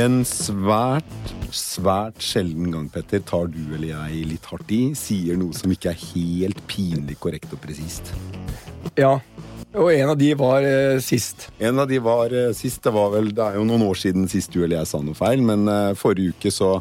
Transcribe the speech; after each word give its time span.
En 0.00 0.22
svært, 0.24 1.32
svært 1.52 2.22
sjelden 2.24 2.70
gang, 2.72 2.86
Petter, 2.92 3.20
tar 3.26 3.50
du 3.52 3.58
eller 3.74 3.90
jeg 3.90 4.20
litt 4.30 4.46
hardt 4.48 4.70
i, 4.72 4.94
sier 4.96 5.36
noe 5.36 5.52
som 5.56 5.72
ikke 5.74 5.90
er 5.90 6.04
helt 6.14 6.62
pinlig 6.70 7.18
korrekt 7.20 7.52
og 7.52 7.60
presist. 7.60 8.08
Ja. 8.96 9.18
Og 9.76 9.90
en 9.92 10.12
av 10.14 10.16
de 10.18 10.30
var 10.38 10.64
eh, 10.66 10.96
sist. 11.04 11.50
En 11.60 11.82
av 11.82 11.90
de 11.90 12.00
var 12.02 12.32
eh, 12.32 12.48
sist. 12.56 12.80
Det 12.86 12.94
var 12.94 13.12
vel, 13.12 13.28
det 13.36 13.44
er 13.44 13.58
jo 13.60 13.66
noen 13.68 13.84
år 13.90 14.00
siden 14.00 14.24
sist 14.30 14.54
du 14.54 14.62
eller 14.62 14.80
jeg 14.80 14.90
sa 14.90 15.02
noe 15.04 15.18
feil, 15.18 15.44
men 15.46 15.68
eh, 15.68 15.92
forrige 15.98 16.32
uke 16.38 16.54
så 16.54 16.72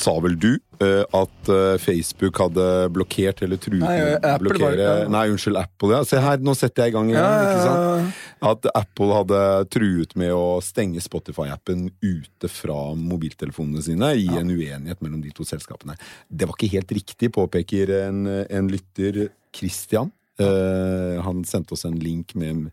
sa 0.00 0.14
vel 0.24 0.36
du 0.40 0.50
eh, 0.82 1.02
at 1.04 1.50
eh, 1.52 1.76
Facebook 1.82 2.40
hadde 2.40 2.66
blokkert 2.94 3.42
eller 3.44 3.60
truet 3.60 3.84
Nei, 3.84 3.96
Apple 4.16 4.38
blokkere 4.46 4.86
ja. 4.86 4.94
Nei, 5.12 5.24
unnskyld, 5.32 5.58
Apple. 5.60 5.92
Ja. 5.94 6.02
Se 6.08 6.20
her, 6.24 6.40
nå 6.44 6.54
setter 6.58 6.86
jeg 6.86 6.94
i 6.94 6.96
gang 6.96 7.10
igjen. 7.12 7.22
Ja, 7.22 7.40
ikke 7.46 7.64
sant? 7.66 8.20
At 8.50 8.70
Apple 8.72 9.10
hadde 9.18 9.40
truet 9.72 10.14
med 10.20 10.32
å 10.32 10.60
stenge 10.64 11.02
Spotify-appen 11.04 11.90
ute 12.00 12.50
fra 12.52 12.78
mobiltelefonene 12.96 13.84
sine 13.84 14.14
i 14.16 14.28
en 14.40 14.48
uenighet 14.48 15.02
mellom 15.04 15.20
de 15.24 15.34
to 15.36 15.44
selskapene. 15.48 15.98
Det 16.28 16.48
var 16.48 16.56
ikke 16.56 16.74
helt 16.78 16.96
riktig, 16.96 17.32
påpeker 17.36 17.92
en, 18.06 18.24
en 18.48 18.72
lytter, 18.72 19.28
Christian. 19.56 20.12
Uh, 20.40 21.20
han 21.20 21.42
sendte 21.44 21.74
oss 21.76 21.84
en 21.84 21.98
link 22.00 22.32
med 22.38 22.70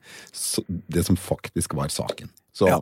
det 0.88 1.04
som 1.04 1.18
faktisk 1.20 1.76
var 1.76 1.92
saken. 1.92 2.32
Så 2.56 2.70
Ja. 2.72 2.82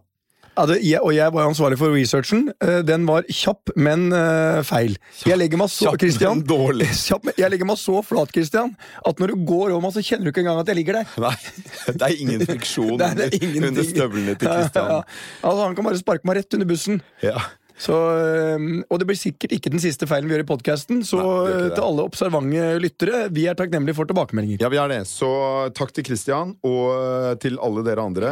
Ja, 0.56 0.64
det, 0.70 0.78
jeg, 0.88 1.02
og 1.04 1.12
jeg 1.16 1.34
var 1.36 1.50
ansvarlig 1.50 1.78
for 1.82 1.92
researchen. 1.92 2.46
Eh, 2.64 2.78
Den 2.88 3.04
var 3.10 3.26
kjapp, 3.28 3.74
men 3.76 4.06
eh, 4.16 4.62
feil. 4.64 4.94
Jeg 5.28 5.38
legger 5.42 5.60
meg 5.60 5.68
så, 5.74 5.92
Christian. 6.00 6.44
Kjapp, 7.06 7.28
jeg 7.38 7.52
legger 7.52 7.68
meg 7.68 7.78
så 7.82 8.00
flat, 8.08 8.32
Christian, 8.36 8.72
at 9.06 9.20
når 9.20 9.34
du 9.36 9.44
går 9.50 9.74
over 9.76 9.84
meg, 9.84 9.92
så 9.98 10.04
kjenner 10.06 10.30
du 10.30 10.32
ikke 10.32 10.46
engang 10.46 10.62
at 10.64 10.72
jeg 10.72 10.80
ligger 10.80 11.02
der. 11.02 11.12
Nei, 11.26 11.36
det 12.00 12.08
er 12.08 12.16
ingen 12.24 12.46
friksjon 12.48 12.96
Det 13.02 13.12
er- 13.12 13.20
det 13.20 13.28
er 13.34 13.46
under, 13.52 13.70
under 13.74 13.88
støvlene 13.92 14.38
til 14.40 14.48
Ja, 14.50 14.56
Christian. 14.64 14.90
ja. 14.96 15.04
Altså, 15.44 15.62
han 15.68 15.76
kan 15.78 15.88
bare 15.92 16.00
sparke 16.02 16.28
meg 16.32 16.40
rett 16.42 16.58
under 16.58 16.72
bussen. 16.72 17.02
Ja. 17.26 17.36
Så, 17.76 17.92
eh, 18.16 18.68
og 18.88 19.02
det 19.02 19.10
blir 19.10 19.18
sikkert 19.20 19.52
ikke 19.52 19.68
den 19.74 19.82
siste 19.84 20.08
feilen 20.08 20.30
vi 20.32 20.38
gjør 20.38 20.46
i 20.46 20.48
podkasten, 20.48 21.02
så 21.04 21.20
Nei, 21.20 21.66
til 21.76 21.84
alle 21.84 22.06
observante 22.08 22.70
lyttere, 22.80 23.26
vi 23.36 23.50
er 23.52 23.58
takknemlige 23.60 23.98
for 23.98 24.08
tilbakemeldinger. 24.08 24.62
ja, 24.64 24.70
vi 24.72 24.80
er 24.80 24.94
det. 24.94 25.02
Så 25.12 25.28
takk 25.76 25.92
til 25.98 26.08
Christian, 26.08 26.56
og 26.64 27.36
til 27.44 27.60
alle 27.60 27.84
dere 27.84 28.06
andre. 28.08 28.32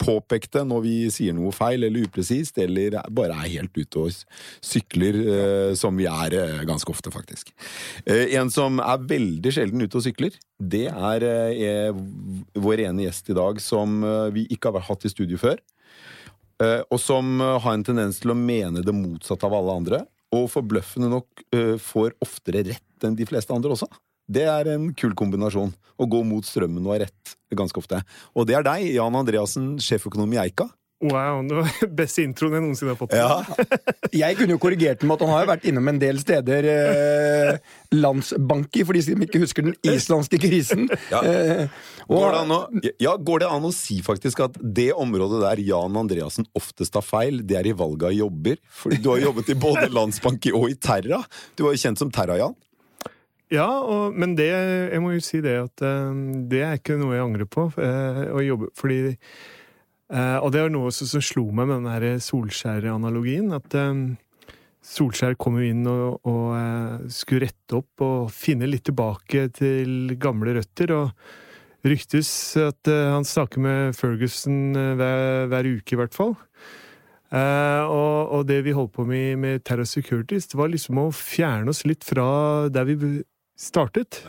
Påpek 0.00 0.48
det 0.52 0.62
når 0.68 0.82
vi 0.84 0.94
sier 1.12 1.34
noe 1.36 1.52
feil 1.54 1.86
eller 1.86 2.06
upresist, 2.06 2.58
eller 2.60 2.98
bare 3.12 3.36
er 3.36 3.54
helt 3.56 3.76
ute 3.76 4.04
og 4.04 4.14
sykler, 4.64 5.18
eh, 5.20 5.72
som 5.78 5.96
vi 5.98 6.08
er 6.10 6.36
eh, 6.36 6.60
ganske 6.68 6.92
ofte, 6.92 7.12
faktisk. 7.14 7.52
Eh, 8.04 8.36
en 8.40 8.52
som 8.52 8.80
er 8.84 9.06
veldig 9.10 9.54
sjelden 9.54 9.84
ute 9.84 10.00
og 10.00 10.04
sykler, 10.06 10.36
det 10.60 10.86
er 10.90 11.26
eh, 11.26 12.02
vår 12.60 12.84
ene 12.88 13.06
gjest 13.06 13.32
i 13.32 13.38
dag, 13.38 13.60
som 13.64 14.00
eh, 14.04 14.28
vi 14.36 14.46
ikke 14.52 14.72
har 14.74 14.86
hatt 14.90 15.08
i 15.08 15.12
studio 15.12 15.40
før. 15.40 15.60
Eh, 16.60 16.80
og 16.90 17.00
som 17.00 17.40
har 17.40 17.72
en 17.72 17.86
tendens 17.86 18.20
til 18.20 18.34
å 18.34 18.38
mene 18.38 18.84
det 18.84 18.94
motsatte 18.96 19.48
av 19.48 19.56
alle 19.56 19.78
andre. 19.82 20.04
Og 20.36 20.46
forbløffende 20.46 21.08
nok 21.10 21.40
får 21.82 22.12
oftere 22.22 22.60
rett 22.68 23.02
enn 23.02 23.16
de 23.18 23.26
fleste 23.26 23.50
andre 23.50 23.72
også. 23.74 23.88
Det 24.30 24.46
er 24.46 24.74
en 24.76 24.90
kul 24.94 25.14
kombinasjon. 25.18 25.72
Å 26.00 26.08
gå 26.08 26.20
mot 26.24 26.46
strømmen 26.46 26.84
og 26.86 26.94
ha 26.94 27.02
rett 27.04 27.34
ganske 27.56 27.80
ofte. 27.82 28.00
Og 28.38 28.46
det 28.48 28.56
er 28.56 28.66
deg, 28.66 28.92
Jan 28.94 29.16
Andreassen, 29.18 29.74
sjeføkonom 29.82 30.36
i 30.36 30.44
Eika. 30.46 30.70
Wow, 31.00 31.40
det 31.48 31.56
var 31.56 31.70
beste 32.02 32.22
introen 32.26 32.58
jeg 32.58 32.62
noensinne 32.66 32.92
har 32.92 32.98
fått. 33.00 33.14
Jeg 34.20 34.36
kunne 34.36 34.56
jo 34.56 34.60
korrigert 34.60 35.00
med 35.06 35.14
at 35.14 35.22
han 35.24 35.30
har 35.32 35.44
jo 35.44 35.48
vært 35.48 35.64
innom 35.70 35.88
en 35.88 36.00
del 36.02 36.18
steder 36.20 36.66
eh, 36.68 37.76
landsbanki, 37.94 38.82
for 38.84 38.98
de 38.98 39.02
som 39.06 39.24
ikke 39.24 39.40
husker 39.40 39.64
den 39.64 39.76
islandske 39.86 40.40
krisen. 40.42 40.88
Ja. 41.12 41.22
Eh, 41.24 41.62
og, 42.04 42.18
Går 42.18 42.34
det, 42.34 42.40
an 42.42 42.54
å, 42.56 42.60
ja, 43.00 43.14
går 43.16 43.44
det 43.44 43.50
an 43.54 43.68
å 43.70 43.72
si 43.72 44.00
faktisk 44.04 44.42
at 44.44 44.58
det 44.60 44.90
området 44.92 45.40
der 45.46 45.62
Jan 45.64 45.96
Andreassen 45.96 46.48
oftest 46.58 46.98
har 46.98 47.06
feil, 47.06 47.40
det 47.48 47.60
er 47.62 47.70
i 47.70 47.76
valget 47.76 48.10
av 48.10 48.18
jobber? 48.18 48.60
Fordi 48.82 49.00
du 49.00 49.12
har 49.14 49.24
jobbet 49.24 49.54
i 49.54 49.60
både 49.62 49.86
Landsbanki 49.96 50.52
og 50.58 50.68
i 50.68 50.76
Terra. 50.76 51.22
Du 51.56 51.64
var 51.64 51.78
jo 51.78 51.84
kjent 51.86 52.02
som 52.02 52.12
Terra-Jan. 52.12 52.58
Ja, 53.50 53.66
og, 53.82 54.14
men 54.14 54.36
det 54.38 54.46
Jeg 54.46 55.02
må 55.02 55.10
jo 55.16 55.22
si 55.24 55.40
det 55.42 55.56
at 55.58 55.82
eh, 55.82 56.18
det 56.50 56.62
er 56.62 56.78
ikke 56.78 56.98
noe 57.00 57.16
jeg 57.16 57.26
angrer 57.26 57.50
på. 57.50 57.66
eh, 57.82 58.24
å 58.30 58.42
jobbe, 58.46 58.70
fordi 58.78 58.98
eh, 59.10 60.38
Og 60.38 60.52
det 60.54 60.64
var 60.64 60.70
noe 60.70 60.92
som, 60.94 61.10
som 61.10 61.24
slo 61.24 61.48
meg 61.50 61.70
med 61.70 61.88
den 62.06 62.22
Solskjær-analogien. 62.22 63.50
At 63.56 63.74
Solskjær 64.86 65.34
kom 65.34 65.58
jo 65.58 65.66
inn 65.66 65.82
og, 65.90 66.22
og 66.30 67.10
skulle 67.12 67.48
rette 67.48 67.80
opp 67.82 68.04
og 68.06 68.30
finne 68.32 68.70
litt 68.70 68.86
tilbake 68.88 69.48
til 69.58 70.14
gamle 70.20 70.54
røtter. 70.56 70.94
og 70.94 71.10
ryktes 71.80 72.30
at 72.60 72.88
han 72.92 73.24
snakker 73.24 73.62
med 73.64 73.96
Ferguson 73.96 74.76
hver, 74.76 75.46
hver 75.48 75.68
uke, 75.78 75.94
i 75.94 75.96
hvert 75.96 76.12
fall. 76.12 76.34
Uh, 77.30 77.86
og, 77.86 78.32
og 78.34 78.46
det 78.48 78.56
vi 78.66 78.72
holdt 78.74 78.96
på 78.96 79.04
med 79.06 79.38
med 79.38 79.62
Terra 79.62 79.84
Securities, 79.86 80.48
det 80.50 80.58
var 80.58 80.72
liksom 80.72 80.98
å 80.98 81.12
fjerne 81.14 81.70
oss 81.70 81.84
litt 81.86 82.02
fra 82.02 82.66
der 82.74 82.88
vi 82.88 82.96
startet. 83.60 84.22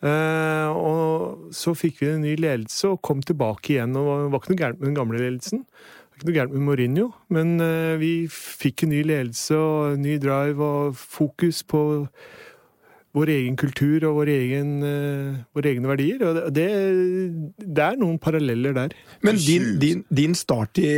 Uh, 0.00 0.68
og 0.72 1.54
så 1.54 1.74
fikk 1.76 2.00
vi 2.00 2.08
en 2.08 2.22
ny 2.24 2.34
ledelse 2.40 2.88
og 2.88 3.02
kom 3.04 3.20
tilbake 3.20 3.74
igjen. 3.74 3.96
og 4.00 4.08
Det 4.08 4.28
var 4.32 4.40
ikke 4.40 4.52
noe 4.54 4.62
gærent 4.62 4.80
med 4.80 4.88
den 4.88 5.00
gamle 5.00 5.20
ledelsen. 5.20 5.64
Det 5.66 6.08
var 6.08 6.20
ikke 6.20 6.30
noe 6.30 6.38
gærent 6.38 6.54
med 6.56 6.66
Mourinho, 6.68 7.08
men 7.36 7.56
uh, 7.60 8.00
vi 8.00 8.12
fikk 8.32 8.86
en 8.86 8.94
ny 8.94 9.02
ledelse 9.04 9.56
og 9.56 9.96
en 9.96 10.06
ny 10.06 10.16
drive 10.22 10.64
og 10.64 10.96
fokus 10.96 11.62
på 11.68 11.82
vår 13.16 13.30
egen 13.34 13.56
kultur 13.58 14.04
og 14.08 14.20
vår 14.20 14.30
egen, 14.36 14.74
eh, 14.86 15.38
våre 15.56 15.72
egne 15.72 15.90
verdier. 15.90 16.22
Og 16.26 16.52
det, 16.54 16.66
det 17.58 17.86
er 17.86 17.98
noen 17.98 18.20
paralleller 18.22 18.76
der. 18.76 18.94
Men 19.26 19.40
din, 19.40 19.72
din, 19.82 20.04
din 20.08 20.36
start 20.38 20.78
i, 20.82 20.90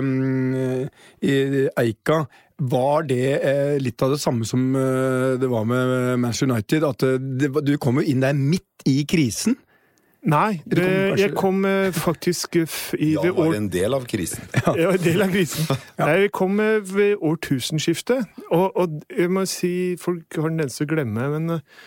eh, 0.00 0.88
i 1.22 1.36
Eika, 1.84 2.24
var 2.58 3.06
det 3.06 3.30
eh, 3.42 3.76
litt 3.82 4.02
av 4.06 4.14
det 4.14 4.20
samme 4.22 4.46
som 4.46 4.68
det 4.74 5.48
var 5.50 5.64
med 5.66 6.20
Manchester 6.22 6.50
United? 6.50 6.86
At 6.86 7.06
det, 7.40 7.50
du 7.66 7.76
kom 7.82 7.98
jo 8.00 8.06
inn 8.10 8.22
der 8.24 8.34
midt 8.38 8.86
i 8.90 9.02
krisen? 9.08 9.58
Nei, 10.24 10.62
det, 10.64 10.84
jeg 11.20 11.34
kom 11.36 11.64
eh, 11.68 11.92
faktisk 11.92 12.56
i 12.56 12.62
det 12.64 12.96
i 12.96 13.10
Jan 13.12 13.26
ved 13.26 13.34
var 13.42 13.56
en 13.58 13.66
del 13.72 13.96
av 13.96 14.06
krisen. 14.08 14.46
Ja, 14.64 14.92
en 14.94 15.02
del 15.02 15.22
av 15.22 15.34
krisen. 15.34 15.68
Nei, 16.00 16.14
vi 16.22 16.30
kom 16.32 16.60
eh, 16.64 16.80
ved 16.80 17.20
årtusenskiftet. 17.20 18.30
Og, 18.48 18.70
og 18.72 19.02
jeg 19.12 19.28
må 19.30 19.44
si, 19.50 19.72
folk 20.00 20.24
har 20.38 20.48
den 20.48 20.56
tendens 20.56 20.80
til 20.80 20.88
å 20.88 20.92
glemme, 20.94 21.28
men 21.36 21.58
eh, 21.58 21.84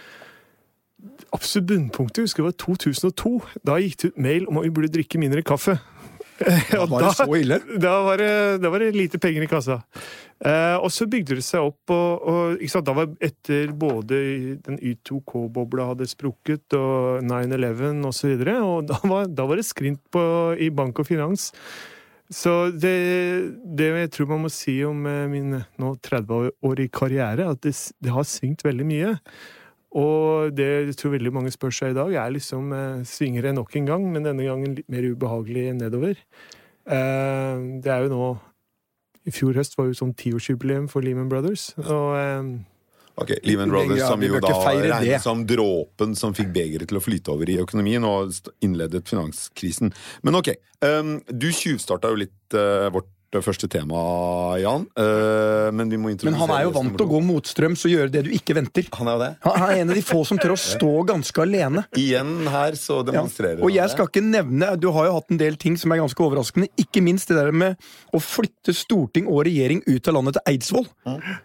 absolutt 1.34 1.72
bunnpunktet 1.72 2.28
husker 2.28 2.44
jeg 2.44 2.52
var 2.52 2.58
2002. 2.62 3.34
Da 3.66 3.80
gikk 3.82 3.98
det 4.04 4.12
ut 4.14 4.22
mail 4.28 4.46
om 4.52 4.62
at 4.62 4.68
vi 4.68 4.74
burde 4.76 4.94
drikke 4.94 5.22
mindre 5.22 5.42
kaffe. 5.46 5.80
Og 6.80 6.88
Var 6.92 7.04
det 7.04 7.12
så 7.18 7.28
ille? 7.38 7.58
Da 7.82 7.98
var 8.06 8.22
det, 8.22 8.32
da 8.62 8.72
var 8.74 8.84
det 8.84 8.94
lite 8.96 9.20
penger 9.22 9.46
i 9.46 9.50
kassa. 9.50 9.82
Eh, 10.38 10.76
og 10.78 10.92
så 10.94 11.08
bygde 11.10 11.40
det 11.40 11.46
seg 11.46 11.66
opp, 11.66 11.82
og, 11.94 12.28
og 12.30 12.62
ikke 12.62 12.76
sant, 12.76 12.86
da 12.86 12.94
var 12.98 13.10
etter 13.26 13.74
både 13.74 14.20
den 14.68 14.78
Y2K-bobla 14.78 15.90
hadde 15.94 16.10
sprukket, 16.10 16.78
og 16.78 17.26
9-11 17.26 18.06
og 18.06 18.14
så 18.14 18.30
videre, 18.30 18.60
og 18.62 18.86
da 18.92 19.02
var, 19.02 19.30
da 19.34 19.48
var 19.50 19.58
det 19.58 19.66
skrint 19.66 20.04
på, 20.14 20.24
i 20.62 20.70
bank 20.70 21.02
og 21.02 21.10
finans. 21.10 21.50
Så 22.34 22.70
det, 22.76 22.96
det 23.78 23.88
jeg 23.96 24.12
tror 24.14 24.34
man 24.34 24.44
må 24.46 24.52
si 24.52 24.76
om 24.86 25.06
eh, 25.08 25.26
min 25.32 25.56
nå 25.58 25.94
30-årige 26.06 26.94
karriere, 26.94 27.48
at 27.54 27.64
det, 27.64 27.74
det 28.04 28.14
har 28.14 28.28
svingt 28.28 28.66
veldig 28.68 28.88
mye. 28.88 29.14
Og 29.96 30.52
det 30.58 30.68
jeg 30.68 30.98
tror 31.00 31.14
veldig 31.16 31.32
mange 31.32 31.52
spør 31.54 31.72
seg 31.72 31.94
i 31.94 31.98
dag, 31.98 32.14
er 32.20 32.34
liksom 32.36 32.74
eh, 32.76 33.04
Svinger 33.08 33.48
det 33.48 33.56
nok 33.56 33.76
en 33.80 33.88
gang, 33.88 34.08
men 34.12 34.28
denne 34.28 34.48
gangen 34.48 34.76
litt 34.76 34.90
mer 34.92 35.08
ubehagelig 35.08 35.70
nedover. 35.78 36.20
Eh, 36.88 37.54
det 37.84 37.94
er 37.94 38.06
jo 38.06 38.12
nå 38.12 38.26
I 39.28 39.36
fjor 39.36 39.56
høst 39.60 39.78
var 39.80 39.88
jo 39.88 39.96
sånn 39.96 40.16
tiårsjubileum 40.18 40.90
for 40.92 41.06
Lehman 41.06 41.32
Brothers. 41.32 41.72
Og 41.86 42.18
eh, 42.20 42.58
Ok, 43.18 43.32
Lehman 43.48 43.72
Brothers, 43.74 44.04
som 44.06 44.22
jo 44.22 44.38
da 44.44 44.54
regnes 44.78 45.24
som 45.26 45.40
dråpen 45.50 46.14
som 46.20 46.36
fikk 46.38 46.52
begeret 46.54 46.86
til 46.92 47.00
å 47.00 47.02
flyte 47.02 47.34
over 47.34 47.50
i 47.50 47.56
økonomien 47.64 48.04
og 48.06 48.36
innledet 48.62 49.08
finanskrisen. 49.10 49.90
Men 50.22 50.38
ok, 50.38 50.52
um, 50.86 51.16
du 51.26 51.48
tjuvstarta 51.50 52.12
jo 52.14 52.20
litt 52.22 52.54
uh, 52.54 52.92
vårt 52.94 53.10
første 53.32 53.68
tema, 53.70 53.98
Jan. 54.58 54.86
Eh, 54.98 55.72
men 55.76 55.90
vi 55.92 55.98
må 56.00 56.10
Men 56.24 56.34
han 56.40 56.50
er 56.56 56.64
jo 56.64 56.72
vant 56.72 56.96
til 56.98 57.06
å 57.06 57.10
gå 57.12 57.20
motstrøms 57.28 57.84
og 57.86 57.92
gjøre 57.92 58.12
det 58.12 58.24
du 58.26 58.30
ikke 58.32 58.56
venter. 58.56 58.88
Han 58.96 59.08
er 59.08 59.12
jo 59.18 59.20
det. 59.20 59.30
Han 59.44 59.66
er 59.70 59.82
en 59.82 59.90
av 59.90 59.96
de 59.96 60.02
få 60.02 60.26
som 60.26 60.38
tør 60.40 60.56
å 60.56 60.58
stå 60.58 60.92
ganske 61.12 61.42
alene. 61.44 61.84
Igjen 62.00 62.48
her 62.48 62.72
så 62.80 63.02
Ja. 63.04 63.12
demonstrerer 63.12 63.62
Og 63.62 63.70
jeg 63.76 63.90
skal 63.92 64.08
ikke 64.08 64.24
nevne 64.24 64.80
Du 64.80 64.90
har 64.92 65.06
jo 65.06 65.14
hatt 65.20 65.30
en 65.32 65.38
del 65.38 65.56
ting 65.58 65.76
som 65.78 65.92
er 65.92 65.98
ganske 66.02 66.18
overraskende. 66.24 66.70
Ikke 66.80 67.04
minst 67.04 67.28
det 67.28 67.36
der 67.38 67.52
med 67.52 67.76
å 68.14 68.20
flytte 68.24 68.74
storting 68.74 69.28
og 69.28 69.44
regjering 69.46 69.84
ut 69.86 70.08
av 70.08 70.14
landet 70.16 70.40
til 70.40 70.54
Eidsvoll. 70.54 70.88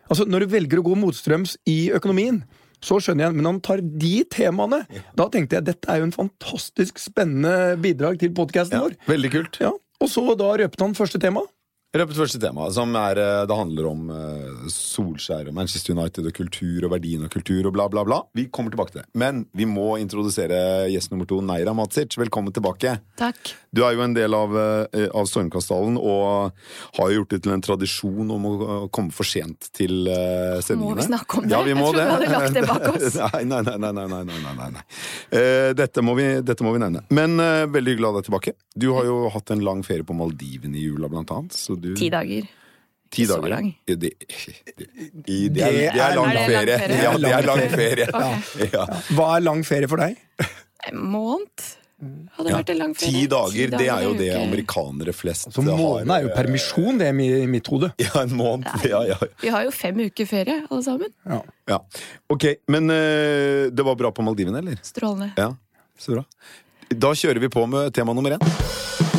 Altså 0.08 0.24
Når 0.26 0.46
du 0.46 0.46
velger 0.54 0.78
å 0.78 0.86
gå 0.86 0.94
motstrøms 0.96 1.56
i 1.66 1.90
økonomien, 1.92 2.44
så 2.82 2.96
skjønner 2.98 3.28
jeg, 3.28 3.34
men 3.38 3.46
han 3.46 3.60
tar 3.62 3.78
de 3.82 4.24
temaene. 4.30 4.80
Da 5.14 5.28
tenkte 5.30 5.54
jeg 5.58 5.64
dette 5.68 5.86
er 5.90 5.98
jo 6.00 6.08
en 6.08 6.14
fantastisk 6.14 6.98
spennende 6.98 7.76
bidrag 7.78 8.18
til 8.18 8.30
podkasten 8.34 8.74
Ja, 8.78 8.86
vår. 8.88 8.96
veldig 9.06 9.30
kult. 9.30 9.58
Ja. 9.62 9.70
Og 10.02 10.08
så 10.10 10.24
da 10.38 10.48
røpte 10.58 10.82
han 10.82 10.94
første 10.98 11.20
tema. 11.22 11.42
Løpet 11.92 12.16
første 12.16 12.38
tema, 12.40 12.70
som 12.72 12.94
er, 12.96 13.18
eh, 13.20 13.42
det 13.44 13.56
handler 13.56 13.86
om 13.90 14.06
uh, 14.08 14.68
Solskjær 14.72 15.50
og 15.50 15.56
Manchester 15.58 15.92
United 15.92 16.24
og 16.24 16.32
kultur 16.32 16.86
og 16.86 16.92
verdien 16.94 17.26
av 17.26 17.28
kultur 17.28 17.66
og 17.68 17.74
bla, 17.74 17.84
bla, 17.92 18.00
bla. 18.08 18.22
Vi 18.32 18.46
kommer 18.48 18.72
tilbake 18.72 18.94
til 18.94 19.02
det. 19.02 19.10
Men 19.12 19.42
vi 19.52 19.66
må 19.68 19.98
introdusere 20.00 20.88
gjest 20.88 21.12
nummer 21.12 21.28
to, 21.28 21.42
Neira 21.44 21.74
Matsic. 21.76 22.16
Velkommen 22.16 22.54
tilbake. 22.56 22.94
Takk. 23.20 23.52
Du 23.76 23.82
er 23.84 23.92
jo 23.92 24.06
en 24.06 24.16
del 24.16 24.32
av, 24.32 24.56
uh, 24.56 25.04
av 25.12 25.28
Stormkastdalen 25.28 25.98
og 26.00 26.56
har 26.96 27.12
jo 27.12 27.18
gjort 27.18 27.36
det 27.36 27.42
til 27.44 27.52
en 27.58 27.66
tradisjon 27.68 28.32
om 28.38 28.48
å 28.48 28.56
komme 28.88 29.12
for 29.12 29.28
sent 29.28 29.68
til 29.76 30.08
sendingene. 30.08 30.94
Må 30.94 30.96
vi 30.96 31.06
snakke 31.10 31.42
om 31.42 31.44
det? 31.44 31.52
Ja, 31.52 31.60
vi 31.68 31.76
må 31.76 31.90
Jeg 31.92 32.08
trodde 32.08 32.08
vi 32.08 32.32
hadde 32.32 32.32
lagt 32.38 32.56
det 32.56 32.64
bak 32.72 32.88
oss. 32.94 33.20
nei, 33.36 33.44
nei, 33.52 33.60
nei. 33.68 33.92
nei, 33.92 34.08
nei, 34.14 34.24
nei, 34.32 34.56
nei, 34.62 34.70
nei. 34.78 34.86
Eh, 35.28 35.74
dette, 35.76 36.00
må 36.00 36.16
vi, 36.16 36.26
dette 36.40 36.64
må 36.64 36.72
vi 36.72 36.80
nevne. 36.86 37.04
Men 37.12 37.36
eh, 37.36 37.68
veldig 37.68 37.98
hyggelig 37.98 38.08
å 38.08 38.14
ha 38.14 38.20
deg 38.22 38.30
tilbake. 38.32 38.56
Du 38.72 38.88
har 38.96 39.04
jo 39.04 39.20
hatt 39.36 39.52
en 39.52 39.60
lang 39.68 39.84
ferie 39.84 40.08
på 40.08 40.16
Maldivene 40.16 40.80
i 40.80 40.88
jula, 40.88 41.12
blant 41.12 41.36
annet. 41.36 41.52
Så 41.52 41.76
du, 41.82 41.92
Ti 41.98 42.08
dager. 42.14 42.48
Ti 43.12 43.26
så 43.28 43.36
lang. 43.44 43.66
Ja, 43.90 43.94
Det, 44.00 44.14
det, 44.16 44.86
i- 45.28 45.48
det, 45.52 45.60
er, 45.66 45.92
det 45.92 46.00
er 46.00 46.14
lang 46.16 46.30
Er 46.32 46.46
ferie. 46.48 46.78
Ja, 47.02 47.10
det 47.20 47.32
er 47.36 47.46
lang 47.50 47.62
ferie. 47.74 48.06
Okay. 48.08 48.68
Ja. 48.72 48.86
Hva 49.18 49.26
er 49.36 49.44
lang 49.44 49.60
ferie 49.68 49.90
for 49.90 50.00
deg? 50.00 50.16
En 50.88 50.96
måned 51.12 51.66
hadde 52.38 52.50
Ja. 52.50 52.56
vært 52.56 52.70
en 52.72 52.78
lang 52.80 52.94
ferie. 52.98 53.12
Ti 53.12 53.26
dager, 53.30 53.74
det 53.76 53.88
er 53.92 54.00
jo 54.06 54.14
det 54.18 54.30
amerikanere 54.34 55.12
flest 55.14 55.52
Så 55.54 55.62
måneden 55.62 56.10
er 56.10 56.24
jo 56.24 56.32
eh, 56.32 56.34
permisjon, 56.34 56.98
det 56.98 57.10
er 57.12 57.20
i 57.20 57.46
mitt 57.52 57.68
hode. 57.70 57.92
Ja, 58.02 58.24
en 58.24 58.32
måned. 58.40 58.66
Ja, 58.88 59.04
ja, 59.12 59.20
Vi 59.44 59.52
har 59.54 59.68
jo 59.68 59.70
fem 59.76 60.00
uker 60.08 60.26
ferie, 60.26 60.62
alle 60.70 60.82
sammen. 60.88 61.12
Ja. 61.28 61.42
ja. 61.76 61.78
Ok, 62.32 62.48
men 62.72 62.88
uh, 62.90 63.68
det 63.70 63.84
var 63.86 63.94
bra 64.00 64.10
på 64.10 64.24
Maldivene, 64.26 64.64
eller? 64.64 64.80
Strålende. 64.82 65.30
Ja, 65.36 65.52
så 66.00 66.16
bra. 66.16 66.24
Da 66.90 67.12
kjører 67.14 67.44
vi 67.44 67.52
på 67.52 67.68
med 67.70 67.92
tema 67.94 68.16
nummer 68.16 68.34
én. 68.40 69.11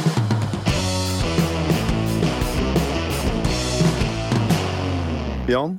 Jan, 5.43 5.73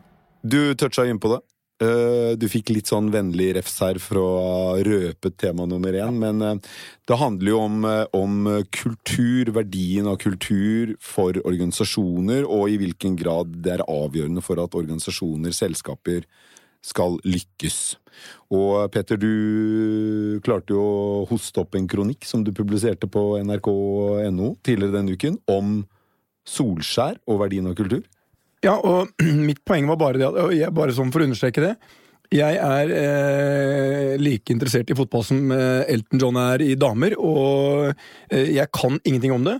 du 0.44 0.74
toucha 0.76 1.06
inn 1.08 1.18
på 1.18 1.30
det. 1.32 1.40
Eh, 1.80 2.36
Du 2.36 2.46
fikk 2.52 2.68
litt 2.74 2.90
sånn 2.90 3.08
vennlig 3.10 3.54
refs 3.56 3.78
her 3.80 3.96
for 4.02 4.20
å 4.20 4.26
ha 4.44 4.82
røpet 4.84 5.38
tema 5.40 5.64
nummer 5.66 5.96
én, 5.96 6.18
men 6.20 6.42
eh, 6.42 6.60
det 7.08 7.18
handler 7.18 7.50
jo 7.50 7.60
om, 7.64 7.84
eh, 7.88 8.04
om 8.12 8.44
kultur, 8.70 9.50
verdien 9.56 10.06
av 10.10 10.18
kultur 10.20 10.94
for 11.00 11.32
organisasjoner, 11.40 12.44
og 12.44 12.68
i 12.68 12.78
hvilken 12.82 13.16
grad 13.16 13.56
det 13.64 13.78
er 13.78 13.86
avgjørende 13.88 14.44
for 14.44 14.60
at 14.62 14.76
organisasjoner, 14.76 15.56
selskaper, 15.56 16.28
skal 16.84 17.16
lykkes. 17.24 17.96
Og 18.52 18.92
Petter, 18.92 19.16
du 19.16 20.40
klarte 20.44 20.76
jo 20.76 20.82
å 20.84 21.26
hoste 21.30 21.62
opp 21.62 21.74
en 21.74 21.88
kronikk 21.88 22.28
som 22.28 22.44
du 22.44 22.52
publiserte 22.52 23.08
på 23.08 23.38
nrk.no 23.40 24.50
tidligere 24.60 24.98
denne 25.00 25.16
uken, 25.16 25.40
om 25.48 25.78
Solskjær 26.44 27.16
og 27.24 27.40
verdien 27.40 27.70
av 27.70 27.78
kultur. 27.78 28.04
Ja, 28.64 28.78
og 28.80 29.12
mitt 29.48 29.60
poeng 29.66 29.88
var 29.90 30.00
bare 30.00 30.20
det 30.20 30.30
at, 30.30 30.40
jeg, 30.56 30.72
bare 30.74 30.94
sånn 30.96 31.12
for 31.12 31.22
å 31.22 31.28
understreke 31.28 31.62
det 31.64 31.74
Jeg 32.34 32.56
er 32.56 32.92
eh, 32.96 34.14
like 34.20 34.54
interessert 34.54 34.90
i 34.90 34.96
fotball 34.96 35.24
som 35.26 35.52
eh, 35.52 35.84
Elton 35.92 36.22
John 36.22 36.40
er 36.40 36.64
i 36.64 36.72
damer, 36.80 37.16
og 37.20 37.92
eh, 38.32 38.54
jeg 38.56 38.70
kan 38.74 38.96
ingenting 39.04 39.34
om 39.34 39.44
det. 39.46 39.58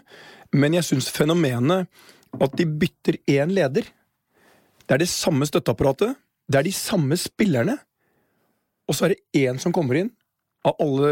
Men 0.56 0.76
jeg 0.78 0.86
syns 0.88 1.10
fenomenet 1.12 1.90
at 2.34 2.56
de 2.58 2.66
bytter 2.66 3.20
én 3.30 3.52
leder 3.54 3.86
Det 3.86 4.96
er 4.96 5.02
det 5.04 5.10
samme 5.12 5.46
støtteapparatet, 5.46 6.16
det 6.48 6.60
er 6.60 6.66
de 6.66 6.74
samme 6.76 7.16
spillerne, 7.20 7.76
og 8.88 8.96
så 8.96 9.06
er 9.06 9.14
det 9.14 9.44
én 9.46 9.60
som 9.60 9.72
kommer 9.72 10.00
inn 10.00 10.10
av 10.64 10.76
alle, 10.80 11.10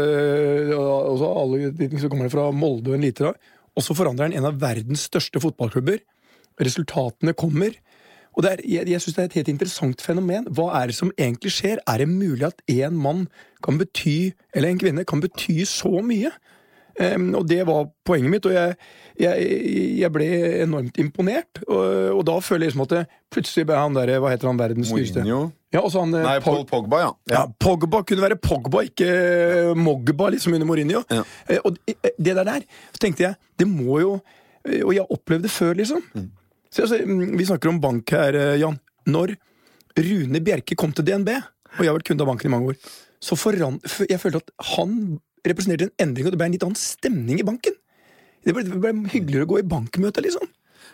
altså 0.73 1.29
alle 1.29 1.71
som 2.01 2.09
kommer 2.09 2.29
fra 2.33 2.49
Molde 2.53 2.91
og 2.91 2.97
en 2.97 3.05
liter 3.05 3.29
av, 3.29 3.37
og 3.73 3.85
så 3.85 3.95
forandrer 3.97 4.29
han 4.29 4.35
en 4.37 4.49
av 4.49 4.59
verdens 4.61 5.07
største 5.09 5.41
fotballklubber. 5.41 6.01
Resultatene 6.61 7.33
kommer. 7.33 7.75
Og 8.33 8.43
det 8.43 8.51
er, 8.51 8.63
jeg, 8.65 8.89
jeg 8.89 9.01
synes 9.01 9.15
det 9.15 9.21
er 9.21 9.29
et 9.29 9.37
helt 9.41 9.51
interessant 9.53 10.01
fenomen. 10.01 10.47
Hva 10.49 10.71
er 10.79 10.89
det 10.89 10.97
som 10.97 11.11
egentlig 11.17 11.53
skjer? 11.53 11.81
Er 11.87 12.01
det 12.01 12.09
mulig 12.09 12.47
at 12.49 12.63
en 12.71 12.97
mann 12.97 13.27
kan 13.65 13.77
bety, 13.77 14.33
eller 14.55 14.73
en 14.73 14.81
kvinne 14.81 15.05
kan 15.05 15.21
bety 15.21 15.61
så 15.69 16.01
mye? 16.05 16.33
Um, 16.93 17.31
og 17.39 17.47
det 17.49 17.63
var 17.65 17.87
poenget 18.05 18.29
mitt, 18.29 18.45
og 18.45 18.53
jeg, 18.53 18.75
jeg, 19.17 19.45
jeg 19.97 20.13
ble 20.13 20.27
enormt 20.61 20.97
imponert. 21.01 21.61
Og, 21.65 22.19
og 22.19 22.21
da 22.29 22.35
føler 22.45 22.67
jeg 22.67 22.73
liksom 22.73 22.83
at 22.85 22.93
det, 22.93 23.03
plutselig 23.33 23.65
ble 23.69 23.79
han 23.81 23.97
der, 23.97 24.11
hva 24.21 24.33
heter 24.33 24.49
han, 24.51 24.61
verdens 24.61 24.91
dyreste? 24.93 25.23
Ja, 25.73 25.81
han, 25.95 26.13
eh, 26.13 26.25
Nei, 26.25 26.35
Paul 26.45 26.61
Pogba, 26.69 26.99
ja. 27.01 27.09
ja, 27.33 27.47
Pogba 27.61 28.03
kunne 28.05 28.21
være 28.27 28.37
Pogba, 28.37 28.83
ikke 28.85 29.09
eh, 29.09 29.71
Mogba, 29.77 30.29
liksom 30.35 30.53
under 30.53 30.69
Mourinho. 30.69 31.01
Ja. 31.09 31.23
Eh, 31.49 31.61
Og 31.65 31.79
det 31.87 32.35
der 32.37 32.45
der, 32.45 32.65
så 32.93 33.01
tenkte 33.01 33.25
jeg, 33.25 33.41
det 33.57 33.69
må 33.69 33.99
jo 34.01 34.15
Og 34.85 34.93
jeg 34.95 35.03
opplevde 35.11 35.43
det 35.43 35.51
før, 35.51 35.73
liksom. 35.75 35.99
Så 36.73 36.85
altså, 36.87 36.99
mm, 37.05 37.37
Vi 37.37 37.45
snakker 37.45 37.69
om 37.69 37.81
bank 37.81 38.09
her, 38.15 38.33
eh, 38.33 38.57
Jan. 38.61 38.79
Når 39.05 39.35
Rune 39.99 40.41
Bjerke 40.41 40.77
kom 40.79 40.93
til 40.95 41.05
DNB, 41.05 41.29
og 41.37 41.83
jeg 41.83 41.91
har 41.91 41.99
vært 41.99 42.09
kunde 42.09 42.25
av 42.25 42.31
banken 42.31 42.49
i 42.49 42.53
mange 42.53 42.73
år, 42.73 42.79
så 43.23 43.37
foran, 43.39 43.79
jeg 44.09 44.19
følte 44.19 44.41
at 44.41 44.51
han 44.73 44.97
representerte 45.45 45.91
en 45.91 46.07
endring, 46.07 46.27
og 46.27 46.33
det 46.33 46.39
ble 46.39 46.49
en 46.49 46.55
litt 46.55 46.65
annen 46.65 46.79
stemning 46.79 47.39
i 47.39 47.45
banken. 47.45 47.75
Det 48.43 48.55
ble, 48.55 48.65
det 48.67 48.79
ble 48.79 48.91
hyggeligere 49.13 49.47
å 49.47 49.51
gå 49.53 49.61
i 49.61 49.67
bankmøte, 49.67 50.23
liksom. 50.25 50.49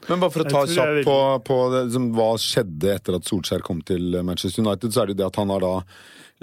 Men 0.08 0.22
bare 0.22 0.34
for 0.34 0.46
å 0.46 0.52
ta 0.52 0.62
kjapt 0.70 1.08
på, 1.08 1.18
på 1.48 1.58
det, 1.74 1.84
liksom, 1.90 2.08
hva 2.18 2.30
skjedde 2.40 2.94
etter 2.94 3.18
at 3.18 3.28
Solskjær 3.28 3.64
kom 3.66 3.82
til 3.86 4.20
Manchester 4.26 4.64
United, 4.66 4.94
så 4.94 5.04
er 5.04 5.12
det 5.12 5.20
det 5.20 5.28
at 5.28 5.40
han 5.42 5.52
har 5.54 5.64
da 5.64 5.74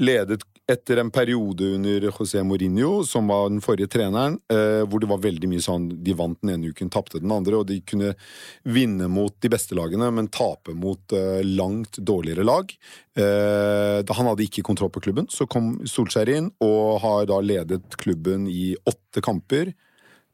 ledet 0.02 0.42
etter 0.66 0.98
en 0.98 1.10
periode 1.14 1.64
under 1.76 2.08
José 2.10 2.42
Mourinho, 2.42 3.04
som 3.06 3.28
var 3.30 3.48
den 3.48 3.62
forrige 3.62 3.86
treneren, 3.92 4.40
eh, 4.50 4.82
hvor 4.82 5.02
det 5.02 5.08
var 5.10 5.22
veldig 5.22 5.50
mye 5.50 5.62
sånn 5.62 5.86
De 6.02 6.14
vant 6.18 6.38
den 6.42 6.56
ene 6.56 6.72
uken, 6.74 6.90
tapte 6.90 7.20
den 7.22 7.30
andre, 7.30 7.60
og 7.60 7.68
de 7.68 7.78
kunne 7.86 8.14
vinne 8.66 9.06
mot 9.10 9.34
de 9.42 9.50
beste 9.52 9.78
lagene, 9.78 10.10
men 10.10 10.30
tape 10.32 10.74
mot 10.74 11.14
eh, 11.14 11.40
langt 11.46 12.00
dårligere 12.02 12.46
lag. 12.46 12.74
Eh, 13.14 14.02
da 14.02 14.18
han 14.18 14.30
hadde 14.32 14.46
ikke 14.48 14.66
kontroll 14.66 14.90
på 14.90 15.04
klubben, 15.06 15.30
så 15.30 15.46
kom 15.46 15.76
Solskjær 15.86 16.34
inn 16.34 16.50
og 16.64 16.98
har 17.04 17.30
da 17.30 17.40
ledet 17.44 17.98
klubben 18.02 18.50
i 18.50 18.74
åtte 18.90 19.22
kamper, 19.22 19.70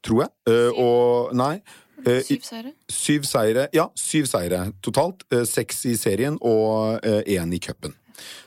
tror 0.03 0.25
jeg. 0.25 0.37
Eh, 0.49 0.71
og 0.73 1.37
Nei. 1.37 1.59
Syv 2.03 2.41
seire. 2.43 2.73
Syv 2.91 3.27
seire, 3.29 3.69
ja, 3.77 3.85
syv 3.95 4.27
seire 4.27 4.65
totalt. 4.83 5.23
Seks 5.47 5.85
i 5.87 5.93
serien 5.95 6.35
og 6.43 6.99
én 7.05 7.55
i 7.55 7.61
cupen. 7.63 7.95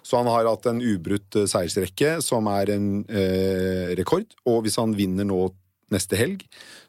Så 0.05 0.19
han 0.19 0.29
har 0.31 0.47
hatt 0.49 0.67
en 0.69 0.81
ubrutt 0.83 1.37
eh, 1.39 1.49
seiersrekke, 1.49 2.17
som 2.25 2.49
er 2.51 2.73
en 2.75 2.89
eh, 3.09 3.93
rekord. 3.99 4.27
Og 4.49 4.65
hvis 4.65 4.79
han 4.81 4.95
vinner 4.97 5.27
nå 5.27 5.47
neste 5.93 6.17
helg, 6.17 6.41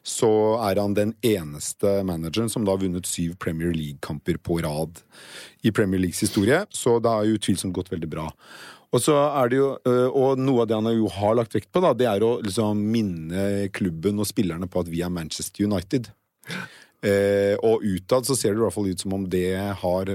så 0.05 0.29
er 0.65 0.79
han 0.81 0.95
den 0.97 1.13
eneste 1.25 1.99
manageren 2.07 2.49
som 2.49 2.65
da 2.65 2.73
har 2.73 2.81
vunnet 2.81 3.09
syv 3.09 3.35
Premier 3.41 3.75
League-kamper 3.75 4.39
på 4.41 4.57
rad 4.65 5.03
i 5.61 5.71
Premier 5.71 6.01
Leagues 6.01 6.23
historie. 6.25 6.63
Så 6.73 6.97
det 7.03 7.13
har 7.13 7.27
jo 7.27 7.37
utvilsomt 7.37 7.75
gått 7.77 7.93
veldig 7.93 8.09
bra. 8.09 8.25
Og 8.95 9.03
så 9.03 9.17
er 9.19 9.51
det 9.51 9.59
jo, 9.59 9.69
øh, 9.89 10.07
og 10.15 10.39
noe 10.39 10.63
av 10.63 10.69
det 10.69 10.77
han 10.79 10.89
jo 10.95 11.09
har 11.11 11.35
lagt 11.37 11.55
vekt 11.57 11.69
på, 11.75 11.83
da, 11.83 11.91
det 11.97 12.07
er 12.07 12.23
å 12.23 12.37
liksom 12.43 12.79
minne 12.93 13.67
klubben 13.75 14.21
og 14.23 14.29
spillerne 14.29 14.69
på 14.71 14.81
at 14.81 14.91
vi 14.91 15.03
er 15.03 15.13
Manchester 15.13 15.67
United. 15.67 16.07
Eh, 17.05 17.53
og 17.61 17.83
utad 17.85 18.25
så 18.25 18.35
ser 18.37 18.55
det 18.55 18.61
i 18.61 18.63
hvert 18.63 18.73
fall 18.73 18.89
ut 18.89 19.03
som 19.03 19.13
om 19.19 19.27
det 19.29 19.51
har 19.83 20.13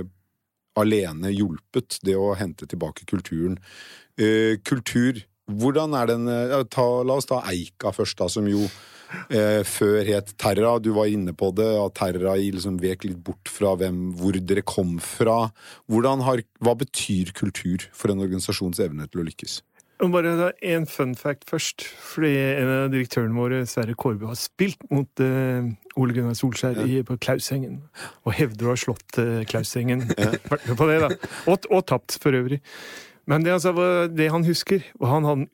alene 0.79 1.33
hjulpet 1.33 1.99
det 2.07 2.17
å 2.17 2.33
hente 2.38 2.69
tilbake 2.69 3.07
kulturen. 3.09 3.59
Eh, 4.21 4.59
kultur 4.64 5.23
Hvordan 5.50 5.95
er 5.99 6.09
den 6.11 6.29
eh, 6.31 6.52
ja, 6.52 6.62
ta, 6.71 6.87
La 7.07 7.19
oss 7.19 7.29
ta 7.29 7.43
Eika 7.50 7.93
først, 7.95 8.19
da, 8.21 8.29
som 8.31 8.47
jo 8.49 8.62
eh, 9.29 9.61
før 9.67 10.07
het 10.07 10.33
Terra. 10.41 10.76
Du 10.83 10.93
var 10.97 11.11
inne 11.11 11.35
på 11.37 11.50
det, 11.57 11.69
at 11.81 11.97
Terra 11.99 12.37
liksom 12.38 12.79
vek 12.83 13.09
litt 13.09 13.21
bort 13.26 13.50
fra 13.50 13.75
hvem, 13.79 14.12
hvor 14.19 14.38
dere 14.38 14.64
kom 14.67 14.97
fra. 15.02 15.50
Har, 15.91 16.45
hva 16.62 16.76
betyr 16.79 17.35
kultur 17.37 17.88
for 17.91 18.14
en 18.14 18.23
organisasjons 18.23 18.81
evne 18.85 19.09
til 19.11 19.25
å 19.25 19.29
lykkes? 19.29 19.61
Og 20.02 20.11
bare 20.11 20.32
da 20.35 20.49
en 20.66 20.87
fun 20.90 21.12
fact 21.18 21.47
først. 21.50 21.85
Fordi 21.87 22.32
en 22.35 22.71
av 22.73 22.88
direktørene 22.90 23.38
våre, 23.38 23.61
Sverre 23.71 23.94
Kårbø, 23.94 24.26
har 24.32 24.38
spilt 24.40 24.82
mot 24.90 25.23
uh, 25.23 25.68
Ole 26.00 26.16
Gunnar 26.16 26.35
Solskjær 26.38 26.80
i, 26.82 27.02
på 27.06 27.18
Klausengen. 27.23 27.78
Og 28.26 28.35
hevder 28.35 28.66
å 28.66 28.75
ha 28.75 28.80
slått 28.82 29.21
uh, 29.23 29.44
Klausengen. 29.49 30.09
Vært 30.50 30.66
med 30.66 30.78
på 30.80 30.88
det, 30.90 30.99
da. 31.04 31.12
Og, 31.47 31.68
og 31.71 31.87
tapt, 31.92 32.18
for 32.23 32.35
øvrig. 32.35 32.59
Men 33.30 33.47
det, 33.47 33.54
altså, 33.54 33.73
det 34.11 34.32
han 34.35 34.42
husker 34.42 34.82
og 34.99 35.06
Han, 35.06 35.28
han, 35.28 35.47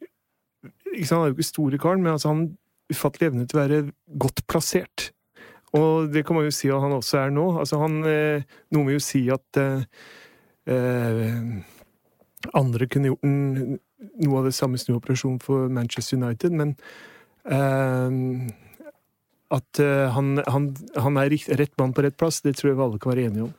ikke 0.95 1.12
han 1.12 1.26
er 1.26 1.28
jo 1.28 1.37
ikke 1.37 1.50
store 1.50 1.81
karen, 1.83 2.02
men 2.02 2.14
altså, 2.17 2.33
han 2.33 2.47
ufattelig 2.88 3.28
evne 3.28 3.45
til 3.45 3.59
å 3.59 3.62
være 3.67 3.81
godt 4.25 4.47
plassert. 4.49 5.11
Og 5.76 6.09
det 6.12 6.25
kan 6.25 6.38
man 6.38 6.47
jo 6.47 6.55
si 6.55 6.71
at 6.73 6.81
han 6.81 6.95
også 6.97 7.19
er 7.21 7.35
nå. 7.35 7.45
Altså, 7.61 7.81
han, 7.83 8.00
eh, 8.09 8.47
Noe 8.73 8.87
med 8.87 8.97
å 8.97 9.05
si 9.05 9.26
at 9.33 9.61
eh, 9.61 9.85
eh, 10.73 11.61
andre 12.57 12.88
kunne 12.88 13.12
gjort 13.12 13.28
en, 13.28 13.76
noe 13.99 14.40
av 14.40 14.49
det 14.49 14.57
samme 14.57 14.78
snuoperasjonen 14.81 15.40
for 15.43 15.71
Manchester 15.73 16.19
United, 16.21 16.55
men 16.55 16.75
eh, 17.45 18.50
at 19.55 19.81
eh, 19.81 20.05
han, 20.14 20.37
han, 20.47 20.69
han 20.97 21.19
er 21.21 21.33
rikt, 21.33 21.50
rett 21.59 21.75
mann 21.81 21.95
på 21.97 22.05
rett 22.05 22.19
plass, 22.21 22.43
det 22.45 22.59
tror 22.59 22.73
jeg 22.73 22.78
vi 22.78 22.87
alle 22.87 23.02
kan 23.02 23.14
være 23.14 23.26
enige 23.31 23.49
om. 23.49 23.57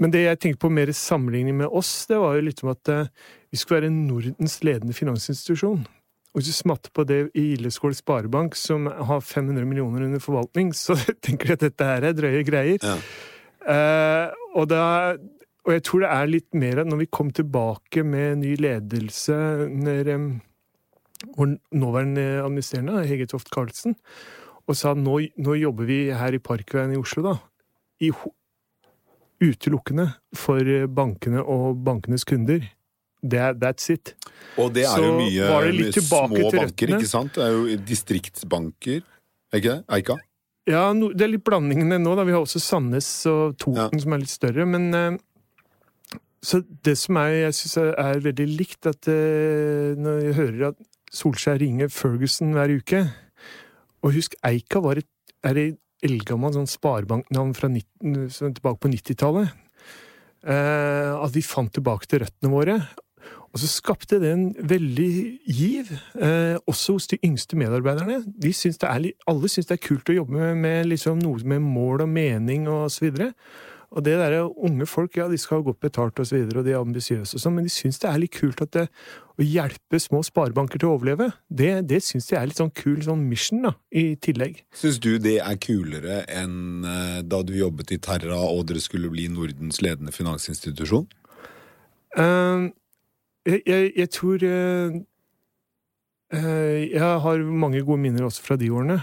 Men 0.00 0.12
det 0.14 0.24
jeg 0.24 0.40
tenkte 0.40 0.64
på 0.64 0.72
mer 0.72 0.88
i 0.88 0.96
sammenligning 0.96 1.58
med 1.58 1.68
oss, 1.76 2.06
det 2.08 2.18
var 2.20 2.38
jo 2.38 2.44
litt 2.46 2.62
om 2.64 2.72
at 2.72 2.92
eh, 2.92 3.08
vi 3.52 3.60
skulle 3.60 3.82
være 3.82 3.92
Nordens 3.92 4.60
ledende 4.64 4.96
finansinstitusjon. 4.96 5.82
Og 6.30 6.38
hvis 6.38 6.52
du 6.52 6.56
smatter 6.56 6.92
på 6.94 7.04
det 7.04 7.24
i 7.34 7.50
Gildeskål 7.50 7.96
Sparebank, 7.98 8.54
som 8.56 8.86
har 8.86 9.20
500 9.20 9.66
millioner 9.66 10.06
under 10.06 10.22
forvaltning, 10.22 10.72
så 10.84 10.96
tenker 11.20 11.50
de 11.52 11.58
at 11.58 11.66
dette 11.66 11.90
her 11.90 12.08
er 12.08 12.16
drøye 12.16 12.46
greier. 12.46 12.80
Ja. 12.80 12.96
Uh, 13.60 14.46
og, 14.56 14.70
da, 14.70 14.84
og 15.66 15.72
jeg 15.74 15.82
tror 15.86 16.04
det 16.04 16.10
er 16.16 16.30
litt 16.30 16.54
mer 16.56 16.80
at 16.82 16.88
når 16.90 17.02
vi 17.02 17.08
kom 17.12 17.30
tilbake 17.36 18.04
med 18.06 18.40
ny 18.42 18.54
ledelse 18.60 19.36
under 19.66 20.10
vår 21.36 21.56
nåværende 21.76 22.26
administrerende, 22.46 23.02
Hege 23.08 23.26
Toft 23.28 23.50
Karlsen, 23.52 23.96
og 24.66 24.76
sa 24.78 24.94
nå, 24.96 25.18
nå 25.36 25.56
jobber 25.60 25.88
vi 25.88 25.98
her 26.16 26.36
i 26.36 26.40
Parkveien 26.40 26.94
i 26.94 27.00
Oslo, 27.00 27.24
da, 27.26 27.34
i, 28.00 28.12
utelukkende 29.40 30.06
for 30.36 30.64
bankene 30.92 31.42
og 31.44 31.80
bankenes 31.84 32.24
kunder. 32.28 32.64
Det 33.20 33.36
er, 33.40 33.56
that's 33.60 33.90
it. 33.92 34.14
Og 34.56 34.72
det 34.72 34.86
er 34.88 34.96
Så 34.96 35.04
jo 35.04 35.16
mye 35.18 35.92
små 35.92 36.22
banker, 36.56 36.94
ikke 36.96 37.08
sant? 37.08 37.34
Det 37.36 37.44
er 37.44 37.52
jo 37.52 37.78
distriktsbanker. 37.88 39.02
Er 39.52 39.60
ikke 39.60 39.74
det? 39.74 39.84
Eika? 39.92 40.16
Ja, 40.70 40.86
no, 40.96 41.10
det 41.12 41.26
er 41.26 41.32
litt 41.34 41.44
blandingene 41.44 41.98
nå. 42.00 42.14
da. 42.16 42.24
Vi 42.24 42.32
har 42.32 42.44
også 42.44 42.60
Sandnes 42.62 43.08
og 43.28 43.58
Toten 43.60 43.98
Ja. 43.98 44.02
som 44.04 44.14
er 44.16 44.22
litt 44.22 44.32
større. 44.32 44.64
Men 44.68 44.88
eh, 44.94 45.18
Så 46.40 46.62
det 46.84 46.96
som 46.96 47.18
er, 47.20 47.34
jeg 47.44 47.56
syns 47.58 47.76
er, 47.82 48.22
veldig 48.24 48.46
likt, 48.48 48.86
at 48.88 49.08
eh, 49.12 49.92
når 50.00 50.22
jeg 50.24 50.38
hører 50.38 50.66
at 50.70 50.78
Solskjær 51.12 51.58
ringer 51.60 51.90
Ferguson 51.90 52.54
hver 52.54 52.70
uke 52.70 53.00
Og 54.06 54.14
husk, 54.14 54.36
Eika 54.46 54.78
var 54.80 55.00
et, 55.02 55.10
er 55.44 55.58
et 55.58 56.06
eldgammelt 56.06 56.56
sånn 56.56 56.70
sparebanknavn 56.70 57.52
fra 57.58 57.68
19, 57.68 58.30
som 58.32 58.48
er 58.48 58.54
tilbake 58.56 58.80
på 58.80 58.88
90-tallet. 58.88 59.50
Eh, 60.48 61.10
at 61.12 61.34
vi 61.34 61.42
fant 61.44 61.68
tilbake 61.76 62.08
til 62.08 62.22
røttene 62.22 62.52
våre. 62.54 62.78
Og 63.50 63.60
så 63.60 63.68
skapte 63.68 64.20
det 64.22 64.30
en 64.32 64.46
veldig 64.56 65.10
giv, 65.44 65.90
eh, 66.22 66.56
også 66.70 66.94
hos 66.96 67.10
de 67.10 67.18
yngste 67.26 67.58
medarbeiderne. 67.58 68.22
De 68.24 68.52
syns 68.54 68.78
er, 68.80 69.10
alle 69.28 69.50
syns 69.50 69.68
det 69.68 69.76
er 69.76 69.86
kult 69.88 70.08
å 70.08 70.16
jobbe 70.20 70.38
med, 70.38 70.56
med 70.62 70.88
liksom 70.92 71.18
noe 71.20 71.42
med 71.44 71.60
mål 71.60 72.06
og 72.06 72.08
mening 72.08 72.68
og 72.70 72.88
så 72.94 73.08
videre. 73.08 73.32
Og 73.90 74.04
det 74.06 74.12
der 74.20 74.36
unge 74.46 74.86
folk, 74.86 75.16
ja, 75.18 75.26
de 75.26 75.38
skal 75.40 75.58
ha 75.58 75.64
godt 75.66 75.80
betalt 75.82 76.20
og 76.22 76.26
så 76.28 76.36
videre, 76.36 76.60
og 76.60 76.66
de 76.66 76.74
er 76.76 76.78
ambisiøse 76.78 77.34
og 77.34 77.42
sånn, 77.42 77.56
men 77.56 77.66
de 77.66 77.72
syns 77.74 77.98
det 77.98 78.06
er 78.06 78.20
litt 78.22 78.36
kult 78.36 78.62
at 78.62 78.70
det, 78.76 78.84
å 79.40 79.46
hjelpe 79.46 79.98
små 79.98 80.20
sparebanker 80.26 80.78
til 80.78 80.90
å 80.90 80.94
overleve, 80.94 81.30
det, 81.48 81.72
det 81.90 81.98
syns 82.06 82.28
de 82.30 82.36
er 82.38 82.46
litt 82.46 82.60
sånn 82.60 82.70
kul 82.76 83.00
sånn 83.02 83.24
mission, 83.26 83.64
da, 83.66 83.74
i 83.90 84.14
tillegg. 84.22 84.62
Syns 84.78 85.00
du 85.02 85.16
det 85.22 85.40
er 85.42 85.58
kulere 85.58 86.22
enn 86.30 86.86
eh, 86.86 87.20
da 87.26 87.42
du 87.42 87.54
jobbet 87.56 87.90
i 87.96 87.98
Terra 88.04 88.38
og 88.46 88.68
dere 88.70 88.82
skulle 88.84 89.10
bli 89.10 89.26
Nordens 89.32 89.82
ledende 89.82 90.14
finansinstitusjon? 90.14 91.08
Uh, 92.18 92.70
jeg, 93.46 93.62
jeg, 93.66 93.92
jeg 93.96 94.10
tror 94.10 94.42
uh, 94.42 94.96
uh, 96.34 96.78
Jeg 96.82 97.20
har 97.24 97.44
mange 97.46 97.82
gode 97.86 98.02
minner 98.02 98.26
også 98.26 98.42
fra 98.42 98.56
de 98.58 98.70
årene, 98.74 98.98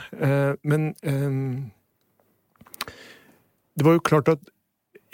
men 0.67 0.89
eh, 1.07 1.37
Det 3.79 3.85
var 3.87 3.95
jo 3.95 4.03
klart 4.03 4.31
at 4.35 4.43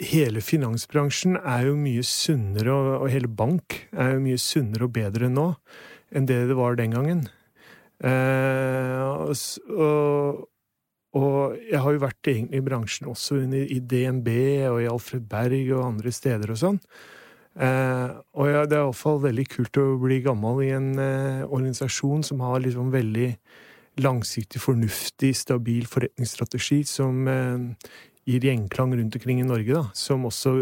hele 0.02 0.42
finansbransjen 0.42 1.38
er 1.38 1.68
jo 1.68 1.76
mye 1.78 2.02
sunnere, 2.06 2.74
og, 2.74 3.06
hele 3.12 3.30
bank 3.30 3.84
er 3.92 4.16
jo 4.16 4.24
mye 4.24 4.40
sunnere 4.40 4.88
og 4.88 4.94
bedre 4.96 5.30
nå 5.30 5.52
enn 6.14 6.26
det 6.30 6.44
det 6.48 6.56
var 6.58 6.76
den 6.78 6.94
gangen. 6.94 7.24
Eh, 8.04 9.00
og, 9.02 10.44
og, 11.14 11.56
jeg 11.70 11.80
har 11.82 11.94
jo 11.94 12.02
vært 12.02 12.30
egentlig 12.30 12.60
i 12.60 12.66
bransjen 12.66 13.10
også 13.10 13.40
i 13.54 13.80
DNB 13.80 14.30
og 14.70 14.80
i 14.82 14.88
Alfred 14.90 15.26
Berg 15.30 15.72
og 15.74 15.86
andre 15.88 16.14
steder 16.14 16.54
og 16.54 16.60
sånn. 16.60 16.80
Eh, 17.54 18.08
og 18.34 18.50
ja, 18.50 18.64
det 18.66 18.78
er 18.78 18.82
iallfall 18.82 19.20
veldig 19.22 19.44
kult 19.50 19.78
å 19.78 19.86
bli 20.02 20.18
gammel 20.24 20.64
i 20.66 20.72
en 20.74 20.90
eh, 20.98 21.44
organisasjon 21.46 22.26
som 22.26 22.42
har 22.42 22.62
liksom 22.64 22.90
veldig 22.94 23.28
langsiktig, 24.02 24.58
fornuftig, 24.58 25.30
stabil 25.38 25.86
forretningsstrategi 25.86 26.80
som 26.88 27.28
eh, 27.30 27.68
gir 28.26 28.44
gjenklang 28.44 28.94
rundt 28.96 29.16
omkring 29.16 29.40
i 29.40 29.46
Norge, 29.46 29.74
da. 29.74 29.84
Som 29.94 30.24
også 30.28 30.54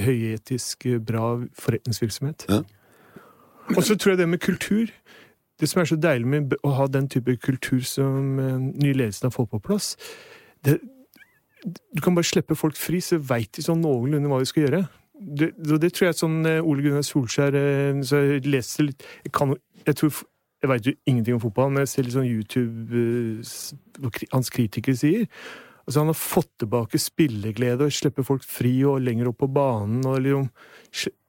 høyetisk 0.00 0.86
eh, 0.86 0.98
bra 0.98 1.36
forretningsvirksomhet. 1.58 2.46
Ja. 2.48 2.62
Og 3.76 3.84
så 3.84 3.96
tror 3.96 4.10
jeg 4.12 4.18
det 4.18 4.28
med 4.28 4.38
kultur 4.38 4.86
Det 5.60 5.68
som 5.68 5.80
er 5.80 5.84
så 5.84 5.96
deilig 5.96 6.26
med 6.26 6.54
å 6.66 6.72
ha 6.76 6.86
den 6.86 7.06
type 7.08 7.36
kultur 7.36 7.80
som 7.80 8.38
eh, 8.38 8.58
ny 8.58 8.92
ledelse 8.92 9.24
har 9.24 9.32
fått 9.32 9.50
på 9.50 9.58
plass 9.58 9.94
det, 10.64 10.80
Du 11.94 12.02
kan 12.02 12.14
bare 12.14 12.28
slippe 12.28 12.54
folk 12.54 12.76
fri, 12.76 13.00
så 13.00 13.16
veit 13.16 13.56
de 13.56 13.62
sånn 13.62 13.80
noenlunde 13.80 14.28
hva 14.28 14.42
de 14.42 14.50
skal 14.50 14.66
gjøre. 14.66 14.82
Det, 15.14 15.52
det 15.56 15.92
tror 15.94 16.10
jeg 16.10 16.18
sånn 16.18 16.44
eh, 16.46 16.60
Ole 16.60 16.84
Gunnar 16.84 17.06
Solskjær 17.06 17.54
Så 18.04 18.20
jeg 18.20 18.46
leser 18.50 18.90
litt 18.90 19.04
Jeg 19.24 19.32
kan 19.32 19.54
Jeg 19.86 20.00
tror 20.00 20.24
jeg 20.64 20.70
veit 20.70 20.86
jo 20.86 20.92
ingenting 21.04 21.34
om 21.36 21.40
fotball, 21.42 21.68
men 21.68 21.82
jeg 21.84 21.90
ser 21.90 22.06
litt 22.06 22.14
sånn 22.14 22.24
YouTube 22.24 23.02
hans 24.32 24.48
kritikere 24.48 24.96
sier. 24.96 25.26
Altså 25.84 26.00
Han 26.00 26.10
har 26.12 26.18
fått 26.18 26.50
tilbake 26.62 27.00
spilleglede 27.00 27.86
og 27.86 27.92
slipper 27.92 28.26
folk 28.26 28.44
fri 28.48 28.72
og 28.88 29.02
lenger 29.04 29.30
opp 29.30 29.42
på 29.44 29.50
banen. 29.52 30.04
og 30.08 30.20
liksom, 30.24 30.48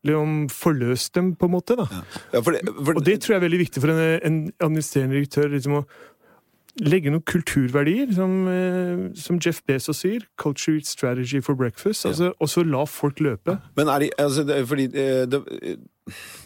liksom 0.07 0.35
forløst 0.49 1.15
dem, 1.15 1.35
på 1.35 1.49
en 1.49 1.55
måte. 1.57 1.75
da. 1.75 1.87
Ja, 2.33 2.41
for 2.41 2.51
det, 2.51 2.65
for 2.65 2.95
Og 2.95 3.05
det 3.05 3.21
tror 3.21 3.35
jeg 3.35 3.41
er 3.41 3.47
veldig 3.47 3.63
viktig 3.65 3.81
for 3.83 3.93
en, 3.93 4.19
en 4.23 4.41
administrerende 4.59 5.19
direktør. 5.19 5.49
liksom 5.51 5.81
å 5.81 5.85
Legge 6.83 7.07
noen 7.07 7.23
kulturverdier, 7.23 8.09
som, 8.11 8.31
eh, 8.51 9.03
som 9.15 9.37
Jeff 9.39 9.61
Bezos 9.63 10.01
sier. 10.03 10.25
'Culture 10.35 10.75
eats 10.75 10.89
strategy 10.89 11.39
for 11.39 11.55
breakfast'. 11.55 12.05
Altså, 12.05 12.33
og 12.37 12.49
så 12.49 12.63
la 12.67 12.83
folk 12.83 13.19
løpe. 13.19 13.61
Men 13.77 13.87
er 13.87 13.99
det, 13.99 14.09
altså 14.19 14.43
det, 14.43 14.57
er 14.57 14.65
fordi 14.65 14.85
eh, 14.91 15.25
det, 15.25 15.39
eh, 15.61 15.75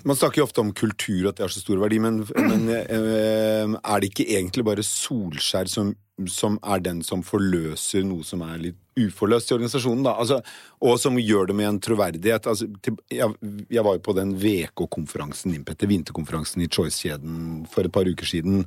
Man 0.05 0.15
snakker 0.15 0.37
jo 0.37 0.43
ofte 0.43 0.59
om 0.59 0.71
kultur, 0.71 1.29
at 1.29 1.37
det 1.37 1.43
har 1.43 1.49
så 1.49 1.59
stor 1.59 1.77
verdi, 1.81 1.97
men, 1.97 2.25
men 2.37 2.69
er 2.69 3.99
det 3.99 4.11
ikke 4.13 4.29
egentlig 4.29 4.63
bare 4.63 4.85
Solskjær 4.85 5.67
som, 5.67 5.95
som 6.27 6.57
er 6.63 6.81
den 6.83 7.01
som 7.05 7.21
forløser 7.25 8.03
noe 8.07 8.25
som 8.27 8.41
er 8.43 8.57
litt 8.61 8.79
uforløst 8.99 9.51
i 9.51 9.55
organisasjonen, 9.55 10.03
da? 10.03 10.15
Altså, 10.19 10.39
og 10.83 10.97
som 10.99 11.19
gjør 11.21 11.49
det 11.49 11.55
med 11.55 11.69
en 11.69 11.79
troverdighet? 11.83 12.49
Altså, 12.51 12.67
til, 12.83 12.97
jeg, 13.13 13.35
jeg 13.71 13.85
var 13.85 13.95
jo 13.95 14.03
på 14.03 14.15
den 14.17 14.33
VK-konferansen, 14.41 15.55
vinterkonferansen 15.63 16.65
i 16.65 16.69
Choice-kjeden 16.71 17.63
for 17.71 17.87
et 17.87 17.95
par 17.95 18.09
uker 18.09 18.27
siden, 18.27 18.65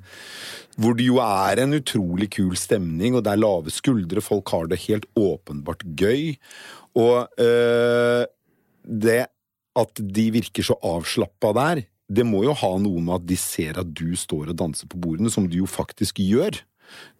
hvor 0.80 0.97
det 0.97 1.11
jo 1.11 1.21
er 1.25 1.62
en 1.62 1.76
utrolig 1.76 2.30
kul 2.38 2.56
stemning, 2.56 3.18
og 3.18 3.26
det 3.26 3.35
er 3.35 3.44
lave 3.44 3.75
skuldre, 3.75 4.25
folk 4.25 4.54
har 4.54 4.73
det 4.73 4.80
helt 4.87 5.09
åpenbart 5.18 5.85
gøy. 5.99 6.32
Og 6.97 7.28
øh, 7.40 8.25
det 8.82 9.23
at 9.78 10.02
de 10.16 10.26
virker 10.35 10.66
så 10.66 10.76
avslappa 10.85 11.52
der, 11.56 11.87
det 12.12 12.25
må 12.28 12.42
jo 12.44 12.54
ha 12.56 12.75
noe 12.82 13.00
med 13.00 13.21
at 13.21 13.28
de 13.30 13.38
ser 13.40 13.78
at 13.80 13.88
du 13.97 14.12
står 14.18 14.52
og 14.52 14.59
danser 14.61 14.90
på 14.90 15.00
bordene, 15.00 15.32
som 15.32 15.47
du 15.49 15.62
jo 15.62 15.68
faktisk 15.71 16.21
gjør. 16.21 16.61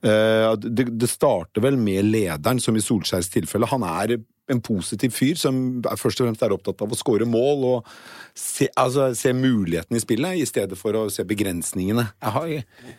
Eh, 0.03 0.51
det, 0.59 0.91
det 0.99 1.11
starter 1.11 1.65
vel 1.65 1.79
med 1.81 2.09
lederen, 2.11 2.61
som 2.63 2.77
i 2.77 2.85
Solskjærs 2.85 3.31
tilfelle. 3.33 3.71
Han 3.71 3.87
er 3.87 4.19
en 4.51 4.61
positiv 4.65 5.13
fyr 5.15 5.39
som 5.39 5.57
er 5.87 5.99
først 6.01 6.21
og 6.21 6.27
fremst 6.27 6.43
er 6.45 6.55
opptatt 6.55 6.83
av 6.83 6.93
å 6.93 6.99
skåre 6.99 7.27
mål 7.29 7.67
og 7.69 7.91
se, 8.39 8.67
altså, 8.79 9.11
se 9.17 9.33
mulighetene 9.37 10.01
i 10.01 10.03
spillet, 10.03 10.41
i 10.43 10.49
stedet 10.49 10.79
for 10.79 10.97
å 10.99 11.05
se 11.13 11.25
begrensningene. 11.29 12.09
Jeg 12.25 12.35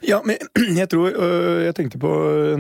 Ja, 0.08 0.22
men 0.25 0.39
jeg 0.80 0.89
tror 0.92 1.12
øh, 1.12 1.63
Jeg 1.65 1.75
tenkte 1.77 2.00
på 2.01 2.12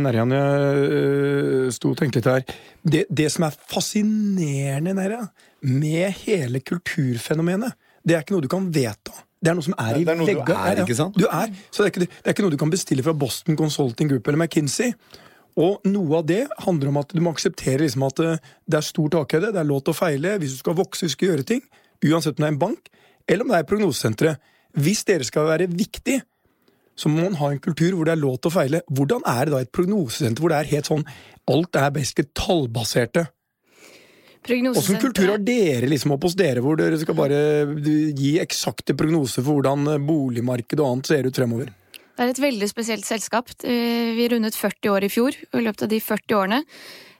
Nerjan 0.01 0.35
jeg 0.35 0.87
øh, 0.99 1.67
sto 1.73 1.93
og 1.93 1.99
tenkte 1.99 2.19
litt 2.19 2.31
her. 2.31 2.45
Det, 2.83 3.05
det 3.09 3.29
som 3.33 3.47
er 3.47 3.57
fascinerende, 3.71 4.95
Nerja, 4.97 5.27
med 5.63 6.23
hele 6.25 6.59
kulturfenomenet, 6.59 7.77
det 8.03 8.17
er 8.17 8.25
ikke 8.25 8.35
noe 8.35 8.43
du 8.43 8.51
kan 8.51 8.67
vedta. 8.73 9.15
Det 9.43 9.51
er 9.51 9.57
noe 9.57 9.65
som 9.65 9.75
er 9.75 9.99
i 9.99 10.05
Det 10.07 10.13
er 10.13 10.19
noe 10.21 10.29
du 10.31 10.53
er, 10.55 10.81
ikke 10.85 10.95
sant? 10.95 11.19
Du 11.19 11.27
er, 11.27 11.51
så 11.67 11.83
det 11.83 11.89
er, 11.89 11.91
ikke, 11.91 12.07
det 12.07 12.29
er 12.29 12.35
ikke 12.35 12.45
noe 12.45 12.53
du 12.53 12.59
kan 12.61 12.71
bestille 12.71 13.03
fra 13.03 13.13
Boston 13.17 13.59
Consulting 13.59 14.11
Group 14.11 14.27
eller 14.31 14.39
McKinsey. 14.39 14.93
Og 15.59 15.83
noe 15.85 16.21
av 16.21 16.27
det 16.29 16.41
handler 16.65 16.89
om 16.89 16.99
at 17.03 17.11
du 17.13 17.19
må 17.21 17.33
akseptere 17.35 17.83
liksom 17.83 18.05
at 18.07 18.21
øh, 18.23 18.37
det 18.65 18.79
er 18.79 18.85
stor 18.87 19.11
takhøyde, 19.17 19.51
det 19.53 19.61
er 19.61 19.69
lov 19.69 19.83
til 19.83 19.93
å 19.93 19.99
feile 19.99 20.37
hvis 20.41 20.55
du 20.55 20.63
skal 20.63 20.77
vokse, 20.79 21.03
hvis 21.03 21.13
du 21.13 21.19
skal 21.19 21.33
gjøre 21.33 21.47
ting. 21.51 21.61
Uansett 22.07 22.39
om 22.39 22.45
det 22.45 22.47
er 22.47 22.55
en 22.55 22.61
bank, 22.63 22.89
eller 23.27 23.45
om 23.45 23.51
det 23.51 23.59
er 23.59 23.67
prognosesenteret. 23.69 24.49
Hvis 24.83 25.03
dere 25.05 25.27
skal 25.27 25.45
være 25.51 25.69
viktig, 25.69 26.17
så 26.97 27.09
må 27.09 27.25
man 27.25 27.37
ha 27.37 27.51
en 27.51 27.61
kultur 27.61 27.93
hvor 27.97 28.07
det 28.07 28.15
er 28.15 28.21
lov 28.21 28.39
til 28.39 28.49
å 28.49 28.55
feile. 28.55 28.81
Hvordan 28.89 29.23
er 29.29 29.45
det 29.45 29.53
da 29.53 29.61
et 29.65 29.73
prognosesenter 29.73 30.43
hvor 30.43 30.53
det 30.53 30.59
er 30.61 30.73
helt 30.75 30.89
sånn 30.89 31.07
Alt 31.51 31.75
er 31.75 31.93
basically 31.93 32.29
tallbaserte? 32.37 33.27
Åssen 34.43 34.99
kultur 34.99 35.29
har 35.31 35.39
dere 35.39 35.87
liksom 35.87 36.15
opp 36.15 36.25
hos 36.27 36.35
dere, 36.35 36.59
hvor 36.63 36.75
dere 36.79 36.97
skal 36.99 37.15
bare 37.15 37.37
gi 37.79 38.35
eksakte 38.43 38.95
prognoser 38.97 39.45
for 39.45 39.59
hvordan 39.59 39.95
eh, 39.95 40.03
boligmarkedet 40.03 40.83
og 40.83 40.89
annet 40.89 41.11
ser 41.13 41.29
ut 41.29 41.39
fremover? 41.39 41.71
Det 42.13 42.27
er 42.27 42.33
et 42.33 42.43
veldig 42.43 42.67
spesielt 42.69 43.07
selskap. 43.07 43.49
Eh, 43.63 44.11
Vi 44.17 44.27
rundet 44.29 44.59
40 44.59 44.91
år 44.91 45.07
i 45.07 45.09
fjor, 45.09 45.39
og 45.53 45.59
i 45.59 45.65
løpet 45.65 45.87
av 45.87 45.89
de 45.89 45.99
40 46.03 46.35
årene 46.37 46.59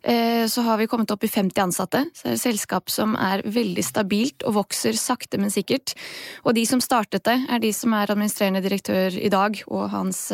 eh, 0.04 0.44
så 0.52 0.66
har 0.68 0.78
vi 0.78 0.90
kommet 0.92 1.16
opp 1.16 1.24
i 1.24 1.32
50 1.32 1.64
ansatte. 1.64 2.04
Så 2.14 2.28
det 2.28 2.34
er 2.34 2.38
et 2.38 2.44
selskap 2.44 2.92
som 2.92 3.16
er 3.16 3.42
veldig 3.48 3.88
stabilt 3.88 4.44
og 4.44 4.60
vokser 4.60 4.94
sakte, 5.00 5.40
men 5.40 5.54
sikkert. 5.54 5.96
Og 6.44 6.54
de 6.60 6.68
som 6.70 6.84
startet 6.84 7.24
det, 7.26 7.40
er 7.48 7.64
de 7.64 7.72
som 7.74 7.96
er 7.96 8.12
administrerende 8.12 8.62
direktør 8.62 9.16
i 9.16 9.32
dag, 9.34 9.64
og 9.72 9.90
hans 9.96 10.28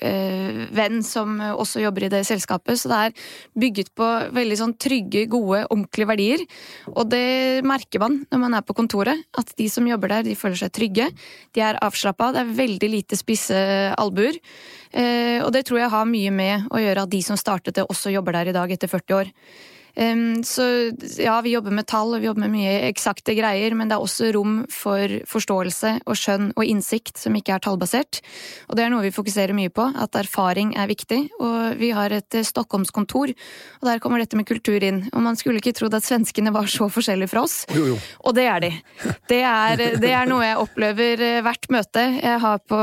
venn 0.00 1.00
som 1.04 1.40
også 1.40 1.82
jobber 1.82 2.06
i 2.06 2.10
det 2.12 2.22
selskapet, 2.28 2.78
så 2.78 2.90
det 2.90 2.98
er 2.98 3.24
bygget 3.58 3.90
på 3.98 4.06
veldig 4.36 4.58
sånn 4.60 4.74
trygge, 4.80 5.24
gode, 5.30 5.64
ordentlige 5.66 6.08
verdier. 6.08 6.44
Og 6.94 7.10
det 7.10 7.64
merker 7.66 8.02
man 8.02 8.20
når 8.30 8.42
man 8.44 8.56
er 8.58 8.66
på 8.66 8.76
kontoret, 8.78 9.24
at 9.38 9.52
de 9.58 9.66
som 9.72 9.88
jobber 9.88 10.14
der, 10.14 10.28
de 10.28 10.38
føler 10.38 10.60
seg 10.62 10.72
trygge. 10.76 11.10
De 11.56 11.64
er 11.64 11.80
avslappa, 11.84 12.30
det 12.34 12.44
er 12.44 12.54
veldig 12.62 12.92
lite 12.92 13.18
spisse 13.18 13.58
albuer. 13.98 14.38
Eh, 14.90 15.38
og 15.44 15.52
det 15.54 15.66
tror 15.66 15.82
jeg 15.82 15.92
har 15.92 16.08
mye 16.08 16.32
med 16.34 16.70
å 16.70 16.80
gjøre 16.82 17.06
at 17.06 17.12
de 17.12 17.20
som 17.26 17.38
startet 17.38 17.76
det, 17.78 17.86
også 17.86 18.14
jobber 18.14 18.38
der 18.38 18.50
i 18.50 18.56
dag 18.56 18.72
etter 18.74 18.90
40 18.90 19.18
år. 19.20 19.34
Så 20.46 20.64
ja, 21.20 21.40
vi 21.44 21.54
jobber 21.54 21.74
med 21.74 21.86
tall 21.90 22.14
og 22.14 22.22
vi 22.22 22.28
jobber 22.28 22.46
med 22.46 22.54
mye 22.54 22.74
eksakte 22.88 23.34
greier, 23.36 23.74
men 23.76 23.90
det 23.90 23.96
er 23.96 24.04
også 24.04 24.30
rom 24.36 24.60
for 24.72 25.12
forståelse 25.28 25.92
og 26.06 26.18
skjønn 26.18 26.50
og 26.54 26.64
innsikt 26.66 27.20
som 27.20 27.36
ikke 27.36 27.56
er 27.56 27.64
tallbasert. 27.64 28.20
Og 28.70 28.78
det 28.78 28.84
er 28.84 28.92
noe 28.92 29.04
vi 29.04 29.12
fokuserer 29.14 29.56
mye 29.56 29.72
på, 29.72 29.86
at 29.90 30.16
erfaring 30.18 30.74
er 30.78 30.90
viktig. 30.90 31.20
Og 31.40 31.80
vi 31.80 31.92
har 31.96 32.14
et 32.14 32.38
uh, 32.38 32.46
Stockholmskontor, 32.46 33.32
og 33.80 33.88
der 33.88 34.02
kommer 34.02 34.22
dette 34.22 34.38
med 34.38 34.48
kultur 34.48 34.82
inn. 34.82 35.02
Og 35.12 35.24
man 35.24 35.38
skulle 35.38 35.62
ikke 35.62 35.74
trodd 35.76 35.96
at 35.98 36.06
svenskene 36.06 36.52
var 36.54 36.70
så 36.70 36.90
forskjellige 36.92 37.32
fra 37.32 37.44
oss, 37.46 37.62
Jo, 37.74 37.92
jo. 37.92 37.98
og 38.24 38.36
det 38.38 38.46
er 38.50 38.64
de. 38.64 38.72
Det 39.30 39.42
er, 39.46 39.84
det 40.00 40.14
er 40.14 40.28
noe 40.30 40.46
jeg 40.46 40.60
opplever 40.60 41.24
uh, 41.26 41.42
hvert 41.46 41.70
møte 41.72 42.06
jeg 42.20 42.42
har 42.42 42.60
på, 42.70 42.80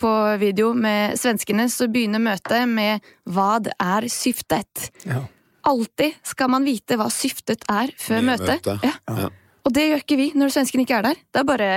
på 0.00 0.14
video 0.42 0.72
med 0.76 1.18
svenskene, 1.20 1.68
så 1.72 1.88
begynner 1.92 2.22
møtet 2.22 2.68
med 2.68 3.00
'Hva 3.28 3.52
er 3.78 4.08
syftet?' 4.10 4.90
Ja. 5.06 5.24
Alltid 5.68 6.16
skal 6.26 6.50
man 6.50 6.64
vite 6.66 6.98
hva 6.98 7.08
syftet 7.12 7.66
er 7.70 7.92
før 8.00 8.24
møtet. 8.32 8.66
Møte. 8.66 8.78
Ja. 8.82 9.18
Ja. 9.22 9.30
Og 9.62 9.74
det 9.76 9.84
gjør 9.88 10.02
ikke 10.02 10.18
vi 10.18 10.32
når 10.34 10.56
svensken 10.56 10.82
ikke 10.82 10.98
er 10.98 11.06
der. 11.10 11.22
Det 11.30 11.42
er 11.42 11.46
bare 11.46 11.70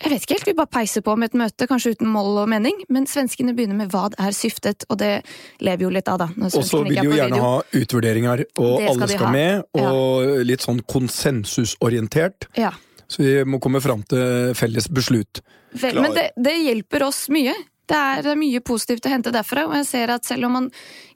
jeg 0.00 0.08
vet 0.10 0.24
ikke 0.24 0.34
helt, 0.34 0.46
Vi 0.46 0.54
bare 0.56 0.72
peiser 0.72 1.02
på 1.04 1.14
med 1.20 1.30
et 1.30 1.34
møte, 1.36 1.66
kanskje 1.68 1.92
uten 1.94 2.08
mål 2.10 2.42
og 2.42 2.48
mening, 2.48 2.78
men 2.88 3.04
svenskene 3.06 3.52
begynner 3.54 3.76
med 3.76 3.90
'hva 3.92 4.08
er 4.18 4.32
syftet', 4.32 4.86
og 4.88 4.98
det 4.98 5.22
lever 5.60 5.82
jo 5.84 5.90
litt 5.90 6.08
av, 6.08 6.18
da. 6.18 6.28
Og 6.42 6.64
så 6.64 6.82
vil 6.82 6.96
de 6.96 7.04
jo 7.04 7.12
gjerne 7.12 7.36
video. 7.36 7.42
ha 7.42 7.62
utvurderinger, 7.72 8.44
og 8.56 8.80
skal 8.80 8.88
alle 8.88 9.08
skal 9.08 9.32
med, 9.32 9.62
og 9.74 10.46
litt 10.46 10.60
sånn 10.60 10.80
konsensusorientert. 10.82 12.48
Ja. 12.56 12.72
Så 13.06 13.18
vi 13.18 13.44
må 13.44 13.60
komme 13.60 13.80
fram 13.80 14.02
til 14.02 14.54
felles 14.54 14.88
beslut. 14.88 15.42
Vel, 15.72 16.00
men 16.00 16.14
det, 16.14 16.30
det 16.36 16.56
hjelper 16.64 17.02
oss 17.02 17.28
mye. 17.28 17.54
Det 17.92 18.00
er, 18.24 18.36
mye 18.40 18.60
positivt 18.64 19.04
å 19.04 19.12
hente 19.12 19.32
derfra, 19.34 19.66
og 19.68 19.76
jeg 19.76 19.86
ser 19.90 20.12
at 20.14 20.24
selv 20.24 20.48
om 20.48 20.54
man 20.56 20.68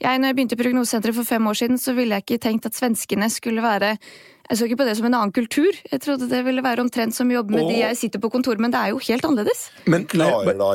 jeg, 0.02 0.20
når 0.20 0.28
jeg 0.28 0.36
begynte 0.36 0.56
i 0.58 0.60
Prognosesenteret 0.60 1.16
for 1.16 1.28
fem 1.28 1.46
år 1.48 1.56
siden, 1.56 1.80
så 1.80 1.94
ville 1.96 2.18
jeg 2.18 2.26
ikke 2.26 2.42
tenkt 2.44 2.68
at 2.68 2.76
svenskene 2.76 3.30
skulle 3.32 3.64
være 3.64 3.96
Jeg 4.46 4.58
så 4.60 4.66
ikke 4.68 4.76
på 4.78 4.84
det 4.86 4.92
som 4.94 5.06
en 5.08 5.14
annen 5.18 5.32
kultur. 5.34 5.74
Jeg 5.90 6.00
trodde 6.04 6.28
det 6.30 6.44
ville 6.46 6.62
være 6.62 6.78
omtrent 6.78 7.16
som 7.16 7.26
å 7.26 7.34
jobbe 7.34 7.50
med 7.50 7.64
Og- 7.64 7.70
de 7.72 7.80
jeg 7.80 7.96
sitter 7.98 8.20
på 8.22 8.30
kontor, 8.30 8.54
men 8.62 8.70
det 8.70 8.78
er 8.78 8.92
jo 8.92 8.98
helt 8.98 9.24
annerledes. 9.26 9.70
Men 9.86 10.04
Klarer 10.06 10.56
da 10.56 10.68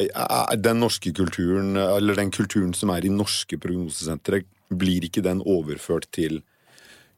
er 0.51 0.57
den 0.57 0.81
norske 0.81 1.13
kulturen, 1.15 1.77
eller 1.77 2.15
den 2.15 2.31
kulturen 2.31 2.75
som 2.75 2.89
er 2.89 3.05
i 3.05 3.07
norske 3.07 3.55
prognosesentre, 3.57 4.43
blir 4.75 5.07
ikke 5.07 5.23
den 5.23 5.39
overført 5.39 6.11
til 6.11 6.41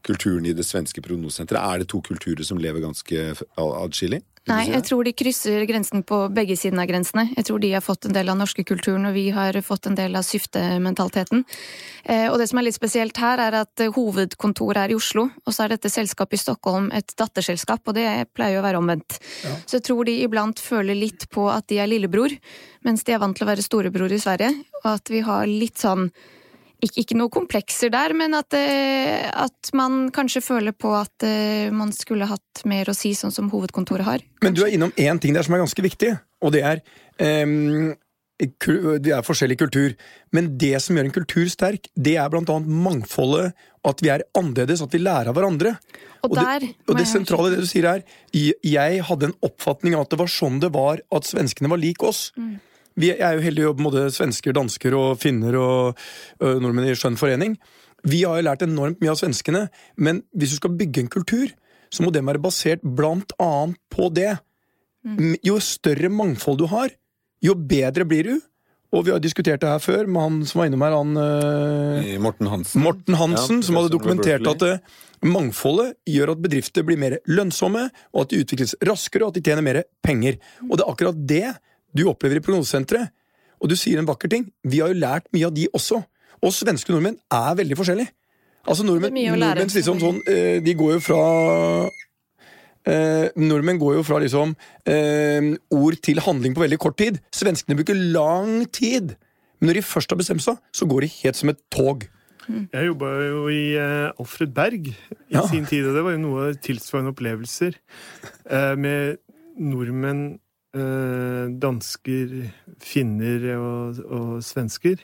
kulturen 0.03 0.45
i 0.45 0.53
det 0.53 0.65
svenske 0.65 1.01
prognosesenteret? 1.01 1.57
Er 1.57 1.77
det 1.79 1.87
to 1.87 2.01
kulturer 2.01 2.45
som 2.45 2.59
lever 2.59 2.81
ganske 2.81 3.33
adskillig? 3.57 4.21
Nei, 4.43 4.65
jeg 4.67 4.83
tror 4.83 5.05
de 5.07 5.13
krysser 5.15 5.63
grensen 5.69 6.01
på 6.03 6.17
begge 6.35 6.57
sidene 6.59 6.83
av 6.83 6.89
grensene. 6.89 7.23
Jeg 7.31 7.45
tror 7.47 7.61
de 7.63 7.69
har 7.71 7.83
fått 7.83 8.09
en 8.09 8.15
del 8.15 8.27
av 8.27 8.35
norske 8.41 8.65
kulturen, 8.67 9.05
og 9.07 9.15
vi 9.15 9.29
har 9.31 9.55
fått 9.63 9.87
en 9.87 9.95
del 9.95 10.17
av 10.19 10.25
syftementaliteten. 10.27 11.45
Eh, 12.03 12.25
og 12.27 12.35
det 12.41 12.49
som 12.51 12.59
er 12.59 12.67
litt 12.67 12.75
spesielt 12.75 13.21
her, 13.23 13.39
er 13.39 13.55
at 13.61 13.83
eh, 13.85 13.93
hovedkontoret 13.95 14.81
er 14.81 14.91
i 14.91 14.99
Oslo, 14.99 15.29
og 15.31 15.55
så 15.55 15.63
er 15.63 15.77
dette 15.77 15.93
selskapet 15.93 16.35
i 16.35 16.43
Stockholm 16.43 16.91
et 16.91 17.15
datterselskap, 17.15 17.87
og 17.87 17.95
det 17.95 18.07
pleier 18.35 18.57
jo 18.57 18.65
å 18.65 18.67
være 18.67 18.83
omvendt. 18.83 19.21
Så 19.63 19.79
jeg 19.79 19.87
tror 19.87 20.11
de 20.11 20.19
iblant 20.27 20.59
føler 20.59 20.99
litt 20.99 21.29
på 21.31 21.47
at 21.47 21.69
de 21.71 21.79
er 21.79 21.87
lillebror, 21.93 22.35
mens 22.83 23.07
de 23.07 23.15
er 23.15 23.23
vant 23.23 23.37
til 23.37 23.47
å 23.47 23.51
være 23.53 23.63
storebror 23.63 24.11
i 24.11 24.19
Sverige, 24.19 24.51
og 24.83 24.95
at 24.97 25.13
vi 25.13 25.23
har 25.23 25.47
litt 25.47 25.79
sånn 25.79 26.09
ikke, 26.83 27.03
ikke 27.03 27.17
noe 27.17 27.31
komplekser 27.33 27.91
der, 27.93 28.13
men 28.17 28.35
at, 28.37 28.53
eh, 28.57 29.27
at 29.29 29.71
man 29.77 30.07
kanskje 30.13 30.43
føler 30.43 30.75
på 30.75 30.91
at 30.97 31.25
eh, 31.27 31.71
man 31.73 31.93
skulle 31.95 32.27
hatt 32.29 32.63
mer 32.69 32.91
å 32.91 32.97
si, 32.97 33.13
sånn 33.17 33.33
som 33.33 33.49
hovedkontoret 33.53 34.07
har. 34.07 34.23
Men 34.43 34.55
du 34.55 34.63
er 34.65 34.73
innom 34.75 34.93
én 34.99 35.21
ting 35.21 35.35
der 35.35 35.45
som 35.45 35.55
er 35.55 35.63
ganske 35.63 35.85
viktig, 35.85 36.15
og 36.43 36.55
det 36.55 36.65
er 36.67 36.83
um 37.23 37.93
Det 38.43 39.11
er 39.13 39.23
forskjellig 39.23 39.55
kultur, 39.55 39.93
men 40.33 40.57
det 40.59 40.73
som 40.81 40.97
gjør 40.97 41.05
en 41.05 41.13
kultur 41.15 41.45
sterk, 41.47 41.85
det 41.95 42.15
er 42.17 42.33
annet 42.33 42.65
mangfoldet, 42.67 43.53
at 43.85 44.01
vi 44.03 44.09
er 44.09 44.25
annerledes, 44.35 44.81
at 44.81 44.91
vi 44.91 44.99
lærer 44.99 45.29
av 45.29 45.37
hverandre. 45.37 45.75
Og, 46.25 46.33
der 46.35 46.65
det, 46.65 46.71
og 46.89 46.97
det 46.97 47.05
sentrale 47.07 47.51
i 47.51 47.53
det 47.53 47.61
du 47.61 47.69
sier 47.69 47.87
er 47.87 48.03
Jeg 48.33 49.05
hadde 49.07 49.29
en 49.29 49.37
oppfatning 49.45 49.95
av 49.95 50.05
at 50.05 50.11
det 50.11 50.19
var 50.19 50.31
sånn 50.33 50.59
det 50.59 50.73
var, 50.73 50.99
at 51.13 51.29
svenskene 51.29 51.71
var 51.71 51.79
lik 51.79 52.03
oss. 52.03 52.31
Mm. 52.35 52.57
Vi 52.99 53.09
er 53.15 53.37
jo 53.37 53.43
heldige 53.43 53.65
å 53.65 53.71
jobbe 53.71 53.83
med 53.83 53.91
både 53.91 54.13
svensker, 54.13 54.55
dansker 54.55 54.95
og 54.97 55.17
finner 55.21 55.57
og 55.57 55.99
ø, 56.43 56.53
nordmenn 56.61 56.91
i 56.91 56.95
skjønn 56.97 57.17
forening. 57.19 57.57
Vi 58.03 58.23
har 58.27 58.39
jo 58.39 58.47
lært 58.49 58.65
enormt 58.65 58.99
mye 59.01 59.13
av 59.13 59.19
svenskene, 59.19 59.67
men 59.95 60.21
hvis 60.35 60.55
du 60.55 60.59
skal 60.59 60.75
bygge 60.77 61.05
en 61.05 61.11
kultur, 61.11 61.53
så 61.93 62.03
må 62.03 62.11
den 62.13 62.27
være 62.27 62.41
basert 62.43 62.83
blant 62.83 63.33
annet 63.41 63.79
på 63.93 64.09
det. 64.13 64.33
Jo 65.45 65.59
større 65.63 66.09
mangfold 66.11 66.61
du 66.61 66.67
har, 66.71 66.93
jo 67.43 67.55
bedre 67.59 68.07
blir 68.07 68.29
du. 68.29 68.35
Og 68.93 69.07
vi 69.07 69.13
har 69.13 69.21
diskutert 69.23 69.63
det 69.63 69.71
her 69.71 69.81
før 69.81 70.05
med 70.05 70.21
han 70.21 70.35
som 70.45 70.61
var 70.61 70.69
innom 70.69 70.83
her, 70.85 70.93
han 70.93 71.17
uh, 71.17 72.19
Morten 72.21 72.49
Hansen. 72.51 72.83
Morten 72.83 73.17
Hansen, 73.17 73.61
Ja, 73.63 73.65
som 73.65 73.79
hadde 73.79 73.89
dokumentert 73.89 74.45
at 74.51 74.65
eh, 74.67 74.83
mangfoldet 75.25 75.95
gjør 76.05 76.35
at 76.35 76.43
bedrifter 76.43 76.85
blir 76.85 76.99
mer 77.01 77.15
lønnsomme, 77.25 77.87
og 78.13 78.21
at 78.21 78.33
de 78.33 78.43
utvikles 78.43 78.75
raskere, 78.85 79.25
og 79.25 79.33
at 79.33 79.39
de 79.39 79.45
tjener 79.47 79.65
mer 79.65 79.81
penger. 80.05 80.37
Og 80.67 80.77
det 80.77 80.85
er 80.85 80.93
akkurat 80.93 81.23
det 81.33 81.47
du 81.95 82.05
opplever 82.09 82.39
i 82.39 82.43
prognosesenteret. 82.45 83.11
Og 83.63 83.69
du 83.71 83.75
sier 83.79 83.99
en 84.01 84.07
vakker 84.09 84.29
ting. 84.31 84.47
Vi 84.67 84.81
har 84.83 84.91
jo 84.91 84.99
lært 84.99 85.29
mye 85.33 85.47
av 85.47 85.53
de 85.55 85.67
også. 85.73 86.01
Og 86.43 86.51
svenske 86.51 86.91
nordmenn 86.91 87.15
er 87.31 87.55
veldig 87.55 87.77
forskjellige. 87.79 88.11
Altså 88.67 88.83
nordmenn, 88.87 89.13
nordmenn 89.15 89.71
liksom 89.71 89.99
sånn, 89.99 90.19
eh, 90.27 90.59
De 90.63 90.73
går 90.79 90.93
jo 90.95 90.99
fra 91.03 91.89
eh, 92.87 93.27
Nordmenn 93.39 93.79
går 93.81 93.97
jo 93.99 94.03
fra 94.07 94.19
liksom 94.23 94.53
eh, 94.89 95.49
ord 95.75 95.97
til 96.03 96.21
handling 96.23 96.55
på 96.55 96.63
veldig 96.63 96.79
kort 96.83 96.97
tid. 96.99 97.19
Svenskene 97.35 97.77
bruker 97.79 97.95
lang 97.99 98.65
tid. 98.75 99.15
Men 99.59 99.69
når 99.71 99.79
de 99.79 99.85
først 99.87 100.11
har 100.11 100.19
bestemt 100.19 100.43
seg, 100.43 100.59
så 100.75 100.87
går 100.89 101.05
de 101.05 101.11
helt 101.21 101.39
som 101.39 101.51
et 101.53 101.59
tog. 101.71 102.07
Jeg 102.49 102.89
jobba 102.89 103.09
jo 103.23 103.45
i 103.47 103.61
eh, 103.79 104.09
Alfred 104.19 104.51
Berg 104.55 104.89
i 104.91 104.95
Ja. 105.31 105.45
sin 105.47 105.65
tid, 105.69 105.85
og 105.87 105.95
det 105.95 106.03
var 106.03 106.11
jo 106.17 106.23
noe 106.25 106.49
tilsvarende 106.59 107.13
opplevelser 107.13 107.77
eh, 108.51 108.73
med 108.75 109.21
nordmenn, 109.59 110.39
dansker, 110.73 112.31
finner 112.81 113.43
og, 113.59 113.99
og 114.09 114.29
svensker. 114.41 115.03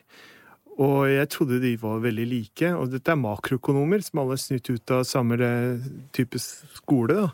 Og 0.79 1.09
jeg 1.11 1.27
trodde 1.33 1.59
de 1.59 1.73
var 1.79 1.99
veldig 2.03 2.25
like. 2.29 2.71
Og 2.79 2.91
dette 2.93 3.11
er 3.11 3.19
makroøkonomer 3.19 4.03
som 4.05 4.21
alle 4.23 4.37
er 4.37 4.43
snytt 4.43 4.69
ut 4.71 4.93
av 4.95 5.05
samme 5.07 5.39
eh, 5.43 5.87
type 6.15 6.39
skole. 6.39 7.17
da. 7.17 7.27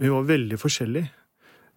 Vi 0.00 0.08
var 0.08 0.28
veldig 0.28 0.58
forskjellige. 0.60 1.10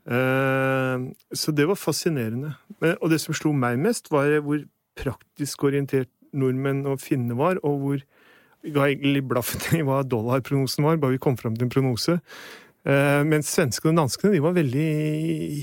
Eh, 0.08 1.08
så 1.36 1.56
det 1.56 1.68
var 1.68 1.80
fascinerende. 1.80 2.56
Og 3.02 3.10
det 3.12 3.20
som 3.20 3.36
slo 3.36 3.52
meg 3.52 3.82
mest, 3.84 4.12
var 4.12 4.32
hvor 4.46 4.64
praktisk 4.96 5.68
orientert 5.68 6.12
nordmenn 6.34 6.86
og 6.88 7.02
finner 7.04 7.38
var, 7.38 7.60
og 7.68 7.80
hvor 7.84 8.04
ga 8.64 8.88
egentlig 8.88 9.26
blaffen 9.28 9.80
i 9.80 9.84
hva 9.84 10.02
dollarprognosen 10.08 10.88
var, 10.88 11.02
bare 11.02 11.18
vi 11.18 11.24
kom 11.26 11.36
fram 11.38 11.58
til 11.58 11.68
en 11.68 11.74
prognose. 11.74 12.20
Eh, 12.86 13.24
mens 13.24 13.48
svenskene 13.56 13.94
og 13.96 14.02
danskene 14.04 14.34
de 14.36 14.42
var 14.44 14.54
veldig 14.58 14.88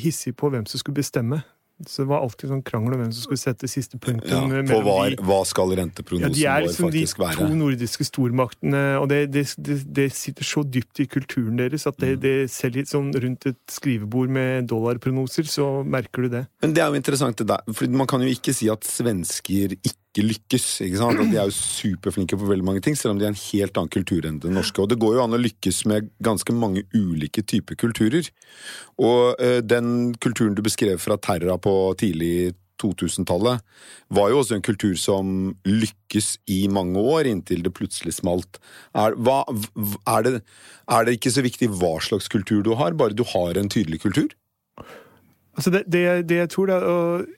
hissige 0.03 0.37
på 0.37 0.51
hvem 0.53 0.67
som 0.69 0.81
skulle 0.81 1.01
bestemme. 1.03 1.43
Så 1.89 2.03
det 2.03 2.11
var 2.11 2.21
alltid 2.21 2.51
sånn 2.51 2.61
krangel 2.61 2.93
om 2.93 3.01
hvem 3.01 3.13
som 3.17 3.23
skulle 3.25 3.41
sette 3.41 3.65
siste 3.73 3.97
punktum. 3.97 4.51
Ja, 4.53 4.63
på 4.69 4.83
var, 4.85 4.85
hva, 4.85 4.97
de- 5.15 5.23
hva 5.25 5.39
skal 5.49 5.71
ja, 5.73 5.79
være? 5.81 6.29
de 6.35 6.43
er 6.45 6.59
vår 6.61 6.67
liksom 6.67 6.91
de 6.93 7.05
to 7.39 7.47
nordiske 7.57 8.05
stormaktene, 8.05 8.83
og 9.01 9.09
det, 9.09 9.21
det, 9.33 9.47
det, 9.57 9.79
det 9.89 10.07
sitter 10.13 10.45
så 10.45 10.61
dypt 10.69 11.01
i 11.01 11.07
kulturen 11.09 11.57
deres 11.57 11.87
at 11.89 11.97
Mm. 11.97 12.05
det, 12.05 12.21
det 12.21 12.51
selv 12.53 12.77
litt 12.77 12.89
sånn 12.93 13.09
rundt 13.17 13.47
et 13.49 13.57
skrivebord 13.73 14.29
med 14.29 14.69
dollarprognoser, 14.69 15.49
så 15.49 15.71
merker 15.85 16.23
du 16.23 16.29
det. 16.37 16.45
Men 16.61 16.75
det 16.77 16.83
er 16.85 16.93
jo 16.93 17.01
interessant 17.01 17.37
det 17.41 17.49
der, 17.49 17.65
for 17.73 17.89
man 17.89 18.07
kan 18.13 18.21
jo 18.21 18.29
ikke 18.29 18.53
si 18.53 18.69
at 18.69 18.85
svensker 18.85 19.73
ikke 19.81 19.97
lykkes. 20.25 20.67
ikke 20.87 21.01
sant? 21.01 21.21
At 21.23 21.31
de 21.33 21.39
er 21.39 21.51
jo 21.51 21.57
superflinke 21.57 22.39
på 22.39 22.49
veldig 22.49 22.67
mange 22.67 22.83
ting, 22.85 22.97
selv 22.99 23.15
om 23.15 23.21
de 23.21 23.27
er 23.29 23.35
en 23.35 23.43
helt 23.43 23.77
annen 23.77 23.93
kultur 23.93 24.27
enn 24.29 24.41
det 24.43 24.53
norske. 24.55 24.83
Og 24.83 24.91
det 24.91 25.01
går 25.03 25.17
jo 25.17 25.25
an 25.25 25.37
å 25.37 25.41
lykkes 25.41 25.85
med 25.91 26.11
ganske 26.25 26.55
mange 26.57 26.85
ulike 26.95 27.45
typer 27.45 27.79
kulturer. 27.81 28.29
Og 29.01 29.41
eh, 29.43 29.61
den 29.65 30.13
kulturen 30.23 30.57
du 30.59 30.65
beskrev 30.67 31.01
fra 31.03 31.19
Terra 31.21 31.59
på 31.61 31.75
tidlig 32.01 32.53
2000-tallet, 32.81 33.61
var 34.09 34.31
jo 34.33 34.41
også 34.41 34.57
en 34.57 34.65
kultur 34.65 34.95
som 34.99 35.51
lykkes 35.69 36.33
i 36.51 36.63
mange 36.73 37.01
år, 37.01 37.29
inntil 37.29 37.65
det 37.67 37.75
plutselig 37.77 38.17
smalt. 38.19 38.61
Er, 38.97 39.17
hva, 39.21 39.43
er, 40.09 40.27
det, 40.27 40.35
er 40.89 41.07
det 41.07 41.19
ikke 41.19 41.35
så 41.35 41.45
viktig 41.47 41.71
hva 41.81 41.99
slags 42.05 42.31
kultur 42.33 42.65
du 42.67 42.73
har, 42.81 42.97
bare 42.97 43.17
du 43.17 43.27
har 43.35 43.61
en 43.61 43.71
tydelig 43.71 44.01
kultur? 44.07 44.33
Altså 45.59 45.73
det, 45.75 45.85
det, 45.93 46.05
det 46.31 46.45
jeg 46.45 46.53
tror 46.55 46.71
da, 46.71 46.81
og 46.81 47.29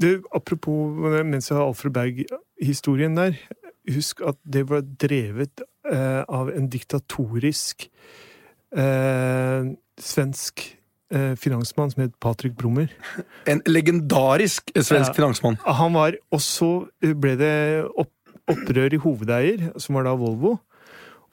det, 0.00 0.22
Apropos 0.34 0.90
mens 1.24 1.48
jeg 1.50 1.56
har 1.58 1.66
Alfred 1.66 1.92
Berg-historien 1.94 3.14
der. 3.16 3.36
Husk 3.94 4.20
at 4.24 4.36
det 4.48 4.64
var 4.70 4.80
drevet 5.00 5.60
eh, 5.90 6.22
av 6.28 6.48
en 6.54 6.68
diktatorisk 6.72 7.88
eh, 8.76 9.66
svensk 10.00 10.64
eh, 11.12 11.34
finansmann 11.36 11.92
som 11.92 12.02
het 12.06 12.14
Patrick 12.20 12.56
Brummer. 12.56 12.88
En 13.50 13.60
legendarisk 13.66 14.72
svensk 14.74 15.12
Ja. 15.12 15.16
finansmann. 15.18 15.58
Han 15.64 15.92
var, 15.94 16.16
Og 16.32 16.40
så 16.40 16.88
ble 17.00 17.36
det 17.36 17.84
opp, 17.96 18.10
opprør 18.48 18.92
i 18.92 19.00
hovedeier, 19.00 19.70
som 19.80 19.94
var 19.96 20.04
da 20.08 20.14
Volvo. 20.16 20.58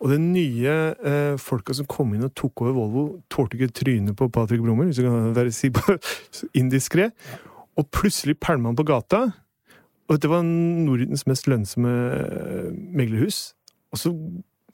Og 0.01 0.09
de 0.09 0.17
nye 0.17 0.71
eh, 1.05 1.35
folka 1.37 1.73
som 1.77 1.85
kom 1.85 2.13
inn 2.15 2.23
og 2.25 2.33
tok 2.35 2.63
over 2.63 2.73
Volvo, 2.73 3.03
tålte 3.29 3.53
ikke 3.57 3.73
trynet 3.83 4.15
på 4.17 4.31
Patrick 4.33 4.61
Brummer, 4.63 4.85
hvis 4.89 4.97
du 4.97 5.03
kan 5.05 5.31
være 5.35 5.51
si 5.53 5.69
indiskret. 6.61 7.13
Og 7.79 7.87
plutselig 7.95 8.35
pælma 8.43 8.69
han 8.71 8.75
på 8.79 8.83
gata. 8.87 9.21
Og 10.09 10.15
dette 10.17 10.27
var 10.31 10.43
Nordens 10.43 11.23
mest 11.29 11.47
lønnsomme 11.47 11.91
eh, 12.17 12.71
meglerhus. 12.75 13.53
Og 13.93 13.99
så 14.01 14.11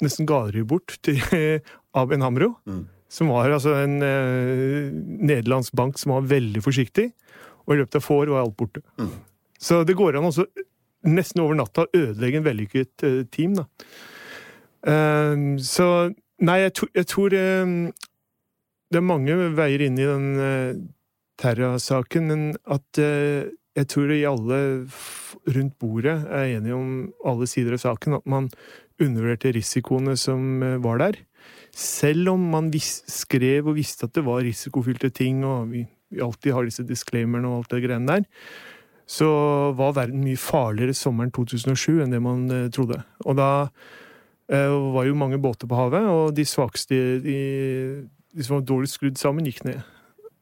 nesten 0.01 0.25
ga 0.29 0.43
de 0.53 0.63
bort 0.65 0.97
til 1.05 1.19
ABN 1.97 2.21
Hamro, 2.25 2.55
Mm. 2.65 2.85
som 3.09 3.29
var 3.31 3.49
altså 3.53 3.75
en 3.83 4.01
eh, 4.03 4.89
nederlandsk 5.29 5.73
bank 5.77 5.97
som 6.01 6.11
var 6.15 6.25
veldig 6.27 6.61
forsiktig. 6.65 7.11
Og 7.67 7.75
i 7.75 7.79
løpet 7.81 7.99
av 7.99 8.05
få 8.05 8.21
år 8.23 8.33
var 8.33 8.43
alt 8.45 8.57
borte. 8.57 8.81
Mm. 8.99 9.13
Så 9.59 9.83
det 9.87 9.95
går 9.97 10.17
an 10.19 10.27
også 10.29 10.45
nesten 11.07 11.41
over 11.43 11.55
natta 11.57 11.85
å 11.85 11.91
ødelegge 11.95 12.41
en 12.41 12.45
vellykket 12.45 13.03
eh, 13.07 13.21
team, 13.31 13.55
da. 13.61 13.67
Ehm, 14.87 15.57
så 15.59 16.13
Nei, 16.39 16.59
jeg, 16.61 16.73
tror- 16.77 16.91
jeg 16.93 17.07
tror 17.09 17.33
ehm, 17.33 17.71
det 18.93 18.99
er 18.99 19.05
mange 19.07 19.33
veier 19.57 19.81
inn 19.87 19.95
i 19.97 20.05
den 20.05 20.27
uh, 20.37 20.75
Terra-saken, 21.37 22.55
at 22.65 22.99
eh, 23.01 23.49
jeg 23.77 23.89
tror 23.91 24.11
i 24.13 24.25
alle 24.25 24.59
rundt 25.53 25.75
bordet 25.79 26.15
er 26.33 26.55
enige 26.57 26.75
om 26.75 26.93
alle 27.25 27.47
sider 27.49 27.75
av 27.77 27.83
saken, 27.83 28.17
at 28.17 28.29
man 28.29 28.49
undervurderte 29.01 29.53
risikoene 29.55 30.15
som 30.17 30.63
eh, 30.65 30.79
var 30.81 31.01
der. 31.03 31.19
Selv 31.77 32.33
om 32.33 32.47
man 32.55 32.71
skrev 32.73 33.69
og 33.69 33.77
visste 33.77 34.07
at 34.07 34.15
det 34.17 34.25
var 34.25 34.41
risikofylte 34.45 35.11
ting, 35.13 35.43
og 35.45 35.69
vi, 35.73 35.85
vi 36.09 36.23
alltid 36.25 36.55
har 36.55 36.65
disse 36.65 36.85
disclaimerne 36.87 37.49
og 37.51 37.61
alt 37.61 37.75
det 37.75 37.83
greiene 37.85 38.17
der, 38.17 38.25
så 39.07 39.29
var 39.77 39.95
verden 39.95 40.25
mye 40.25 40.39
farligere 40.41 40.97
sommeren 40.97 41.31
2007 41.31 42.01
enn 42.03 42.11
det 42.15 42.23
man 42.23 42.49
eh, 42.51 42.67
trodde. 42.73 43.03
Og 43.25 43.37
da 43.37 43.51
var 44.47 45.03
jo 45.03 45.11
mange 45.19 45.35
båter 45.43 45.67
på 45.67 45.75
havet, 45.75 46.05
og 46.07 46.29
de 46.31 46.45
svakeste, 46.47 46.95
de, 47.19 47.39
de 48.31 48.45
som 48.47 48.55
var 48.55 48.61
dårligst 48.63 48.95
skrudd 48.95 49.17
sammen, 49.19 49.43
gikk 49.43 49.65
ned. 49.67 49.81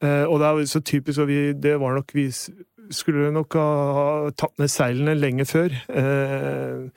Eh, 0.06 0.24
og 0.30 0.40
det 0.42 0.48
er 0.48 0.72
så 0.72 0.82
typisk, 0.86 1.24
og 1.24 1.30
vi, 1.32 1.42
det 1.54 1.76
var 1.82 1.98
nok 1.98 2.16
vi 2.16 2.30
skulle 2.94 3.32
nok 3.34 3.58
ha 3.58 3.68
tatt 4.38 4.58
ned 4.62 4.72
seilene 4.72 5.18
lenge 5.18 5.48
før. 5.50 5.74
Eh, 5.90 6.90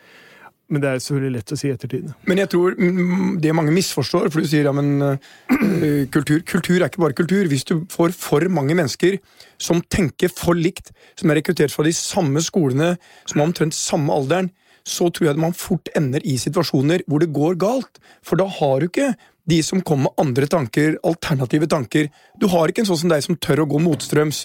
men 0.69 0.83
det 0.85 0.89
er 0.91 1.01
selvfølgelig 1.01 1.33
lett 1.39 1.53
å 1.55 1.57
si 1.57 1.71
i 1.71 1.73
ettertid. 1.73 2.11
Men 2.29 2.43
jeg 2.43 2.51
tror 2.53 2.75
mm, 2.77 3.39
det 3.41 3.55
mange 3.57 3.73
misforstår, 3.73 4.29
for 4.29 4.45
du 4.45 4.51
sier 4.51 4.69
ja, 4.69 4.75
men 4.77 5.01
øh, 5.01 6.05
kultur 6.15 6.43
Kultur 6.49 6.77
er 6.77 6.91
ikke 6.91 7.05
bare 7.07 7.17
kultur. 7.17 7.49
Hvis 7.49 7.65
du 7.69 7.87
får 7.93 8.13
for 8.17 8.45
mange 8.53 8.77
mennesker 8.77 9.17
som 9.57 9.81
tenker 9.89 10.33
for 10.33 10.59
likt, 10.59 10.93
som 11.17 11.33
er 11.33 11.41
rekruttert 11.41 11.73
fra 11.73 11.87
de 11.89 11.95
samme 11.97 12.43
skolene, 12.45 12.97
som 13.25 13.41
har 13.41 13.49
omtrent 13.49 13.77
samme 13.77 14.13
alderen, 14.13 14.53
så 14.89 15.09
tror 15.13 15.29
jeg 15.29 15.37
at 15.37 15.41
man 15.41 15.57
fort 15.57 15.89
ender 15.97 16.25
i 16.25 16.37
situasjoner 16.41 17.05
hvor 17.09 17.25
det 17.25 17.33
går 17.37 17.57
galt. 17.61 18.01
For 18.25 18.41
da 18.41 18.49
har 18.59 18.81
du 18.81 18.89
ikke 18.91 19.15
de 19.49 19.63
som 19.65 19.81
kommer 19.81 20.09
med 20.09 20.27
andre 20.27 20.49
tanker, 20.51 20.99
alternative 21.07 21.69
tanker. 21.71 22.11
Du 22.41 22.49
har 22.53 22.69
ikke 22.69 22.85
en 22.85 22.91
sånn 22.91 23.03
som 23.05 23.13
deg 23.13 23.25
som 23.25 23.39
tør 23.41 23.65
å 23.65 23.71
gå 23.71 23.81
motstrøms. 23.81 24.45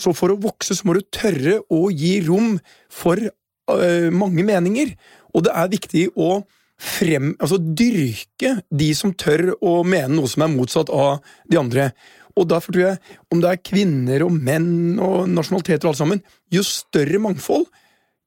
Så 0.00 0.10
for 0.16 0.34
å 0.34 0.40
vokse 0.42 0.74
så 0.74 0.88
må 0.88 0.96
du 0.96 1.04
tørre 1.14 1.60
å 1.72 1.86
gi 1.94 2.16
rom 2.26 2.56
for 2.92 3.20
øh, 3.22 4.10
mange 4.14 4.42
meninger. 4.46 4.94
Og 5.34 5.46
det 5.46 5.54
er 5.54 5.72
viktig 5.76 6.08
å 6.18 6.42
frem, 6.84 7.32
altså 7.38 7.60
dyrke 7.62 8.56
de 8.74 8.90
som 8.98 9.14
tør 9.14 9.52
å 9.62 9.76
mene 9.86 10.16
noe 10.16 10.30
som 10.30 10.42
er 10.44 10.52
motsatt 10.52 10.90
av 10.90 11.22
de 11.50 11.60
andre. 11.60 11.92
Og 12.34 12.48
derfor 12.50 12.74
tror 12.74 12.88
jeg, 12.88 13.14
om 13.30 13.38
det 13.42 13.52
er 13.52 13.62
kvinner 13.62 14.24
og 14.26 14.34
menn 14.34 14.98
og 14.98 15.30
nasjonaliteter 15.30 15.86
og 15.86 15.92
alt 15.92 16.00
sammen, 16.02 16.24
jo 16.50 16.64
større 16.66 17.22
mangfold, 17.22 17.68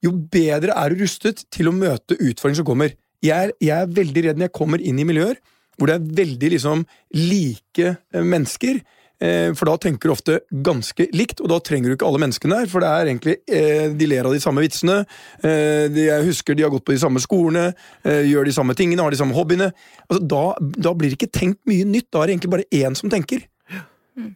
jo 0.05 0.13
bedre 0.31 0.77
er 0.77 0.93
du 0.93 1.03
rustet 1.03 1.43
til 1.51 1.67
å 1.67 1.75
møte 1.75 2.15
utfordringer 2.15 2.61
som 2.61 2.69
kommer. 2.69 2.95
Jeg 3.25 3.49
er, 3.49 3.53
jeg 3.59 3.75
er 3.75 3.95
veldig 3.99 4.23
redd 4.27 4.39
når 4.39 4.47
jeg 4.47 4.55
kommer 4.55 4.83
inn 4.83 4.99
i 5.01 5.07
miljøer 5.09 5.39
hvor 5.77 5.89
det 5.89 5.97
er 5.97 6.13
veldig 6.21 6.53
liksom 6.55 6.85
like 7.15 7.89
eh, 7.89 8.23
mennesker. 8.23 8.79
Eh, 9.17 9.49
For 9.57 9.69
da 9.69 9.77
tenker 9.81 10.09
du 10.09 10.13
ofte 10.13 10.39
ganske 10.51 11.07
likt, 11.13 11.41
og 11.41 11.49
da 11.49 11.59
trenger 11.63 11.89
du 11.89 11.97
ikke 11.97 12.07
alle 12.09 12.21
menneskene 12.21 12.59
der. 12.59 12.71
For 12.71 12.83
det 12.83 12.89
er 12.91 13.11
egentlig 13.11 13.37
eh, 13.49 13.87
De 13.97 14.09
ler 14.09 14.29
av 14.29 14.35
de 14.35 14.41
samme 14.43 14.61
vitsene. 14.65 14.99
de, 15.43 16.05
Jeg 16.07 16.27
husker 16.27 16.57
de 16.57 16.65
har 16.65 16.73
gått 16.73 16.85
på 16.85 16.93
de 16.93 17.01
samme 17.01 17.21
skolene, 17.23 17.71
gjør 18.03 18.45
de 18.45 18.53
samme 18.53 18.75
tingene, 18.77 19.01
har 19.01 19.13
de 19.13 19.19
samme 19.21 19.37
hobbyene. 19.37 19.71
Altså, 20.09 20.21
da, 20.21 20.43
da 20.59 20.93
blir 20.93 21.13
det 21.13 21.21
ikke 21.21 21.33
tenkt 21.39 21.61
mye 21.69 21.85
nytt. 21.85 22.11
Da 22.11 22.21
er 22.21 22.29
det 22.29 22.37
egentlig 22.37 22.55
bare 22.57 22.69
én 22.83 22.97
som 22.97 23.09
tenker. 23.13 23.45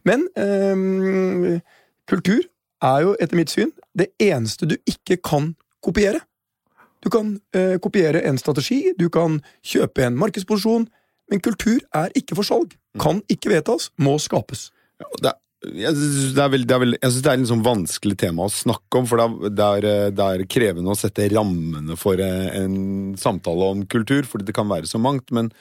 Men 0.06 0.28
eh, 0.38 1.62
kultur 2.10 2.42
er 2.82 3.06
jo 3.06 3.16
etter 3.22 3.38
mitt 3.38 3.54
syn 3.54 3.72
det 3.98 4.12
eneste 4.22 4.68
du 4.70 4.78
ikke 4.90 5.18
kan 5.26 5.54
kopiere. 5.84 6.22
Du 7.02 7.10
kan 7.10 7.34
eh, 7.58 7.78
kopiere 7.82 8.22
en 8.30 8.38
strategi, 8.38 8.94
du 8.98 9.10
kan 9.10 9.40
kjøpe 9.66 10.06
en 10.06 10.18
markedsposisjon, 10.22 10.86
men 11.32 11.44
kultur 11.44 11.80
er 11.96 12.12
ikke 12.18 12.38
for 12.38 12.48
salg. 12.48 12.76
Kan 13.02 13.24
ikke 13.32 13.54
vedtas, 13.54 13.90
må 14.02 14.18
skapes. 14.20 14.70
Det 15.24 15.34
jeg 15.62 15.94
synes 15.94 16.32
det 16.34 16.46
det 16.58 16.60
det 16.66 16.76
er 17.30 17.38
litt 17.38 17.50
sånn 17.50 17.62
vanskelig 17.62 18.16
tema 18.18 18.48
å 18.48 18.54
snakke 18.54 18.98
om, 18.98 19.06
for 19.06 19.22
det 19.46 19.62
er, 19.62 19.86
eh, 19.86 20.10
det 20.10 20.26
er 20.26 20.48
krevende 20.50 20.90
å 20.90 20.98
sette 20.98 21.30
rammene 21.30 21.98
for 22.00 22.18
eh, 22.18 22.64
en 22.64 23.14
samtale 23.14 23.68
om 23.76 23.84
kultur, 23.86 24.26
fordi 24.26 24.48
det 24.48 24.56
kan 24.58 24.70
være 24.70 24.90
så 24.90 24.98
mangt. 24.98 25.30
Men 25.30 25.52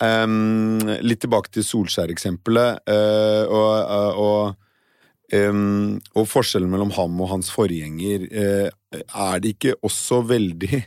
um, 0.00 0.80
litt 1.04 1.20
tilbake 1.20 1.52
til 1.52 1.66
Solskjær-eksempelet, 1.68 2.80
Uh, 2.88 3.44
og, 3.44 3.74
uh, 3.92 4.22
og, 4.24 5.36
um, 5.36 6.00
og 6.16 6.28
forskjellen 6.30 6.72
mellom 6.72 6.94
ham 6.96 7.20
og 7.20 7.34
hans 7.34 7.52
forgjenger. 7.52 8.24
Uh, 8.32 8.68
er 8.96 9.44
det 9.44 9.52
ikke 9.58 9.76
også 9.84 10.24
veldig 10.32 10.80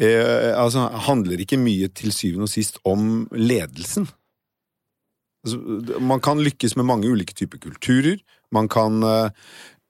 eh, 0.00 0.52
altså, 0.58 0.88
Handler 1.08 1.40
ikke 1.40 1.60
mye 1.60 1.88
til 1.88 2.12
syvende 2.12 2.48
og 2.48 2.52
sist 2.52 2.80
om 2.84 3.26
ledelsen? 3.32 4.08
Altså, 5.44 5.60
man 6.00 6.22
kan 6.24 6.40
lykkes 6.40 6.76
med 6.76 6.88
mange 6.88 7.10
ulike 7.10 7.36
typer 7.36 7.60
kulturer. 7.60 8.22
Man 8.54 8.68
kan 8.68 9.02